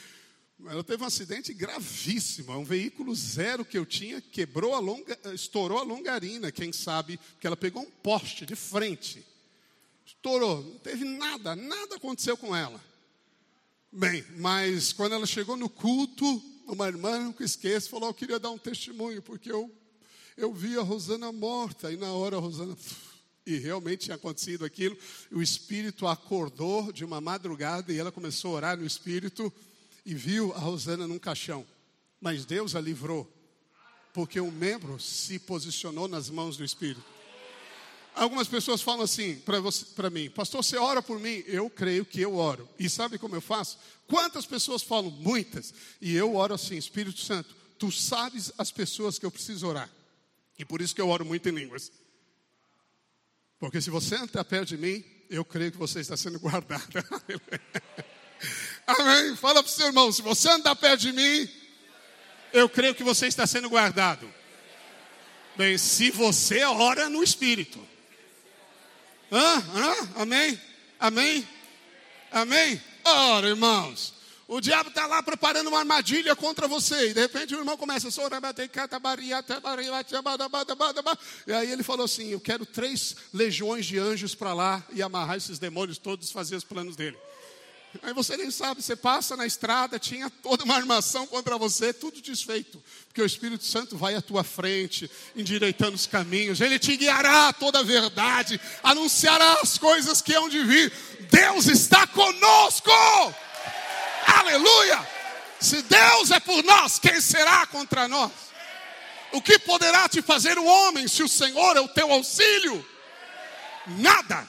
Ela 0.65 0.83
teve 0.83 1.03
um 1.03 1.07
acidente 1.07 1.53
gravíssimo. 1.53 2.53
Um 2.53 2.65
veículo 2.65 3.15
zero 3.15 3.65
que 3.65 3.77
eu 3.77 3.85
tinha 3.85 4.21
quebrou 4.21 4.75
a 4.75 4.79
longa, 4.79 5.19
estourou 5.35 5.79
a 5.79 5.83
longarina, 5.83 6.53
quem 6.53 6.73
sabe, 6.73 7.19
porque 7.33 7.49
ela 7.49 7.57
pegou 7.57 7.83
um 7.83 7.91
poste 7.91 8.47
de 8.47 8.55
frente. 8.55 9.27
Estourou, 10.07 10.63
não 10.63 10.79
teve 10.79 11.05
nada, 11.05 11.57
nada 11.57 11.97
aconteceu 11.97 12.37
com 12.37 12.55
ela. 12.55 12.81
Bem, 13.91 14.25
mas 14.37 14.93
quando 14.93 15.17
ela 15.17 15.27
chegou 15.27 15.57
no 15.57 15.69
culto, 15.69 16.25
uma 16.65 16.87
irmã, 16.87 17.19
nunca 17.19 17.45
esqueço, 17.45 17.91
falou: 17.91 18.11
Eu 18.11 18.15
queria 18.15 18.39
dar 18.39 18.53
um 18.53 18.59
testemunho, 18.59 19.21
porque 19.21 19.51
eu, 19.51 19.69
eu 20.37 20.55
vi 20.55 20.79
a 20.79 20.83
Rosana 20.83 21.33
morta. 21.33 21.93
E 21.93 21.97
na 21.97 22.13
hora 22.13 22.37
a 22.37 22.41
Rosana. 22.41 22.77
E 23.45 23.59
realmente 23.59 24.05
tinha 24.05 24.17
acontecido 24.17 24.65
aquilo. 24.65 24.97
O 25.31 25.43
espírito 25.43 26.07
acordou 26.07 26.93
de 26.93 27.05
uma 27.05 27.21
madrugada 27.21 27.93
e 27.93 27.99
ela 27.99 28.13
começou 28.13 28.53
a 28.53 28.57
orar 28.57 28.77
no 28.77 28.87
espírito 28.87 29.53
e 30.05 30.15
viu 30.15 30.53
a 30.53 30.59
Rosana 30.59 31.07
num 31.07 31.19
caixão. 31.19 31.67
Mas 32.21 32.45
Deus 32.45 32.77
a 32.77 32.81
livrou, 32.81 33.31
porque 34.13 34.41
um 34.41 34.51
membro 34.51 34.99
se 35.01 35.39
posicionou 35.39 36.07
nas 36.07 36.31
mãos 36.31 36.57
do 36.57 36.65
Espírito. 36.65 37.05
Algumas 38.15 38.47
pessoas 38.47 38.83
falam 38.83 39.03
assim 39.03 39.37
para 39.97 40.11
mim, 40.11 40.29
pastor, 40.29 40.63
você 40.63 40.77
ora 40.77 41.03
por 41.03 41.19
mim? 41.19 41.43
Eu 41.47 41.71
creio 41.71 42.05
que 42.05 42.21
eu 42.21 42.37
oro. 42.37 42.69
E 42.79 42.89
sabe 42.89 43.19
como 43.19 43.35
eu 43.35 43.41
faço? 43.41 43.79
Quantas 44.07 44.45
pessoas 44.45 44.83
falam? 44.83 45.11
Muitas. 45.11 45.73
E 46.01 46.15
eu 46.15 46.37
oro 46.37 46.55
assim, 46.55 46.77
Espírito 46.77 47.21
Santo, 47.21 47.57
tu 47.79 47.91
sabes 47.91 48.53
as 48.59 48.71
pessoas 48.71 49.19
que 49.19 49.25
eu 49.25 49.31
preciso 49.31 49.67
orar. 49.67 49.91
E 50.59 50.65
por 50.65 50.83
isso 50.83 50.95
que 50.95 51.01
eu 51.01 51.09
oro 51.09 51.25
muito 51.25 51.49
em 51.49 51.53
línguas. 51.53 51.91
Porque 53.63 53.81
se 53.81 53.91
você 53.91 54.17
entrar 54.17 54.43
perto 54.43 54.71
de 54.71 54.77
mim, 54.77 55.05
eu 55.31 55.45
creio 55.45 55.71
que 55.71 55.79
você 55.79 56.01
está 56.01 56.17
sendo 56.17 56.37
guardado. 56.41 56.83
Amém? 58.85 59.37
Fala 59.37 59.63
para 59.63 59.71
o 59.71 59.73
seu 59.73 59.87
irmão: 59.87 60.11
se 60.11 60.21
você 60.21 60.49
andar 60.49 60.75
perto 60.75 61.03
de 61.03 61.13
mim, 61.13 61.49
eu 62.53 62.69
creio 62.69 62.93
que 62.93 63.05
você 63.05 63.29
está 63.29 63.47
sendo 63.47 63.71
guardado. 63.71 64.29
Bem, 65.55 65.79
se 65.79 66.11
você 66.11 66.65
ora 66.65 67.09
no 67.09 67.23
Espírito. 67.23 67.79
Amém? 70.17 70.61
Amém? 70.99 71.49
Amém? 72.33 72.83
Ora, 73.05 73.49
irmãos, 73.49 74.13
O 74.53 74.61
diabo 74.61 74.91
está 74.91 75.07
lá 75.07 75.23
preparando 75.23 75.69
uma 75.69 75.79
armadilha 75.79 76.37
contra 76.37 76.69
você. 76.69 77.09
E 77.09 77.15
de 77.15 77.21
repente 77.23 77.55
o 77.55 77.59
irmão 77.59 77.75
começa 77.75 78.09
E 81.47 81.53
aí 81.55 81.73
ele 81.73 81.83
falou 81.83 82.05
assim: 82.05 82.29
Eu 82.29 82.39
quero 82.39 82.67
três 82.67 83.17
legiões 83.33 83.87
de 83.87 83.99
anjos 83.99 84.35
para 84.35 84.53
lá 84.53 84.85
e 84.93 85.01
amarrar 85.01 85.39
esses 85.39 85.59
demônios 85.59 85.97
todos 85.97 86.31
fazer 86.31 86.55
os 86.55 86.65
planos 86.65 86.97
dele. 86.97 87.17
Aí 88.03 88.13
você 88.13 88.37
nem 88.37 88.51
sabe, 88.51 88.83
você 88.83 88.95
passa 88.95 89.39
na 89.39 89.47
estrada, 89.47 89.99
tinha 89.99 90.29
toda 90.43 90.65
uma 90.65 90.75
armação 90.75 91.27
contra 91.27 91.57
você, 91.57 91.91
tudo 91.91 92.21
desfeito. 92.21 92.83
Porque 93.09 93.23
o 93.23 93.27
Espírito 93.27 93.65
Santo 93.65 93.97
vai 93.97 94.15
à 94.15 94.21
tua 94.21 94.45
frente, 94.45 95.11
endireitando 95.35 95.95
os 95.95 96.07
caminhos, 96.07 96.61
ele 96.61 96.79
te 96.79 96.95
guiará 96.95 97.49
a 97.49 97.53
toda 97.55 97.79
a 97.79 97.83
verdade, 97.83 98.61
anunciará 98.83 99.61
as 99.63 99.79
coisas 99.79 100.21
que 100.21 100.35
hão 100.35 100.51
de 100.51 100.63
vir. 100.63 100.93
Deus 101.31 101.67
está 101.69 102.07
conosco! 102.07 102.91
Aleluia! 104.27 105.07
Se 105.61 105.81
Deus 105.83 106.31
é 106.31 106.41
por 106.41 106.63
nós, 106.65 106.99
quem 106.99 107.21
será 107.21 107.67
contra 107.67 108.09
nós? 108.09 108.33
O 109.33 109.41
que 109.41 109.59
poderá 109.59 110.09
te 110.09 110.21
fazer 110.21 110.59
o 110.59 110.65
homem 110.65 111.09
se 111.09 111.23
o 111.23 111.29
Senhor 111.29 111.77
é 111.77 111.81
o 111.81 111.89
teu 111.89 112.11
auxílio? 112.11 112.87
Nada. 113.87 114.49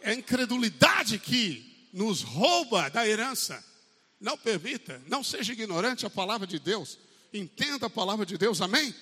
É 0.00 0.10
a 0.10 0.14
incredulidade 0.14 1.18
que 1.18 1.88
nos 1.92 2.20
rouba 2.22 2.90
da 2.90 3.06
herança. 3.06 3.64
Não 4.20 4.36
permita, 4.36 5.02
não 5.06 5.22
seja 5.24 5.52
ignorante 5.52 6.04
a 6.04 6.10
palavra 6.10 6.46
de 6.46 6.58
Deus. 6.58 6.98
Entenda 7.32 7.86
a 7.86 7.90
palavra 7.90 8.26
de 8.26 8.36
Deus, 8.36 8.60
amém? 8.60 8.94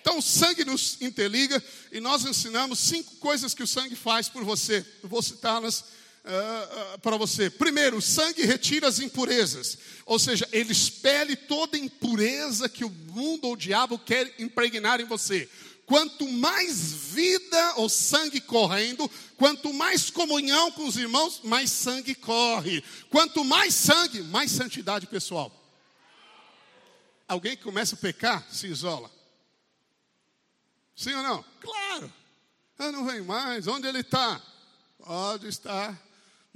Então 0.00 0.18
o 0.18 0.22
sangue 0.22 0.64
nos 0.64 1.00
interliga 1.00 1.62
e 1.90 2.00
nós 2.00 2.24
ensinamos 2.24 2.78
cinco 2.78 3.16
coisas 3.16 3.54
que 3.54 3.62
o 3.62 3.66
sangue 3.66 3.96
faz 3.96 4.28
por 4.28 4.44
você. 4.44 4.86
Eu 5.02 5.08
vou 5.08 5.22
citá-las 5.22 5.84
uh, 6.26 6.94
uh, 6.94 6.98
para 6.98 7.16
você. 7.16 7.48
Primeiro, 7.48 7.98
o 7.98 8.02
sangue 8.02 8.44
retira 8.44 8.88
as 8.88 8.98
impurezas, 8.98 9.78
ou 10.04 10.18
seja, 10.18 10.48
ele 10.52 10.72
expele 10.72 11.36
toda 11.36 11.78
impureza 11.78 12.68
que 12.68 12.84
o 12.84 12.90
mundo 12.90 13.46
ou 13.46 13.52
o 13.52 13.56
diabo 13.56 13.98
quer 13.98 14.34
impregnar 14.38 15.00
em 15.00 15.04
você. 15.04 15.48
Quanto 15.86 16.26
mais 16.26 16.92
vida 16.92 17.74
ou 17.76 17.88
sangue 17.88 18.40
correndo, 18.40 19.08
quanto 19.36 19.72
mais 19.72 20.10
comunhão 20.10 20.72
com 20.72 20.84
os 20.84 20.96
irmãos, 20.96 21.40
mais 21.44 21.70
sangue 21.70 22.12
corre. 22.12 22.82
Quanto 23.08 23.44
mais 23.44 23.72
sangue, 23.72 24.20
mais 24.22 24.50
santidade 24.50 25.06
pessoal. 25.06 25.52
Alguém 27.28 27.56
que 27.56 27.62
começa 27.62 27.94
a 27.94 27.98
pecar 27.98 28.44
se 28.50 28.66
isola. 28.66 29.08
Sim 30.96 31.14
ou 31.14 31.22
não? 31.22 31.44
Claro. 31.60 32.12
Eu 32.80 32.90
não 32.90 33.06
vem 33.06 33.20
mais. 33.20 33.68
Onde 33.68 33.86
ele 33.86 34.00
está? 34.00 34.42
Pode 34.98 35.46
estar 35.46 36.05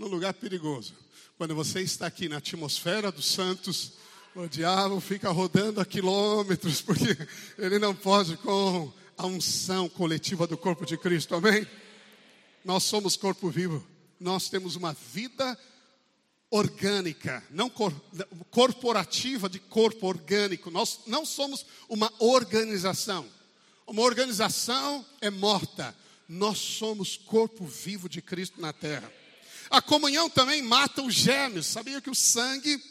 no 0.01 0.09
lugar 0.09 0.33
perigoso. 0.33 0.95
Quando 1.37 1.55
você 1.55 1.83
está 1.83 2.07
aqui 2.07 2.27
na 2.27 2.39
atmosfera 2.39 3.13
dos 3.13 3.27
santos, 3.27 3.93
o 4.35 4.47
diabo 4.47 4.99
fica 4.99 5.29
rodando 5.31 5.79
a 5.79 5.85
quilômetros, 5.85 6.81
porque 6.81 7.19
ele 7.59 7.79
não 7.79 7.95
pode 7.95 8.39
com 8.39 8.91
a 9.19 9.27
unção 9.27 9.91
coletiva 9.91 10.47
do 10.47 10.57
corpo 10.57 10.87
de 10.87 10.97
Cristo, 10.97 11.35
amém? 11.35 11.67
Nós 12.65 12.85
somos 12.85 13.15
corpo 13.15 13.51
vivo, 13.51 13.87
nós 14.19 14.49
temos 14.49 14.75
uma 14.75 14.95
vida 15.13 15.59
orgânica, 16.51 17.45
não 17.51 17.69
cor, 17.69 17.93
corporativa 18.51 19.51
de 19.51 19.59
corpo 19.59 20.07
orgânico, 20.07 20.71
nós 20.71 21.01
não 21.07 21.27
somos 21.27 21.67
uma 21.91 22.11
organização. 22.19 23.27
Uma 23.87 24.01
organização 24.01 25.05
é 25.21 25.29
morta, 25.29 25.95
nós 26.27 26.57
somos 26.57 27.19
corpo 27.19 27.67
vivo 27.67 28.09
de 28.09 28.23
Cristo 28.23 28.63
na 28.63 28.73
terra. 28.73 29.20
A 29.71 29.81
comunhão 29.81 30.29
também 30.29 30.61
mata 30.61 31.01
os 31.01 31.15
germes. 31.15 31.67
Sabia 31.67 32.01
que 32.01 32.11
o 32.11 32.15
sangue, 32.15 32.83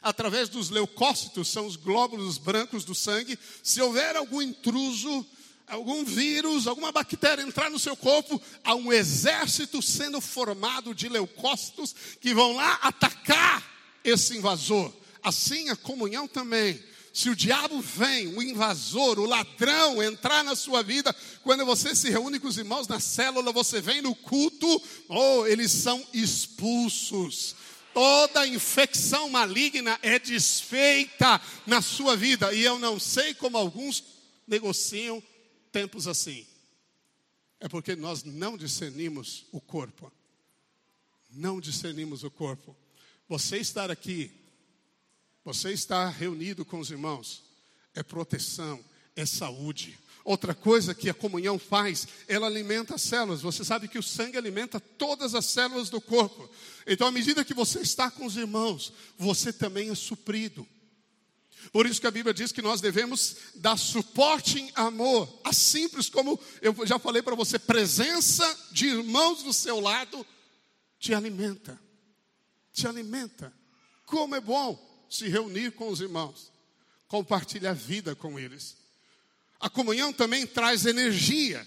através 0.00 0.48
dos 0.48 0.70
leucócitos, 0.70 1.48
são 1.48 1.66
os 1.66 1.74
glóbulos 1.74 2.38
brancos 2.38 2.84
do 2.84 2.94
sangue, 2.94 3.36
se 3.60 3.82
houver 3.82 4.14
algum 4.14 4.40
intruso, 4.40 5.26
algum 5.66 6.04
vírus, 6.04 6.68
alguma 6.68 6.92
bactéria 6.92 7.42
entrar 7.42 7.70
no 7.70 7.78
seu 7.78 7.96
corpo, 7.96 8.40
há 8.64 8.74
um 8.74 8.92
exército 8.92 9.82
sendo 9.82 10.20
formado 10.20 10.94
de 10.94 11.08
leucócitos 11.08 11.94
que 12.20 12.32
vão 12.32 12.54
lá 12.54 12.78
atacar 12.82 13.68
esse 14.04 14.36
invasor. 14.36 14.92
Assim 15.22 15.70
a 15.70 15.76
comunhão 15.76 16.26
também. 16.26 16.82
Se 17.12 17.28
o 17.28 17.34
diabo 17.34 17.80
vem, 17.80 18.28
o 18.28 18.42
invasor, 18.42 19.18
o 19.18 19.26
ladrão 19.26 20.02
entrar 20.02 20.44
na 20.44 20.54
sua 20.54 20.82
vida, 20.82 21.14
quando 21.42 21.66
você 21.66 21.94
se 21.94 22.08
reúne 22.08 22.38
com 22.38 22.46
os 22.46 22.56
irmãos 22.56 22.86
na 22.86 23.00
célula, 23.00 23.52
você 23.52 23.80
vem 23.80 24.00
no 24.00 24.14
culto, 24.14 24.82
oh, 25.08 25.46
eles 25.46 25.72
são 25.72 26.06
expulsos. 26.12 27.56
Toda 27.92 28.46
infecção 28.46 29.28
maligna 29.28 29.98
é 30.02 30.18
desfeita 30.18 31.40
na 31.66 31.82
sua 31.82 32.16
vida. 32.16 32.54
E 32.54 32.62
eu 32.62 32.78
não 32.78 33.00
sei 33.00 33.34
como 33.34 33.56
alguns 33.56 34.04
negociam 34.46 35.20
tempos 35.72 36.06
assim. 36.06 36.46
É 37.58 37.68
porque 37.68 37.96
nós 37.96 38.22
não 38.22 38.56
discernimos 38.56 39.46
o 39.50 39.60
corpo. 39.60 40.12
Não 41.28 41.60
discernimos 41.60 42.22
o 42.22 42.30
corpo. 42.30 42.76
Você 43.28 43.58
estar 43.58 43.90
aqui 43.90 44.39
você 45.52 45.72
está 45.72 46.08
reunido 46.08 46.64
com 46.64 46.78
os 46.78 46.92
irmãos, 46.92 47.42
é 47.92 48.04
proteção, 48.04 48.78
é 49.16 49.26
saúde. 49.26 49.98
Outra 50.22 50.54
coisa 50.54 50.94
que 50.94 51.10
a 51.10 51.14
comunhão 51.14 51.58
faz, 51.58 52.06
ela 52.28 52.46
alimenta 52.46 52.94
as 52.94 53.02
células. 53.02 53.40
Você 53.40 53.64
sabe 53.64 53.88
que 53.88 53.98
o 53.98 54.02
sangue 54.02 54.38
alimenta 54.38 54.78
todas 54.78 55.34
as 55.34 55.46
células 55.46 55.90
do 55.90 56.00
corpo. 56.00 56.48
Então, 56.86 57.08
à 57.08 57.10
medida 57.10 57.44
que 57.44 57.52
você 57.52 57.80
está 57.80 58.08
com 58.08 58.26
os 58.26 58.36
irmãos, 58.36 58.92
você 59.18 59.52
também 59.52 59.90
é 59.90 59.94
suprido. 59.96 60.64
Por 61.72 61.84
isso 61.84 62.00
que 62.00 62.06
a 62.06 62.12
Bíblia 62.12 62.32
diz 62.32 62.52
que 62.52 62.62
nós 62.62 62.80
devemos 62.80 63.36
dar 63.56 63.76
suporte 63.76 64.60
em 64.60 64.70
amor. 64.76 65.40
A 65.42 65.52
simples 65.52 66.08
como 66.08 66.38
eu 66.62 66.86
já 66.86 66.98
falei 66.98 67.22
para 67.22 67.34
você, 67.34 67.58
presença 67.58 68.68
de 68.70 68.86
irmãos 68.86 69.42
do 69.42 69.52
seu 69.52 69.80
lado 69.80 70.24
te 70.96 71.12
alimenta. 71.12 71.80
Te 72.72 72.86
alimenta. 72.86 73.52
Como 74.06 74.36
é 74.36 74.40
bom 74.40 74.89
se 75.10 75.28
reunir 75.28 75.72
com 75.72 75.88
os 75.88 76.00
irmãos, 76.00 76.52
compartilhar 77.08 77.72
a 77.72 77.74
vida 77.74 78.14
com 78.14 78.38
eles. 78.38 78.76
A 79.58 79.68
comunhão 79.68 80.12
também 80.12 80.46
traz 80.46 80.86
energia. 80.86 81.66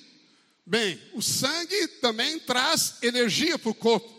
Bem, 0.65 0.99
o 1.13 1.21
sangue 1.21 1.87
também 1.99 2.39
traz 2.39 3.03
energia 3.03 3.59
para 3.59 3.69
o 3.69 3.75
corpo. 3.75 4.11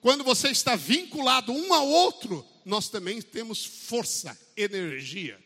Quando 0.00 0.24
você 0.24 0.48
está 0.48 0.74
vinculado 0.74 1.52
um 1.52 1.74
ao 1.74 1.86
outro, 1.86 2.44
nós 2.64 2.88
também 2.88 3.20
temos 3.20 3.64
força, 3.64 4.36
energia. 4.56 5.38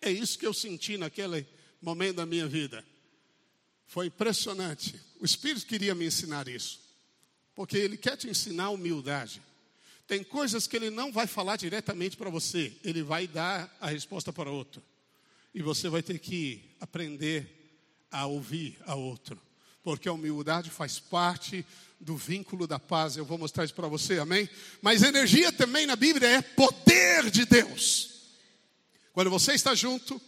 É 0.00 0.10
isso 0.10 0.38
que 0.38 0.46
eu 0.46 0.52
senti 0.52 0.98
naquele 0.98 1.46
momento 1.80 2.16
da 2.16 2.26
minha 2.26 2.46
vida. 2.46 2.84
Foi 3.86 4.06
impressionante. 4.06 5.00
O 5.18 5.24
Espírito 5.24 5.66
queria 5.66 5.94
me 5.94 6.04
ensinar 6.04 6.48
isso, 6.48 6.80
porque 7.54 7.78
Ele 7.78 7.96
quer 7.96 8.16
te 8.16 8.28
ensinar 8.28 8.68
humildade. 8.68 9.40
Tem 10.06 10.22
coisas 10.22 10.66
que 10.66 10.76
ele 10.76 10.90
não 10.90 11.10
vai 11.10 11.26
falar 11.26 11.56
diretamente 11.56 12.16
para 12.16 12.30
você, 12.30 12.72
ele 12.84 13.02
vai 13.02 13.26
dar 13.26 13.74
a 13.80 13.88
resposta 13.88 14.32
para 14.32 14.50
outro. 14.50 14.82
E 15.54 15.62
você 15.62 15.88
vai 15.88 16.02
ter 16.02 16.18
que 16.18 16.62
aprender 16.80 17.78
a 18.10 18.26
ouvir 18.26 18.78
a 18.86 18.94
outro, 18.94 19.40
porque 19.82 20.08
a 20.08 20.12
humildade 20.12 20.70
faz 20.70 20.98
parte 20.98 21.64
do 21.98 22.16
vínculo 22.16 22.66
da 22.66 22.78
paz. 22.78 23.16
Eu 23.16 23.24
vou 23.24 23.38
mostrar 23.38 23.64
isso 23.64 23.74
para 23.74 23.88
você, 23.88 24.18
amém? 24.18 24.48
Mas 24.82 25.02
energia 25.02 25.50
também 25.50 25.86
na 25.86 25.96
Bíblia 25.96 26.28
é 26.28 26.42
poder 26.42 27.30
de 27.30 27.44
Deus. 27.46 28.14
Quando 29.12 29.30
você 29.30 29.54
está 29.54 29.74
junto, 29.74 30.20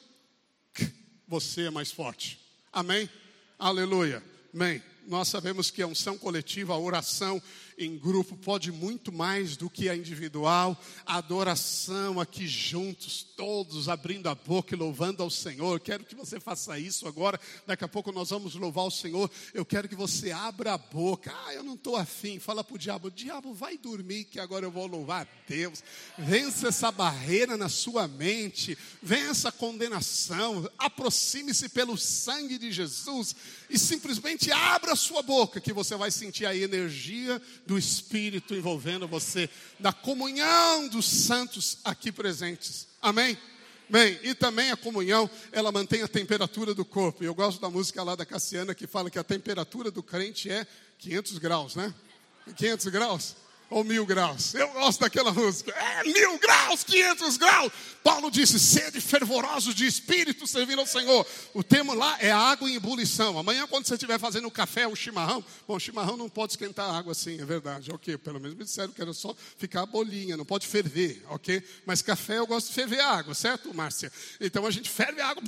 você 1.29 1.63
é 1.63 1.71
mais 1.71 1.91
forte. 1.91 2.41
Amém? 2.73 3.11
Aleluia. 3.59 4.23
Amém. 4.55 4.83
Nós 5.07 5.29
sabemos 5.29 5.71
que 5.71 5.83
a 5.83 5.87
unção 5.87 6.17
coletiva, 6.17 6.73
a 6.73 6.79
oração 6.79 7.43
em 7.79 7.99
grupo 7.99 8.37
pode 8.37 8.73
muito 8.73 9.13
mais 9.13 9.57
do 9.57 9.69
que 9.69 9.89
a 9.89 9.97
individual. 9.97 10.81
A 11.05 11.17
adoração 11.17 12.19
aqui 12.19 12.47
juntos, 12.47 13.23
todos 13.37 13.89
abrindo 13.89 14.29
a 14.29 14.35
boca 14.35 14.75
e 14.75 14.79
louvando 14.79 15.23
ao 15.23 15.31
Senhor. 15.31 15.79
Quero 15.81 16.05
que 16.05 16.15
você 16.15 16.41
faça 16.41 16.79
isso 16.79 17.07
agora. 17.07 17.39
Daqui 17.67 17.85
a 17.85 17.89
pouco 17.89 18.11
nós 18.13 18.31
vamos 18.31 18.55
louvar 18.55 18.87
o 18.87 18.91
Senhor. 18.91 19.31
Eu 19.53 19.65
quero 19.65 19.89
que 19.89 19.95
você 19.95 20.31
abra 20.31 20.73
a 20.73 20.79
boca. 20.79 21.35
Ah, 21.45 21.53
eu 21.53 21.63
não 21.63 21.75
estou 21.75 21.97
afim. 21.97 22.39
Fala 22.39 22.65
para 22.65 22.75
o 22.75 22.79
diabo: 22.79 23.11
diabo, 23.11 23.53
vai 23.53 23.77
dormir 23.77 24.25
que 24.25 24.41
agora 24.41 24.65
eu 24.65 24.71
vou 24.71 24.87
louvar 24.87 25.27
a 25.27 25.29
Deus. 25.47 25.83
Vença 26.17 26.69
essa 26.69 26.91
barreira 26.91 27.57
na 27.57 27.69
sua 27.69 28.09
mente. 28.09 28.77
Vença 29.03 29.51
a 29.51 29.53
condenação. 29.53 30.69
Aproxime-se 30.79 31.69
pelo 31.69 31.99
sangue 31.99 32.59
de 32.59 32.73
Jesus 32.73 33.37
e 33.69 33.79
simplesmente 33.79 34.51
abra 34.51 34.93
a 34.93 34.97
sua 34.97 35.23
boca 35.23 35.61
que 35.61 35.73
você 35.73 35.95
vai 35.97 36.11
sentir 36.11 36.47
a 36.47 36.57
energia 36.57 37.41
do 37.67 37.77
Espírito 37.77 38.55
envolvendo 38.55 39.09
você, 39.09 39.51
da 39.79 39.93
comunhão 39.93 40.89
dos 40.89 41.07
santos 41.07 41.79
aqui 41.85 42.13
presentes. 42.13 42.87
Amém? 43.03 43.37
Bem, 43.89 44.19
e 44.23 44.35
também 44.35 44.71
a 44.73 44.77
comunhão, 44.77 45.31
ela 45.53 45.71
mantém 45.71 46.03
a 46.03 46.09
temperatura 46.09 46.75
do 46.75 46.85
corpo. 46.85 47.23
Eu 47.23 47.35
gosto 47.35 47.61
da 47.61 47.71
música 47.71 48.03
lá 48.03 48.17
da 48.17 48.27
Cassiana 48.27 48.75
que 48.75 48.87
fala 48.87 49.11
que 49.11 49.19
a 49.19 49.25
temperatura 49.25 49.91
do 49.91 50.03
crente 50.03 50.51
é 50.51 50.67
500 50.99 51.39
graus, 51.39 51.77
né? 51.77 51.95
500 52.57 52.87
graus. 52.89 53.37
Ou 53.69 53.83
mil 53.83 54.07
graus. 54.07 54.55
Eu 54.55 54.69
gosto 54.69 55.01
daquela 55.01 55.33
música. 55.33 55.73
É 55.73 56.05
mil 56.05 56.39
graus, 56.39 56.85
quinhentos 56.85 57.37
graus. 57.37 57.73
Paulo 58.03 58.31
disse: 58.31 58.59
sede 58.59 59.01
fervorosos 59.01 59.75
de 59.75 59.87
espírito 59.87 60.47
servindo 60.47 60.81
ao 60.81 60.87
Senhor. 60.87 61.27
O 61.53 61.63
tema 61.63 61.93
lá 61.93 62.17
é 62.21 62.31
água 62.31 62.71
em 62.71 62.77
ebulição. 62.77 63.39
Amanhã, 63.39 63.67
quando 63.67 63.87
você 63.87 63.95
estiver 63.95 64.19
fazendo 64.19 64.47
o 64.47 64.51
café, 64.51 64.87
o 64.87 64.95
chimarrão. 64.95 65.45
Bom, 65.67 65.79
chimarrão 65.79 66.17
não 66.17 66.29
pode 66.29 66.53
esquentar 66.53 66.89
água 66.95 67.13
assim, 67.13 67.41
é 67.41 67.45
verdade. 67.45 67.91
Ok, 67.91 68.17
pelo 68.19 68.41
menos 68.41 68.57
me 68.57 68.65
disseram 68.65 68.93
que 68.93 69.03
era 69.03 69.13
só 69.13 69.35
ficar 69.59 69.83
a 69.83 69.87
bolinha, 69.87 70.37
não 70.37 70.45
pode 70.45 70.67
ferver, 70.67 71.23
ok? 71.29 71.63
Mas 71.85 72.03
café 72.03 72.39
eu 72.39 72.47
gosto 72.47 72.69
de 72.69 72.75
ferver 72.75 73.01
água, 73.01 73.35
certo, 73.35 73.75
Márcia? 73.75 74.13
Então 74.41 74.67
a 74.67 74.71
gente 74.71 74.89
ferve 74.89 75.21
a 75.21 75.29
água. 75.29 75.43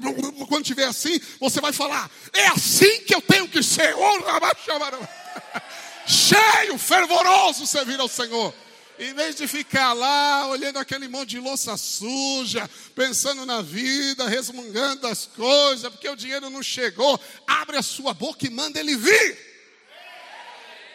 Quando 0.49 0.63
estiver 0.63 0.87
assim, 0.87 1.21
você 1.39 1.61
vai 1.61 1.73
falar: 1.73 2.11
é 2.33 2.49
assim 2.49 3.05
que 3.05 3.15
eu 3.15 3.23
tenho 3.23 3.49
que 3.49 3.63
ser. 3.63 3.95
Oh, 3.99 5.88
cheio, 6.07 6.79
fervoroso 6.79 7.67
servir 7.67 7.99
ao 8.01 8.09
Senhor. 8.09 8.55
Em 8.99 9.15
vez 9.15 9.37
de 9.37 9.47
ficar 9.47 9.93
lá 9.93 10.49
olhando 10.49 10.79
aquele 10.79 11.07
monte 11.07 11.31
de 11.31 11.39
louça 11.39 11.77
suja, 11.77 12.69
pensando 12.97 13.47
na 13.47 13.63
vida, 13.63 14.27
resmungando 14.27 15.07
as 15.07 15.27
coisas, 15.27 15.89
porque 15.91 16.09
o 16.09 16.17
dinheiro 16.17 16.51
não 16.51 16.63
chegou, 16.63 17.19
abre 17.47 17.77
a 17.77 17.83
sua 17.83 18.13
boca 18.13 18.45
e 18.45 18.51
manda 18.51 18.81
ele 18.81 18.97
vir. 18.97 19.49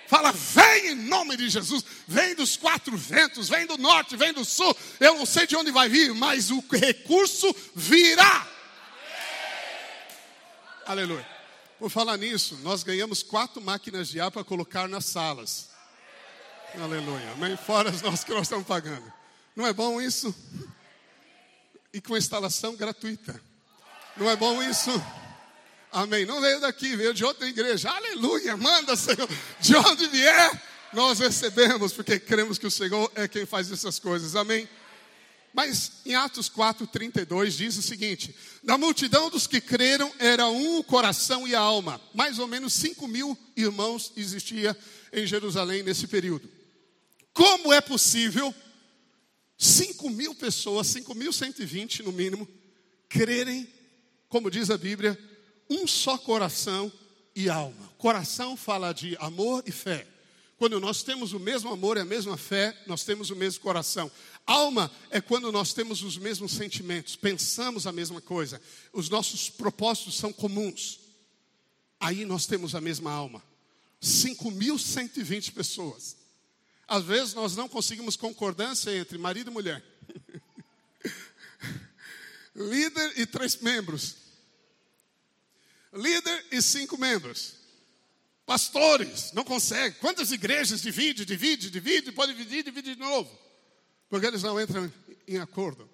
Fala, 0.06 0.34
vem 0.34 0.92
em 0.92 0.96
nome 0.96 1.38
de 1.38 1.50
Jesus, 1.50 1.84
vem 2.06 2.36
dos 2.36 2.58
quatro 2.58 2.96
ventos, 2.98 3.48
vem 3.48 3.66
do 3.66 3.78
norte, 3.78 4.18
vem 4.18 4.34
do 4.34 4.44
sul. 4.44 4.76
Eu 5.00 5.18
não 5.18 5.26
sei 5.26 5.48
de 5.48 5.56
onde 5.56 5.72
vai 5.72 5.88
vir, 5.88 6.14
mas 6.14 6.52
o 6.52 6.64
recurso 6.72 7.56
virá. 7.74 8.46
Aleluia. 10.86 11.26
Por 11.84 11.90
falar 11.90 12.16
nisso, 12.16 12.58
nós 12.64 12.82
ganhamos 12.82 13.22
quatro 13.22 13.62
máquinas 13.62 14.08
de 14.08 14.18
ar 14.18 14.32
para 14.32 14.42
colocar 14.42 14.88
nas 14.88 15.04
salas. 15.04 15.68
Aleluia. 16.82 17.30
Amém? 17.34 17.58
Fora 17.58 17.90
as 17.90 18.02
nossas 18.02 18.24
que 18.24 18.32
nós 18.32 18.44
estamos 18.44 18.66
pagando. 18.66 19.04
Não 19.54 19.68
é 19.68 19.74
bom 19.74 20.00
isso? 20.02 20.34
E 21.94 22.00
com 22.00 22.16
instalação 22.16 22.74
gratuita. 22.78 23.38
Não 24.16 24.30
é 24.30 24.36
bom 24.38 24.64
isso? 24.64 24.92
Amém. 25.92 26.26
Não 26.26 26.40
veio 26.40 26.62
daqui, 26.62 26.96
veio 26.96 27.14
de 27.14 27.26
outra 27.26 27.46
igreja. 27.50 27.90
Aleluia. 27.90 28.56
Manda, 28.56 28.96
Senhor. 28.96 29.28
De 29.60 29.76
onde 29.76 30.08
vier, 30.08 30.64
nós 30.94 31.20
recebemos, 31.20 31.92
porque 31.92 32.18
cremos 32.18 32.58
que 32.58 32.66
o 32.66 32.72
Senhor 32.72 33.12
é 33.14 33.28
quem 33.28 33.46
faz 33.46 33.70
essas 33.70 34.00
coisas. 34.00 34.38
Amém. 34.38 34.70
Mas 35.54 35.92
em 36.04 36.16
Atos 36.16 36.50
4, 36.50 36.88
32 36.88 37.56
diz 37.56 37.78
o 37.78 37.82
seguinte: 37.82 38.36
Da 38.64 38.78
multidão 38.78 39.30
dos 39.30 39.46
que 39.46 39.62
creram 39.62 40.12
era 40.18 40.48
um 40.48 40.80
o 40.80 40.84
coração 40.84 41.48
e 41.48 41.54
a 41.54 41.60
alma. 41.60 42.02
Mais 42.14 42.40
ou 42.40 42.48
menos 42.48 42.74
5 42.74 43.08
mil 43.08 43.38
irmãos 43.56 44.12
existia 44.18 44.76
em 45.14 45.28
Jerusalém 45.28 45.84
nesse 45.84 46.08
período. 46.08 46.50
Como 47.34 47.72
é 47.72 47.80
possível 47.80 48.54
5 49.58 50.10
mil 50.10 50.34
pessoas, 50.34 50.88
5.120 50.88 52.04
no 52.04 52.12
mínimo, 52.12 52.48
crerem, 53.08 53.68
como 54.28 54.50
diz 54.50 54.72
a 54.72 54.78
Bíblia, 54.78 55.18
um 55.70 55.86
só 55.86 56.18
coração 56.18 56.92
e 57.36 57.48
alma? 57.48 57.92
Coração 57.98 58.58
fala 58.58 58.92
de 58.92 59.16
amor 59.20 59.64
e 59.68 59.72
fé. 59.72 60.08
Quando 60.64 60.80
nós 60.80 61.04
temos 61.04 61.34
o 61.34 61.40
mesmo 61.42 61.74
amor 61.74 61.98
e 61.98 62.00
a 62.00 62.06
mesma 62.06 62.38
fé, 62.38 62.74
nós 62.88 63.04
temos 63.04 63.30
o 63.30 63.36
mesmo 63.36 63.60
coração. 63.62 64.10
Alma 64.48 64.90
é 65.10 65.20
quando 65.20 65.52
nós 65.52 65.74
temos 65.74 66.02
os 66.02 66.18
mesmos 66.18 66.54
sentimentos, 66.54 67.18
pensamos 67.18 67.86
a 67.86 67.92
mesma 67.92 68.22
coisa, 68.22 68.62
os 68.94 69.10
nossos 69.10 69.50
propósitos 69.50 70.16
são 70.16 70.32
comuns. 70.32 71.02
Aí 72.00 72.24
nós 72.24 72.46
temos 72.46 72.76
a 72.76 72.80
mesma 72.80 73.12
alma. 73.12 73.44
5.120 74.02 75.52
pessoas. 75.52 76.16
Às 76.88 77.04
vezes 77.04 77.34
nós 77.34 77.58
não 77.58 77.68
conseguimos 77.68 78.16
concordância 78.16 78.98
entre 78.98 79.18
marido 79.18 79.52
e 79.52 79.54
mulher. 79.54 79.84
Líder 82.56 83.20
e 83.20 83.26
três 83.26 83.58
membros. 83.58 84.16
Líder 85.92 86.46
e 86.54 86.62
cinco 86.62 86.98
membros. 86.98 87.63
Pastores, 88.46 89.32
não 89.34 89.44
consegue. 89.44 89.98
Quantas 90.00 90.32
igrejas 90.32 90.82
divide, 90.82 91.26
divide, 91.26 91.70
divide, 91.70 92.12
pode 92.12 92.34
dividir, 92.34 92.64
divide 92.64 92.96
de 92.96 93.00
novo. 93.00 93.30
Porque 94.10 94.26
eles 94.26 94.44
não 94.44 94.60
entram 94.60 94.92
em 95.28 95.38
acordo. 95.38 95.90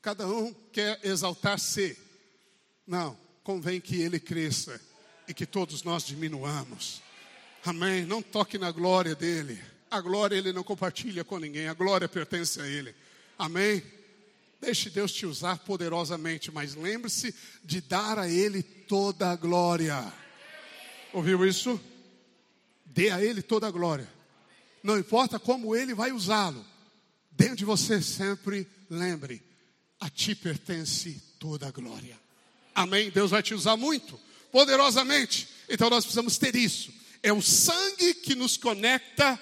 Cada 0.00 0.26
um 0.26 0.52
quer 0.72 0.98
exaltar-se. 1.04 1.96
Não, 2.86 3.16
convém 3.44 3.80
que 3.80 4.00
ele 4.02 4.18
cresça 4.18 4.80
e 5.28 5.32
que 5.32 5.46
todos 5.46 5.84
nós 5.84 6.04
diminuamos. 6.04 7.00
Amém. 7.64 8.04
Não 8.04 8.20
toque 8.20 8.58
na 8.58 8.72
glória 8.72 9.14
dele. 9.14 9.62
A 9.88 10.00
glória 10.00 10.36
ele 10.36 10.52
não 10.52 10.64
compartilha 10.64 11.22
com 11.22 11.38
ninguém, 11.38 11.68
a 11.68 11.74
glória 11.74 12.08
pertence 12.08 12.60
a 12.60 12.66
ele. 12.66 12.94
Amém. 13.38 13.82
Deixe 14.60 14.88
Deus 14.88 15.12
te 15.12 15.26
usar 15.26 15.58
poderosamente, 15.58 16.50
mas 16.50 16.74
lembre-se 16.74 17.34
de 17.62 17.80
dar 17.80 18.18
a 18.18 18.28
ele 18.28 18.62
toda 18.62 19.30
a 19.30 19.36
glória. 19.36 20.12
Ouviu 21.12 21.44
isso? 21.46 21.78
Dê 22.86 23.10
a 23.10 23.22
Ele 23.22 23.42
toda 23.42 23.66
a 23.66 23.70
glória. 23.70 24.08
Não 24.82 24.98
importa 24.98 25.38
como 25.38 25.76
Ele 25.76 25.94
vai 25.94 26.10
usá-lo. 26.10 26.64
Dentro 27.30 27.56
de 27.56 27.64
você 27.64 28.00
sempre 28.00 28.66
lembre: 28.88 29.42
a 30.00 30.08
Ti 30.08 30.34
pertence 30.34 31.22
toda 31.38 31.68
a 31.68 31.70
glória. 31.70 32.18
Amém? 32.74 33.10
Deus 33.10 33.30
vai 33.30 33.42
te 33.42 33.54
usar 33.54 33.76
muito, 33.76 34.18
poderosamente. 34.50 35.48
Então 35.68 35.90
nós 35.90 36.04
precisamos 36.04 36.38
ter 36.38 36.56
isso. 36.56 36.92
É 37.22 37.32
o 37.32 37.42
sangue 37.42 38.14
que 38.14 38.34
nos 38.34 38.56
conecta 38.56 39.38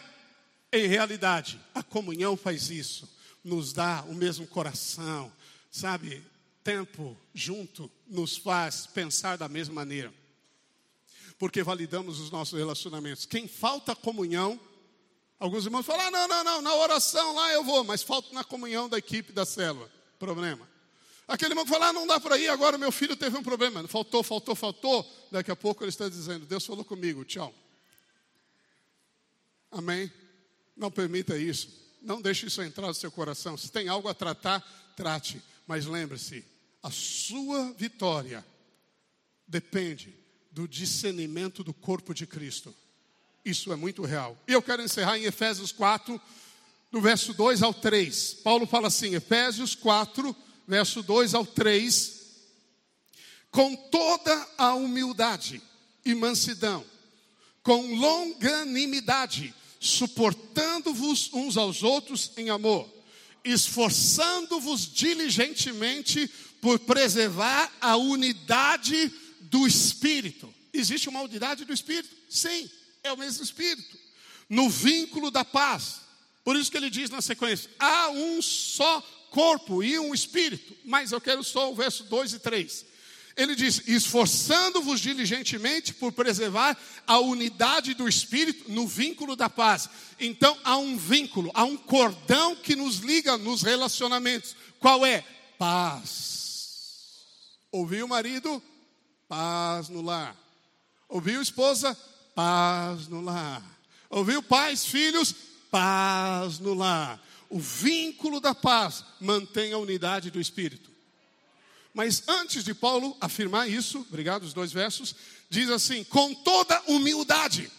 em 0.72 0.86
realidade. 0.86 1.60
A 1.74 1.82
comunhão 1.82 2.36
faz 2.36 2.68
isso. 2.68 3.08
Nos 3.42 3.72
dá 3.72 4.04
o 4.08 4.14
mesmo 4.14 4.46
coração, 4.46 5.32
sabe? 5.70 6.22
Tempo 6.62 7.16
junto 7.32 7.90
nos 8.06 8.36
faz 8.36 8.86
pensar 8.86 9.38
da 9.38 9.48
mesma 9.48 9.74
maneira 9.74 10.19
porque 11.40 11.62
validamos 11.62 12.20
os 12.20 12.30
nossos 12.30 12.56
relacionamentos. 12.56 13.24
Quem 13.24 13.48
falta 13.48 13.96
comunhão, 13.96 14.60
alguns 15.38 15.64
irmãos 15.64 15.86
falam: 15.86 16.06
ah, 16.06 16.10
não, 16.10 16.28
não, 16.28 16.44
não, 16.44 16.62
na 16.62 16.74
oração 16.74 17.34
lá 17.34 17.50
eu 17.54 17.64
vou, 17.64 17.82
mas 17.82 18.02
falta 18.02 18.32
na 18.34 18.44
comunhão 18.44 18.90
da 18.90 18.98
equipe 18.98 19.32
da 19.32 19.46
célula. 19.46 19.90
Problema. 20.18 20.68
Aquele 21.26 21.52
irmão 21.52 21.66
fala: 21.66 21.88
ah, 21.88 21.92
não 21.94 22.06
dá 22.06 22.20
para 22.20 22.36
ir, 22.36 22.48
agora 22.48 22.76
meu 22.76 22.92
filho 22.92 23.16
teve 23.16 23.38
um 23.38 23.42
problema. 23.42 23.88
Faltou, 23.88 24.22
faltou, 24.22 24.54
faltou. 24.54 25.10
Daqui 25.32 25.50
a 25.50 25.56
pouco 25.56 25.82
ele 25.82 25.88
está 25.88 26.10
dizendo: 26.10 26.44
Deus 26.44 26.66
falou 26.66 26.84
comigo, 26.84 27.24
tchau. 27.24 27.54
Amém? 29.70 30.12
Não 30.76 30.90
permita 30.90 31.38
isso. 31.38 31.70
Não 32.02 32.20
deixe 32.20 32.48
isso 32.48 32.60
entrar 32.60 32.88
no 32.88 32.94
seu 32.94 33.10
coração. 33.10 33.56
Se 33.56 33.72
tem 33.72 33.88
algo 33.88 34.08
a 34.08 34.14
tratar, 34.14 34.60
trate. 34.94 35.42
Mas 35.66 35.86
lembre-se: 35.86 36.44
a 36.82 36.90
sua 36.90 37.72
vitória 37.72 38.44
depende 39.48 40.19
do 40.50 40.66
discernimento 40.66 41.62
do 41.62 41.72
corpo 41.72 42.12
de 42.12 42.26
Cristo. 42.26 42.74
Isso 43.44 43.72
é 43.72 43.76
muito 43.76 44.02
real. 44.02 44.36
E 44.46 44.52
eu 44.52 44.62
quero 44.62 44.82
encerrar 44.82 45.18
em 45.18 45.24
Efésios 45.24 45.72
4, 45.72 46.20
do 46.90 47.00
verso 47.00 47.32
2 47.32 47.62
ao 47.62 47.72
3. 47.72 48.34
Paulo 48.42 48.66
fala 48.66 48.88
assim, 48.88 49.14
Efésios 49.14 49.74
4, 49.74 50.34
verso 50.66 51.02
2 51.02 51.34
ao 51.34 51.46
3. 51.46 52.20
Com 53.50 53.74
toda 53.74 54.48
a 54.58 54.74
humildade 54.74 55.62
e 56.04 56.14
mansidão, 56.14 56.84
com 57.62 57.94
longanimidade, 57.94 59.54
suportando-vos 59.78 61.32
uns 61.32 61.56
aos 61.56 61.82
outros 61.82 62.32
em 62.36 62.50
amor, 62.50 62.88
esforçando-vos 63.44 64.92
diligentemente 64.92 66.28
por 66.60 66.78
preservar 66.80 67.72
a 67.80 67.96
unidade 67.96 69.12
do 69.50 69.66
Espírito. 69.66 70.52
Existe 70.72 71.08
uma 71.08 71.20
unidade 71.20 71.64
do 71.64 71.72
Espírito? 71.72 72.14
Sim, 72.30 72.70
é 73.02 73.12
o 73.12 73.18
mesmo 73.18 73.42
Espírito. 73.42 73.98
No 74.48 74.70
vínculo 74.70 75.30
da 75.30 75.44
paz. 75.44 76.00
Por 76.44 76.56
isso 76.56 76.70
que 76.70 76.76
ele 76.76 76.88
diz 76.88 77.10
na 77.10 77.20
sequência: 77.20 77.70
há 77.78 78.08
um 78.10 78.40
só 78.40 79.00
corpo 79.30 79.82
e 79.82 79.98
um 79.98 80.14
Espírito. 80.14 80.74
Mas 80.84 81.12
eu 81.12 81.20
quero 81.20 81.42
só 81.42 81.70
o 81.70 81.74
verso 81.74 82.04
2 82.04 82.34
e 82.34 82.38
3. 82.38 82.86
Ele 83.36 83.54
diz: 83.56 83.82
esforçando-vos 83.86 85.00
diligentemente 85.00 85.92
por 85.92 86.12
preservar 86.12 86.76
a 87.06 87.18
unidade 87.18 87.94
do 87.94 88.08
Espírito 88.08 88.70
no 88.70 88.86
vínculo 88.86 89.34
da 89.34 89.50
paz. 89.50 89.88
Então 90.18 90.56
há 90.62 90.76
um 90.76 90.96
vínculo, 90.96 91.50
há 91.54 91.64
um 91.64 91.76
cordão 91.76 92.54
que 92.54 92.76
nos 92.76 92.98
liga 92.98 93.36
nos 93.36 93.62
relacionamentos. 93.62 94.54
Qual 94.78 95.04
é? 95.04 95.24
Paz. 95.58 96.20
Ouviu, 97.72 98.08
marido? 98.08 98.62
Paz 99.30 99.88
no 99.88 100.02
lar. 100.02 100.36
Ouviu, 101.08 101.40
esposa? 101.40 101.96
Paz 102.34 103.06
no 103.06 103.20
lar. 103.20 103.62
Ouviu, 104.10 104.42
pais, 104.42 104.84
filhos? 104.84 105.32
Paz 105.70 106.58
no 106.58 106.74
lar. 106.74 107.22
O 107.48 107.60
vínculo 107.60 108.40
da 108.40 108.56
paz 108.56 109.04
mantém 109.20 109.72
a 109.72 109.78
unidade 109.78 110.32
do 110.32 110.40
Espírito. 110.40 110.90
Mas 111.94 112.24
antes 112.26 112.64
de 112.64 112.74
Paulo 112.74 113.16
afirmar 113.20 113.70
isso, 113.70 114.00
obrigado, 114.00 114.42
os 114.42 114.52
dois 114.52 114.72
versos, 114.72 115.14
diz 115.48 115.70
assim: 115.70 116.02
com 116.02 116.34
toda 116.34 116.82
humildade. 116.88 117.70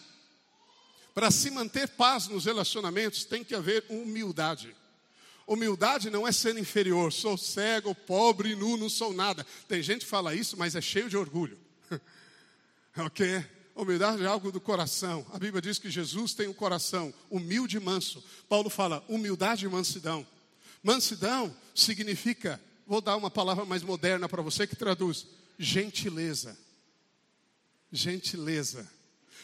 Para 1.14 1.30
se 1.30 1.50
manter 1.50 1.86
paz 1.86 2.28
nos 2.28 2.46
relacionamentos, 2.46 3.26
tem 3.26 3.44
que 3.44 3.54
haver 3.54 3.84
humildade. 3.90 4.74
Humildade 5.52 6.08
não 6.08 6.26
é 6.26 6.32
ser 6.32 6.56
inferior, 6.56 7.12
sou 7.12 7.36
cego, 7.36 7.94
pobre, 7.94 8.56
nu, 8.56 8.78
não 8.78 8.88
sou 8.88 9.12
nada. 9.12 9.44
Tem 9.68 9.82
gente 9.82 10.00
que 10.00 10.10
fala 10.10 10.34
isso, 10.34 10.56
mas 10.56 10.74
é 10.74 10.80
cheio 10.80 11.10
de 11.10 11.16
orgulho. 11.18 11.58
ok? 12.96 13.44
Humildade 13.76 14.22
é 14.22 14.26
algo 14.26 14.50
do 14.50 14.58
coração. 14.58 15.26
A 15.30 15.38
Bíblia 15.38 15.60
diz 15.60 15.78
que 15.78 15.90
Jesus 15.90 16.32
tem 16.32 16.48
um 16.48 16.54
coração 16.54 17.12
humilde 17.28 17.76
e 17.76 17.80
manso. 17.80 18.24
Paulo 18.48 18.70
fala 18.70 19.04
humildade 19.06 19.66
e 19.66 19.68
mansidão. 19.68 20.26
Mansidão 20.82 21.54
significa, 21.74 22.58
vou 22.86 23.02
dar 23.02 23.18
uma 23.18 23.30
palavra 23.30 23.66
mais 23.66 23.82
moderna 23.82 24.30
para 24.30 24.40
você 24.40 24.66
que 24.66 24.74
traduz, 24.74 25.26
gentileza. 25.58 26.56
Gentileza. 27.92 28.90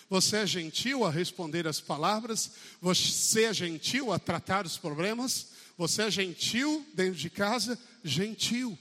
Você 0.09 0.39
é 0.39 0.47
gentil 0.47 1.05
a 1.05 1.11
responder 1.11 1.69
as 1.69 1.83
palavras, 1.83 2.53
você 2.81 3.45
é 3.45 3.53
gentil 3.53 4.11
a 4.11 4.19
tratar 4.19 4.65
os 4.65 4.79
problemas, 4.79 5.58
você 5.79 6.03
é 6.03 6.11
gentil 6.11 6.85
dentro 6.93 7.15
de 7.15 7.31
casa, 7.31 7.79
gentil. 8.03 8.77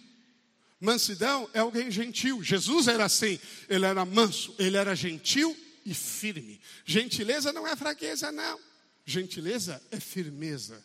Mansidão 0.80 1.48
é 1.53 1.60
alguém 1.60 1.91
gentil. 1.91 2.44
Jesus 2.44 2.88
era 2.88 3.06
assim, 3.06 3.40
ele 3.69 3.86
era 3.86 4.03
manso, 4.03 4.56
ele 4.57 4.78
era 4.78 4.95
gentil 4.95 5.56
e 5.86 5.94
firme. 5.94 6.60
Gentileza 6.84 7.53
não 7.53 7.68
é 7.68 7.76
fraqueza, 7.76 8.32
não. 8.32 8.60
Gentileza 9.06 9.80
é 9.91 9.99
firmeza. 9.99 10.84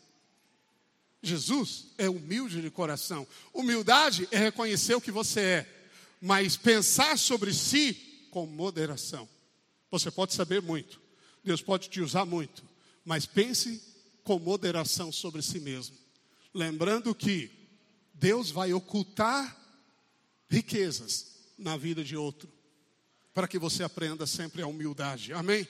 Jesus 1.22 1.86
é 1.96 2.10
humilde 2.10 2.60
de 2.60 2.70
coração. 2.70 3.26
Humildade 3.54 4.28
é 4.30 4.36
reconhecer 4.36 4.94
o 4.94 5.00
que 5.00 5.10
você 5.10 5.40
é, 5.40 5.88
mas 6.20 6.58
pensar 6.58 7.16
sobre 7.16 7.54
si 7.54 8.28
com 8.30 8.44
moderação. 8.44 9.26
Você 9.90 10.10
pode 10.10 10.34
saber 10.34 10.60
muito, 10.60 11.00
Deus 11.42 11.62
pode 11.62 11.88
te 11.88 12.02
usar 12.02 12.26
muito, 12.26 12.62
mas 13.02 13.24
pense 13.24 13.82
com 14.24 14.38
moderação 14.38 15.10
sobre 15.10 15.42
si 15.42 15.58
mesmo. 15.58 16.01
Lembrando 16.54 17.14
que 17.14 17.50
Deus 18.14 18.50
vai 18.50 18.72
ocultar 18.72 19.56
riquezas 20.48 21.54
na 21.58 21.76
vida 21.76 22.04
de 22.04 22.16
outro, 22.16 22.52
para 23.32 23.48
que 23.48 23.58
você 23.58 23.82
aprenda 23.82 24.26
sempre 24.26 24.62
a 24.62 24.66
humildade. 24.66 25.32
Amém? 25.32 25.66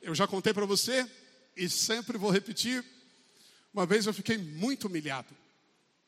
Eu 0.00 0.14
já 0.14 0.26
contei 0.26 0.52
para 0.54 0.66
você 0.66 1.08
e 1.56 1.68
sempre 1.68 2.16
vou 2.18 2.30
repetir 2.30 2.84
uma 3.74 3.84
vez 3.84 4.06
eu 4.06 4.14
fiquei 4.14 4.38
muito 4.38 4.86
humilhado, 4.86 5.36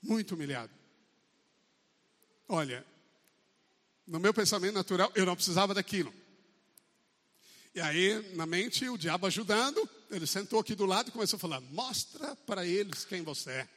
muito 0.01 0.37
humilhado. 0.37 0.73
Olha, 2.49 2.87
no 4.07 4.21
meu 4.21 4.33
pensamento 4.33 4.75
natural, 4.75 5.11
eu 5.17 5.27
não 5.27 5.35
precisava 5.35 5.75
daquilo. 5.75 6.15
E 7.75 7.81
aí, 7.81 8.35
na 8.37 8.47
mente, 8.47 8.89
o 8.89 8.97
diabo 8.97 9.27
ajudando, 9.27 9.87
ele 10.13 10.29
sentou 10.29 10.61
aqui 10.61 10.77
do 10.77 10.87
lado 10.87 11.09
e 11.09 11.13
começou 11.13 11.37
a 11.39 11.41
falar: 11.41 11.61
Mostra 11.61 12.37
para 12.37 12.65
eles 12.65 13.05
quem 13.05 13.23
você 13.23 13.51
é. 13.51 13.69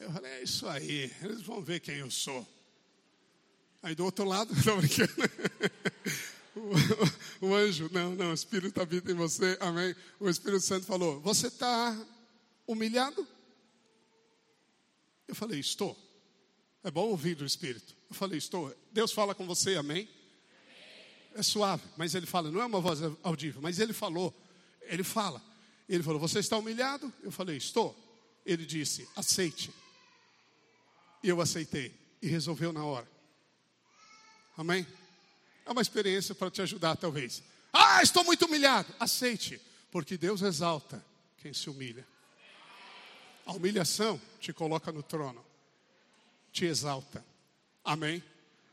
Eu 0.00 0.12
falei: 0.12 0.32
É 0.32 0.42
isso 0.42 0.66
aí, 0.68 1.12
eles 1.22 1.42
vão 1.42 1.62
ver 1.62 1.80
quem 1.80 1.96
eu 1.96 2.10
sou. 2.10 2.46
Aí 3.82 3.94
do 3.94 4.04
outro 4.04 4.24
lado, 4.24 4.52
estou 4.58 4.76
brincando. 4.76 5.12
O, 7.40 7.46
o, 7.46 7.54
anjo, 7.54 7.88
não, 7.92 8.14
não, 8.14 8.30
o 8.32 8.34
Espírito 8.34 8.80
habita 8.82 9.12
em 9.12 9.14
você, 9.14 9.56
amém. 9.60 9.94
O 10.18 10.28
Espírito 10.28 10.62
Santo 10.62 10.84
falou: 10.84 11.20
Você 11.20 11.46
está 11.46 11.96
humilhado? 12.66 13.26
Eu 15.30 15.34
falei, 15.34 15.60
estou. 15.60 15.96
É 16.82 16.90
bom 16.90 17.08
ouvir 17.08 17.36
do 17.36 17.46
Espírito. 17.46 17.96
Eu 18.08 18.16
falei, 18.16 18.36
estou. 18.36 18.74
Deus 18.90 19.12
fala 19.12 19.32
com 19.32 19.46
você, 19.46 19.76
amém? 19.76 20.08
É 21.34 21.42
suave, 21.42 21.84
mas 21.96 22.16
ele 22.16 22.26
fala, 22.26 22.50
não 22.50 22.60
é 22.60 22.66
uma 22.66 22.80
voz 22.80 22.98
audível, 23.22 23.62
mas 23.62 23.78
ele 23.78 23.92
falou, 23.92 24.34
ele 24.82 25.04
fala. 25.04 25.40
Ele 25.88 26.02
falou, 26.02 26.18
você 26.18 26.40
está 26.40 26.56
humilhado? 26.56 27.12
Eu 27.22 27.30
falei, 27.30 27.56
estou. 27.56 27.96
Ele 28.44 28.66
disse, 28.66 29.08
aceite. 29.14 29.70
E 31.22 31.28
eu 31.28 31.40
aceitei. 31.40 31.94
E 32.22 32.28
resolveu 32.28 32.72
na 32.72 32.84
hora. 32.84 33.08
Amém? 34.56 34.86
É 35.64 35.70
uma 35.70 35.82
experiência 35.82 36.34
para 36.34 36.50
te 36.50 36.60
ajudar, 36.62 36.96
talvez. 36.96 37.42
Ah, 37.72 38.02
estou 38.02 38.24
muito 38.24 38.44
humilhado. 38.46 38.92
Aceite, 38.98 39.60
porque 39.90 40.16
Deus 40.16 40.42
exalta 40.42 41.04
quem 41.38 41.52
se 41.52 41.70
humilha. 41.70 42.06
A 43.46 43.52
humilhação 43.52 44.20
te 44.38 44.52
coloca 44.52 44.92
no 44.92 45.02
trono, 45.02 45.44
te 46.52 46.66
exalta. 46.66 47.24
Amém? 47.84 48.22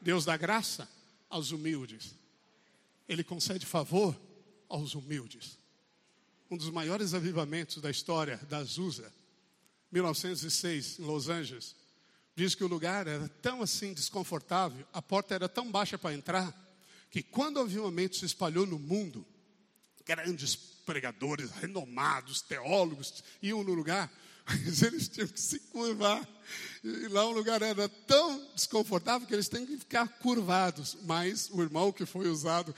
Deus 0.01 0.25
dá 0.25 0.35
graça 0.37 0.87
aos 1.29 1.51
humildes, 1.51 2.13
Ele 3.07 3.23
concede 3.23 3.65
favor 3.65 4.15
aos 4.69 4.93
humildes. 4.93 5.57
Um 6.49 6.57
dos 6.57 6.69
maiores 6.69 7.13
avivamentos 7.13 7.81
da 7.81 7.89
história 7.89 8.37
da 8.49 8.57
Azusa, 8.57 9.13
1906, 9.91 10.99
em 10.99 11.03
Los 11.03 11.29
Angeles, 11.29 11.75
diz 12.37 12.53
que 12.53 12.63
o 12.63 12.67
lugar 12.67 13.07
era 13.07 13.27
tão 13.41 13.63
assim 13.63 13.95
desconfortável, 13.95 14.85
a 14.93 15.01
porta 15.01 15.33
era 15.33 15.49
tão 15.49 15.71
baixa 15.71 15.97
para 15.97 16.13
entrar, 16.13 16.55
que 17.09 17.23
quando 17.23 17.57
o 17.57 17.61
avivamento 17.61 18.15
se 18.15 18.25
espalhou 18.25 18.63
no 18.63 18.77
mundo, 18.77 19.25
grandes 20.05 20.55
pregadores, 20.55 21.49
renomados, 21.49 22.43
teólogos 22.43 23.23
iam 23.41 23.63
no 23.63 23.73
lugar, 23.73 24.13
mas 24.45 24.83
eles 24.83 25.07
tinham 25.07 25.27
que 25.27 25.41
se 25.41 25.59
curvar. 25.61 26.25
E 26.83 27.07
lá 27.07 27.25
o 27.25 27.31
lugar 27.31 27.63
era 27.63 27.89
tão 27.89 28.47
desconfortável 28.53 29.27
que 29.27 29.33
eles 29.33 29.49
têm 29.49 29.65
que 29.65 29.75
ficar 29.75 30.07
curvados. 30.19 30.95
Mas 31.03 31.49
o 31.51 31.61
irmão 31.61 31.91
que 31.91 32.05
foi 32.05 32.29
usado, 32.29 32.73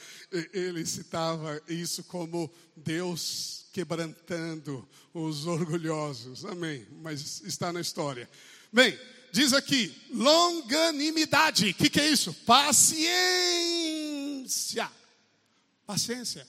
ele 0.54 0.86
citava 0.86 1.62
isso 1.68 2.04
como 2.06 2.52
Deus 2.78 3.68
quebrantando 3.74 4.88
os 5.14 5.46
orgulhosos. 5.46 6.46
Amém. 6.46 6.88
Mas 7.04 7.42
está 7.42 7.72
na 7.72 7.82
história. 7.82 8.28
Bem, 8.74 8.98
diz 9.32 9.54
aqui, 9.54 9.96
longanimidade. 10.12 11.70
O 11.70 11.74
que, 11.74 11.90
que 11.90 12.00
é 12.00 12.10
isso? 12.10 12.34
Paciência. 12.46 13.00
Paciência. 15.86 16.48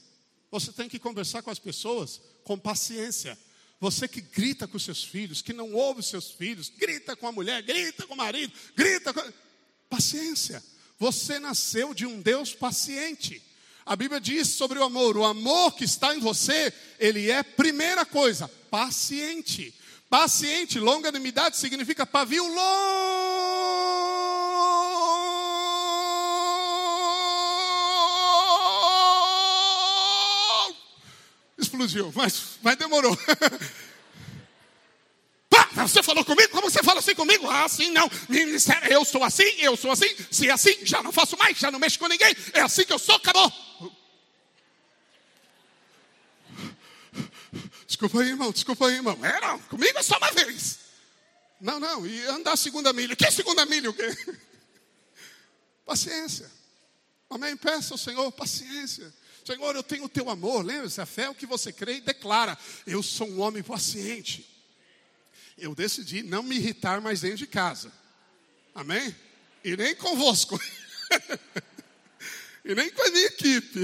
Você 0.50 0.72
tem 0.72 0.88
que 0.88 0.98
conversar 0.98 1.42
com 1.42 1.50
as 1.50 1.58
pessoas 1.58 2.20
com 2.44 2.58
paciência. 2.58 3.38
Você 3.78 4.06
que 4.06 4.20
grita 4.20 4.68
com 4.68 4.78
seus 4.78 5.02
filhos, 5.02 5.40
que 5.40 5.52
não 5.52 5.72
ouve 5.72 6.02
seus 6.02 6.30
filhos, 6.30 6.68
grita 6.68 7.16
com 7.16 7.26
a 7.26 7.32
mulher, 7.32 7.62
grita 7.62 8.06
com 8.06 8.14
o 8.14 8.16
marido, 8.16 8.52
grita 8.76 9.12
com. 9.14 9.22
Paciência. 9.88 10.62
Você 10.98 11.38
nasceu 11.38 11.94
de 11.94 12.04
um 12.06 12.20
Deus 12.20 12.54
paciente. 12.54 13.42
A 13.86 13.96
Bíblia 13.96 14.20
diz 14.20 14.48
sobre 14.48 14.78
o 14.78 14.84
amor: 14.84 15.16
o 15.16 15.24
amor 15.24 15.74
que 15.74 15.84
está 15.84 16.14
em 16.14 16.20
você, 16.20 16.72
ele 16.98 17.30
é, 17.30 17.42
primeira 17.42 18.04
coisa, 18.04 18.46
paciente. 18.70 19.74
Paciente, 20.10 20.78
longanimidade 20.78 21.56
significa 21.56 22.04
pavio 22.04 22.44
longo. 22.46 23.00
explodiu, 31.58 32.12
mas, 32.14 32.58
mas 32.62 32.76
demorou. 32.76 33.16
você 35.76 36.02
falou 36.02 36.24
comigo? 36.24 36.50
Como 36.50 36.70
você 36.70 36.82
fala 36.82 36.98
assim 37.00 37.14
comigo? 37.14 37.48
Ah, 37.48 37.64
assim 37.64 37.90
não. 37.90 38.10
Eu 38.88 39.04
sou 39.04 39.22
assim, 39.24 39.48
eu 39.58 39.76
sou 39.76 39.90
assim. 39.90 40.08
Se 40.30 40.48
é 40.48 40.52
assim, 40.52 40.76
já 40.82 41.02
não 41.02 41.12
faço 41.12 41.36
mais, 41.38 41.58
já 41.58 41.70
não 41.70 41.78
mexo 41.78 41.98
com 41.98 42.08
ninguém. 42.08 42.34
É 42.52 42.60
assim 42.60 42.84
que 42.84 42.92
eu 42.92 42.98
sou, 42.98 43.14
acabou. 43.16 43.52
Desculpa 48.00 48.22
aí, 48.22 48.28
irmão, 48.30 48.50
desculpa 48.50 48.86
aí, 48.86 48.94
irmão. 48.94 49.18
É, 49.22 49.40
não, 49.42 49.58
comigo 49.58 49.98
é 49.98 50.02
só 50.02 50.16
uma 50.16 50.32
vez. 50.32 50.78
Não, 51.60 51.78
não, 51.78 52.06
e 52.06 52.24
andar 52.28 52.56
segunda 52.56 52.94
milha. 52.94 53.14
Que 53.14 53.30
segunda 53.30 53.66
milha 53.66 53.90
o 53.90 53.92
quê? 53.92 54.16
Paciência. 55.84 56.50
Amém? 57.28 57.54
Peça 57.58 57.92
ao 57.92 57.98
Senhor 57.98 58.32
paciência. 58.32 59.12
Senhor, 59.44 59.76
eu 59.76 59.82
tenho 59.82 60.04
o 60.04 60.08
teu 60.08 60.30
amor. 60.30 60.64
Lembre-se, 60.64 60.98
a 60.98 61.04
fé 61.04 61.24
é 61.24 61.28
o 61.28 61.34
que 61.34 61.44
você 61.44 61.74
crê 61.74 61.96
e 61.96 62.00
declara. 62.00 62.56
Eu 62.86 63.02
sou 63.02 63.28
um 63.28 63.40
homem 63.40 63.62
paciente. 63.62 64.48
Eu 65.58 65.74
decidi 65.74 66.22
não 66.22 66.42
me 66.42 66.56
irritar 66.56 67.02
mais 67.02 67.20
dentro 67.20 67.36
de 67.36 67.46
casa. 67.46 67.92
Amém? 68.74 69.14
E 69.62 69.76
nem 69.76 69.94
convosco. 69.94 70.58
e 72.64 72.74
nem 72.74 72.90
com 72.90 73.02
a 73.02 73.10
minha 73.10 73.26
equipe. 73.26 73.80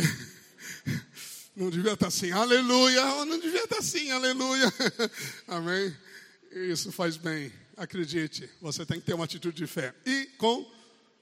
Não 1.57 1.71
devia 1.71 1.95
estar 1.95 2.09
assim, 2.09 2.31
aleluia. 2.31 3.25
Não 3.25 3.41
devia 3.41 3.65
estar 3.65 3.79
assim, 3.79 4.11
aleluia. 4.11 4.71
Amém? 5.49 5.97
Isso 6.53 6.93
faz 6.93 7.17
bem. 7.17 7.51
Acredite, 7.79 8.49
você 8.61 8.85
tem 8.85 9.01
que 9.01 9.07
ter 9.07 9.15
uma 9.15 9.25
atitude 9.25 9.57
de 9.57 9.67
fé. 9.67 9.95
E 10.05 10.27
com 10.39 10.71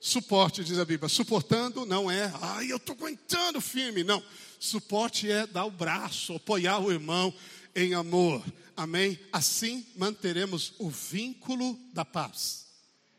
Suporte, 0.00 0.62
diz 0.62 0.78
a 0.78 0.84
Bíblia. 0.84 1.08
Suportando 1.08 1.86
não 1.86 2.10
é, 2.10 2.30
ai, 2.42 2.70
eu 2.70 2.76
estou 2.76 2.94
aguentando 2.94 3.58
firme. 3.60 4.04
Não. 4.04 4.22
Suporte 4.60 5.30
é 5.30 5.46
dar 5.46 5.64
o 5.64 5.70
braço, 5.70 6.34
apoiar 6.34 6.78
o 6.78 6.92
irmão 6.92 7.32
em 7.74 7.94
amor. 7.94 8.44
Amém? 8.76 9.18
Assim 9.32 9.86
manteremos 9.96 10.74
o 10.78 10.90
vínculo 10.90 11.78
da 11.92 12.04
paz 12.04 12.66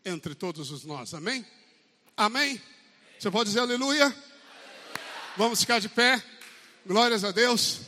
entre 0.05 0.35
todos 0.35 0.69
os 0.69 0.85
nós. 0.85 1.13
Amém? 1.13 1.43
Amém? 2.15 2.61
Você 3.17 3.31
pode 3.31 3.49
dizer 3.49 3.61
aleluia? 3.61 4.03
aleluia. 4.03 4.23
Vamos 5.37 5.61
ficar 5.61 5.79
de 5.79 5.89
pé. 5.89 6.23
Glórias 6.87 7.23
a 7.23 7.31
Deus. 7.31 7.79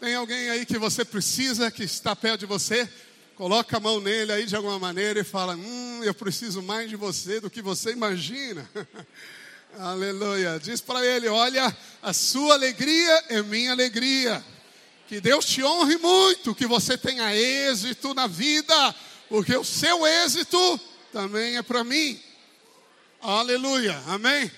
Tem 0.00 0.14
alguém 0.14 0.48
aí 0.48 0.64
que 0.64 0.78
você 0.78 1.04
precisa, 1.04 1.70
que 1.70 1.84
está 1.84 2.16
perto 2.16 2.40
de 2.40 2.46
você? 2.46 2.88
Coloca 3.34 3.76
a 3.76 3.80
mão 3.80 4.00
nele 4.00 4.32
aí 4.32 4.46
de 4.46 4.56
alguma 4.56 4.78
maneira 4.78 5.20
e 5.20 5.24
fala: 5.24 5.54
Hum, 5.54 6.00
eu 6.02 6.14
preciso 6.14 6.62
mais 6.62 6.88
de 6.88 6.96
você 6.96 7.38
do 7.38 7.50
que 7.50 7.60
você 7.60 7.92
imagina. 7.92 8.66
Aleluia. 9.78 10.58
Diz 10.58 10.80
para 10.80 11.04
ele: 11.04 11.28
Olha, 11.28 11.76
a 12.02 12.14
sua 12.14 12.54
alegria 12.54 13.24
é 13.28 13.42
minha 13.42 13.72
alegria. 13.72 14.42
Que 15.06 15.20
Deus 15.20 15.44
te 15.44 15.62
honre 15.62 15.98
muito, 15.98 16.54
que 16.54 16.66
você 16.66 16.96
tenha 16.96 17.36
êxito 17.36 18.14
na 18.14 18.26
vida, 18.26 18.94
porque 19.28 19.54
o 19.54 19.64
seu 19.64 20.06
êxito 20.06 20.80
também 21.12 21.58
é 21.58 21.62
para 21.62 21.84
mim. 21.84 22.18
Aleluia. 23.20 24.02
Amém. 24.06 24.50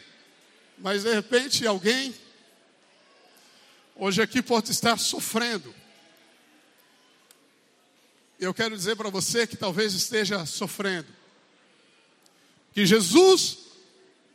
Mas 0.79 1.03
de 1.03 1.13
repente 1.13 1.67
alguém 1.67 2.15
hoje 3.99 4.23
aqui 4.23 4.41
pode 4.41 4.71
estar 4.71 4.99
sofrendo. 4.99 5.75
Eu 8.39 8.55
quero 8.55 8.77
dizer 8.77 8.97
para 8.97 9.11
você 9.11 9.47
que 9.47 9.57
talvez 9.57 9.93
esteja 9.93 10.47
sofrendo. 10.47 11.09
Que 12.73 12.87
Jesus 12.87 13.59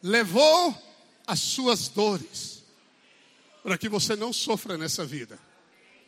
levou 0.01 0.77
as 1.25 1.39
suas 1.39 1.87
dores 1.87 2.63
para 3.63 3.77
que 3.77 3.87
você 3.87 4.15
não 4.15 4.33
sofra 4.33 4.77
nessa 4.77 5.05
vida. 5.05 5.39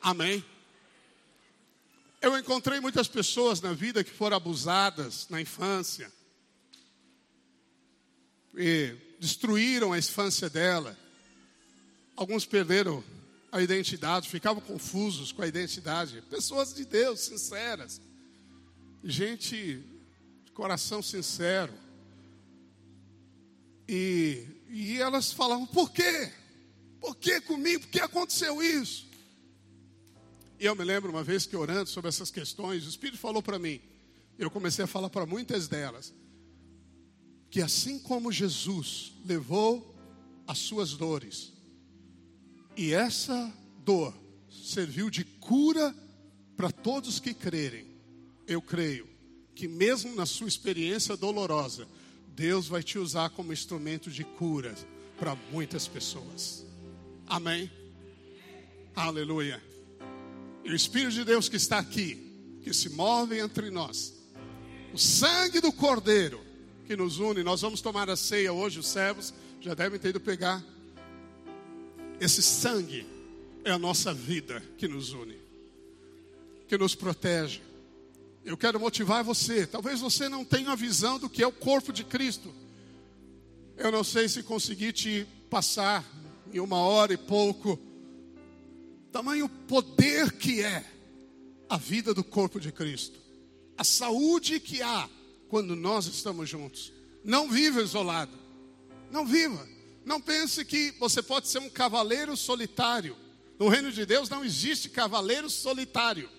Amém. 0.01 0.43
Eu 2.21 2.37
encontrei 2.37 2.81
muitas 2.81 3.07
pessoas 3.07 3.61
na 3.61 3.71
vida 3.71 4.03
que 4.03 4.11
foram 4.11 4.35
abusadas 4.35 5.27
na 5.29 5.39
infância 5.39 6.11
e 8.57 8.93
destruíram 9.19 9.93
a 9.93 9.97
infância 9.97 10.49
dela. 10.49 10.97
Alguns 12.15 12.45
perderam 12.45 13.03
a 13.55 13.61
identidade, 13.61 14.27
ficavam 14.27 14.61
confusos 14.61 15.31
com 15.31 15.41
a 15.41 15.47
identidade. 15.47 16.21
Pessoas 16.29 16.73
de 16.73 16.83
Deus, 16.83 17.21
sinceras. 17.21 18.01
Gente 19.01 19.81
de 20.43 20.51
coração 20.51 21.01
sincero. 21.01 21.73
E, 23.87 24.45
e 24.69 24.97
elas 24.97 25.31
falavam: 25.31 25.65
por 25.65 25.89
quê? 25.89 26.33
Por 26.99 27.15
que 27.15 27.39
comigo? 27.39 27.83
Por 27.83 27.91
que 27.91 28.01
aconteceu 28.01 28.61
isso? 28.61 29.07
E 30.59 30.65
eu 30.65 30.75
me 30.75 30.83
lembro 30.83 31.09
uma 31.09 31.23
vez 31.23 31.45
que 31.45 31.55
orando 31.55 31.89
sobre 31.89 32.09
essas 32.09 32.29
questões, 32.29 32.85
o 32.85 32.89
Espírito 32.89 33.17
falou 33.17 33.41
para 33.41 33.57
mim, 33.57 33.79
eu 34.37 34.51
comecei 34.51 34.83
a 34.83 34.87
falar 34.87 35.09
para 35.09 35.25
muitas 35.25 35.69
delas, 35.69 36.13
que 37.49 37.61
assim 37.61 37.99
como 37.99 38.33
Jesus 38.33 39.13
levou 39.23 39.95
as 40.45 40.57
suas 40.57 40.93
dores, 40.93 41.53
e 42.75 42.93
essa 42.93 43.53
dor 43.83 44.13
serviu 44.49 45.09
de 45.09 45.23
cura 45.23 45.95
para 46.55 46.71
todos 46.71 47.19
que 47.19 47.33
crerem. 47.33 47.85
Eu 48.47 48.61
creio 48.61 49.07
que, 49.53 49.67
mesmo 49.67 50.13
na 50.15 50.25
sua 50.25 50.47
experiência 50.47 51.15
dolorosa, 51.15 51.87
Deus 52.27 52.67
vai 52.67 52.83
te 52.83 52.99
usar 52.99 53.29
como 53.29 53.53
instrumento 53.53 54.09
de 54.09 54.23
cura 54.23 54.75
para 55.17 55.35
muitas 55.51 55.87
pessoas. 55.87 56.65
Amém? 57.27 57.71
Aleluia. 58.95 59.61
E 60.63 60.69
o 60.69 60.75
Espírito 60.75 61.11
de 61.11 61.23
Deus 61.23 61.47
que 61.47 61.55
está 61.55 61.79
aqui, 61.79 62.59
que 62.63 62.73
se 62.73 62.89
move 62.89 63.39
entre 63.39 63.69
nós, 63.69 64.13
o 64.93 64.97
sangue 64.97 65.59
do 65.61 65.71
Cordeiro 65.71 66.45
que 66.85 66.95
nos 66.95 67.17
une, 67.17 67.43
nós 67.43 67.61
vamos 67.61 67.81
tomar 67.81 68.09
a 68.09 68.15
ceia 68.15 68.53
hoje, 68.53 68.79
os 68.79 68.87
servos 68.87 69.33
já 69.59 69.73
devem 69.73 69.99
ter 69.99 70.09
ido 70.09 70.19
pegar 70.19 70.63
esse 72.19 72.41
sangue 72.41 73.05
é 73.63 73.71
a 73.71 73.79
nossa 73.79 74.13
vida 74.13 74.61
que 74.77 74.87
nos 74.87 75.11
une, 75.13 75.37
que 76.67 76.77
nos 76.77 76.95
protege. 76.95 77.61
Eu 78.43 78.55
quero 78.55 78.79
motivar 78.79 79.23
você. 79.23 79.65
Talvez 79.65 79.99
você 79.99 80.29
não 80.29 80.45
tenha 80.45 80.71
a 80.71 80.75
visão 80.75 81.17
do 81.17 81.29
que 81.29 81.41
é 81.41 81.47
o 81.47 81.51
corpo 81.51 81.91
de 81.91 82.03
Cristo. 82.03 82.53
Eu 83.75 83.91
não 83.91 84.03
sei 84.03 84.29
se 84.29 84.43
consegui 84.43 84.93
te 84.93 85.27
passar 85.49 86.05
em 86.53 86.59
uma 86.59 86.77
hora 86.77 87.13
e 87.13 87.17
pouco 87.17 87.79
tamanho 89.11 89.47
poder 89.47 90.33
que 90.33 90.61
é 90.61 90.83
a 91.69 91.77
vida 91.77 92.13
do 92.13 92.21
corpo 92.21 92.59
de 92.59 92.69
Cristo, 92.69 93.17
a 93.77 93.83
saúde 93.83 94.59
que 94.59 94.81
há 94.81 95.09
quando 95.47 95.73
nós 95.73 96.05
estamos 96.05 96.49
juntos. 96.49 96.91
Não 97.23 97.49
viva 97.49 97.81
isolado, 97.81 98.37
não 99.09 99.25
viva. 99.25 99.65
Não 100.05 100.21
pense 100.21 100.63
que 100.63 100.91
você 100.99 101.21
pode 101.23 101.47
ser 101.47 101.57
um 101.57 101.69
cavaleiro 101.69 102.37
solitário. 102.37 103.17
No 103.57 103.67
reino 103.67 103.91
de 103.91 104.05
Deus 104.05 104.29
não 104.29 104.45
existe 104.45 104.87
cavaleiro 104.87 105.49
solitário. 105.49 106.29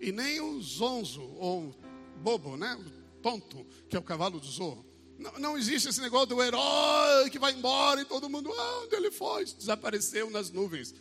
E 0.00 0.12
nem 0.12 0.40
o 0.40 0.62
zonzo, 0.62 1.22
ou 1.36 1.74
bobo, 2.22 2.56
né? 2.56 2.74
O 2.76 3.20
tonto, 3.20 3.66
que 3.88 3.96
é 3.96 3.98
o 3.98 4.02
cavalo 4.02 4.38
do 4.38 4.46
zorro. 4.46 4.86
Não, 5.18 5.32
não, 5.38 5.58
existe 5.58 5.88
esse 5.88 6.00
negócio 6.00 6.26
do 6.26 6.42
herói 6.42 7.30
que 7.30 7.38
vai 7.38 7.52
embora 7.52 8.02
e 8.02 8.04
todo 8.04 8.28
mundo, 8.28 8.52
ah, 8.52 8.82
onde 8.84 8.94
ele 8.94 9.10
foi? 9.10 9.44
Desapareceu 9.44 10.30
nas 10.30 10.50
nuvens. 10.50 10.94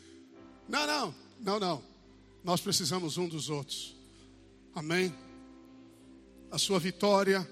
Não, 0.68 0.88
não, 0.88 1.15
não, 1.39 1.60
não. 1.60 1.84
Nós 2.43 2.61
precisamos 2.61 3.18
um 3.18 3.27
dos 3.27 3.49
outros. 3.49 3.95
Amém? 4.73 5.14
A 6.49 6.57
sua 6.57 6.80
vitória, 6.80 7.47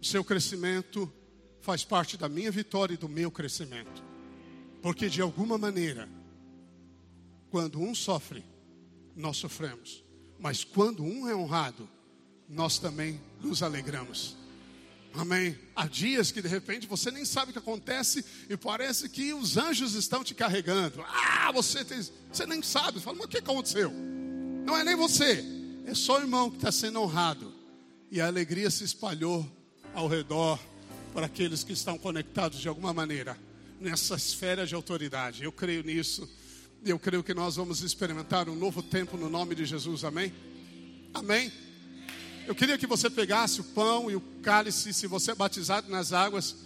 o 0.00 0.04
seu 0.04 0.24
crescimento, 0.24 1.12
faz 1.68 1.84
parte 1.84 2.16
da 2.16 2.30
minha 2.30 2.50
vitória 2.50 2.94
e 2.94 2.96
do 2.96 3.10
meu 3.10 3.30
crescimento. 3.30 4.02
Porque 4.80 5.06
de 5.06 5.20
alguma 5.20 5.58
maneira, 5.58 6.08
quando 7.50 7.78
um 7.78 7.94
sofre, 7.94 8.42
nós 9.14 9.36
sofremos. 9.36 10.02
Mas 10.38 10.64
quando 10.64 11.04
um 11.04 11.28
é 11.28 11.36
honrado, 11.36 11.86
nós 12.48 12.78
também 12.78 13.20
nos 13.42 13.62
alegramos. 13.62 14.34
Amém. 15.12 15.58
Há 15.76 15.86
dias 15.86 16.32
que 16.32 16.40
de 16.40 16.48
repente 16.48 16.86
você 16.86 17.10
nem 17.10 17.26
sabe 17.26 17.50
o 17.50 17.52
que 17.52 17.58
acontece 17.58 18.24
e 18.48 18.56
parece 18.56 19.06
que 19.10 19.34
os 19.34 19.58
anjos 19.58 19.92
estão 19.92 20.24
te 20.24 20.34
carregando. 20.34 21.04
Ah, 21.06 21.52
você 21.52 21.84
tem, 21.84 22.00
você 22.32 22.46
nem 22.46 22.62
sabe. 22.62 22.98
Fala, 22.98 23.18
mas 23.18 23.26
o 23.26 23.28
que 23.28 23.38
aconteceu? 23.40 23.92
Não 24.64 24.74
é 24.74 24.82
nem 24.82 24.96
você, 24.96 25.44
é 25.84 25.92
só 25.92 26.16
o 26.16 26.22
irmão 26.22 26.48
que 26.48 26.56
está 26.56 26.72
sendo 26.72 26.98
honrado. 27.02 27.52
E 28.10 28.22
a 28.22 28.26
alegria 28.26 28.70
se 28.70 28.84
espalhou 28.84 29.46
ao 29.92 30.08
redor 30.08 30.58
para 31.08 31.26
aqueles 31.26 31.64
que 31.64 31.72
estão 31.72 31.98
conectados 31.98 32.60
de 32.60 32.68
alguma 32.68 32.92
maneira 32.92 33.36
nessa 33.80 34.14
esfera 34.14 34.66
de 34.66 34.74
autoridade. 34.74 35.42
Eu 35.42 35.52
creio 35.52 35.82
nisso. 35.82 36.28
Eu 36.84 36.98
creio 36.98 37.24
que 37.24 37.34
nós 37.34 37.56
vamos 37.56 37.82
experimentar 37.82 38.48
um 38.48 38.54
novo 38.54 38.82
tempo 38.82 39.16
no 39.16 39.28
nome 39.28 39.54
de 39.54 39.64
Jesus. 39.64 40.04
Amém? 40.04 40.32
Amém? 41.12 41.52
Eu 42.46 42.54
queria 42.54 42.78
que 42.78 42.86
você 42.86 43.10
pegasse 43.10 43.60
o 43.60 43.64
pão 43.64 44.10
e 44.10 44.16
o 44.16 44.20
cálice, 44.42 44.94
se 44.94 45.06
você 45.06 45.32
é 45.32 45.34
batizado 45.34 45.90
nas 45.90 46.12
águas, 46.12 46.56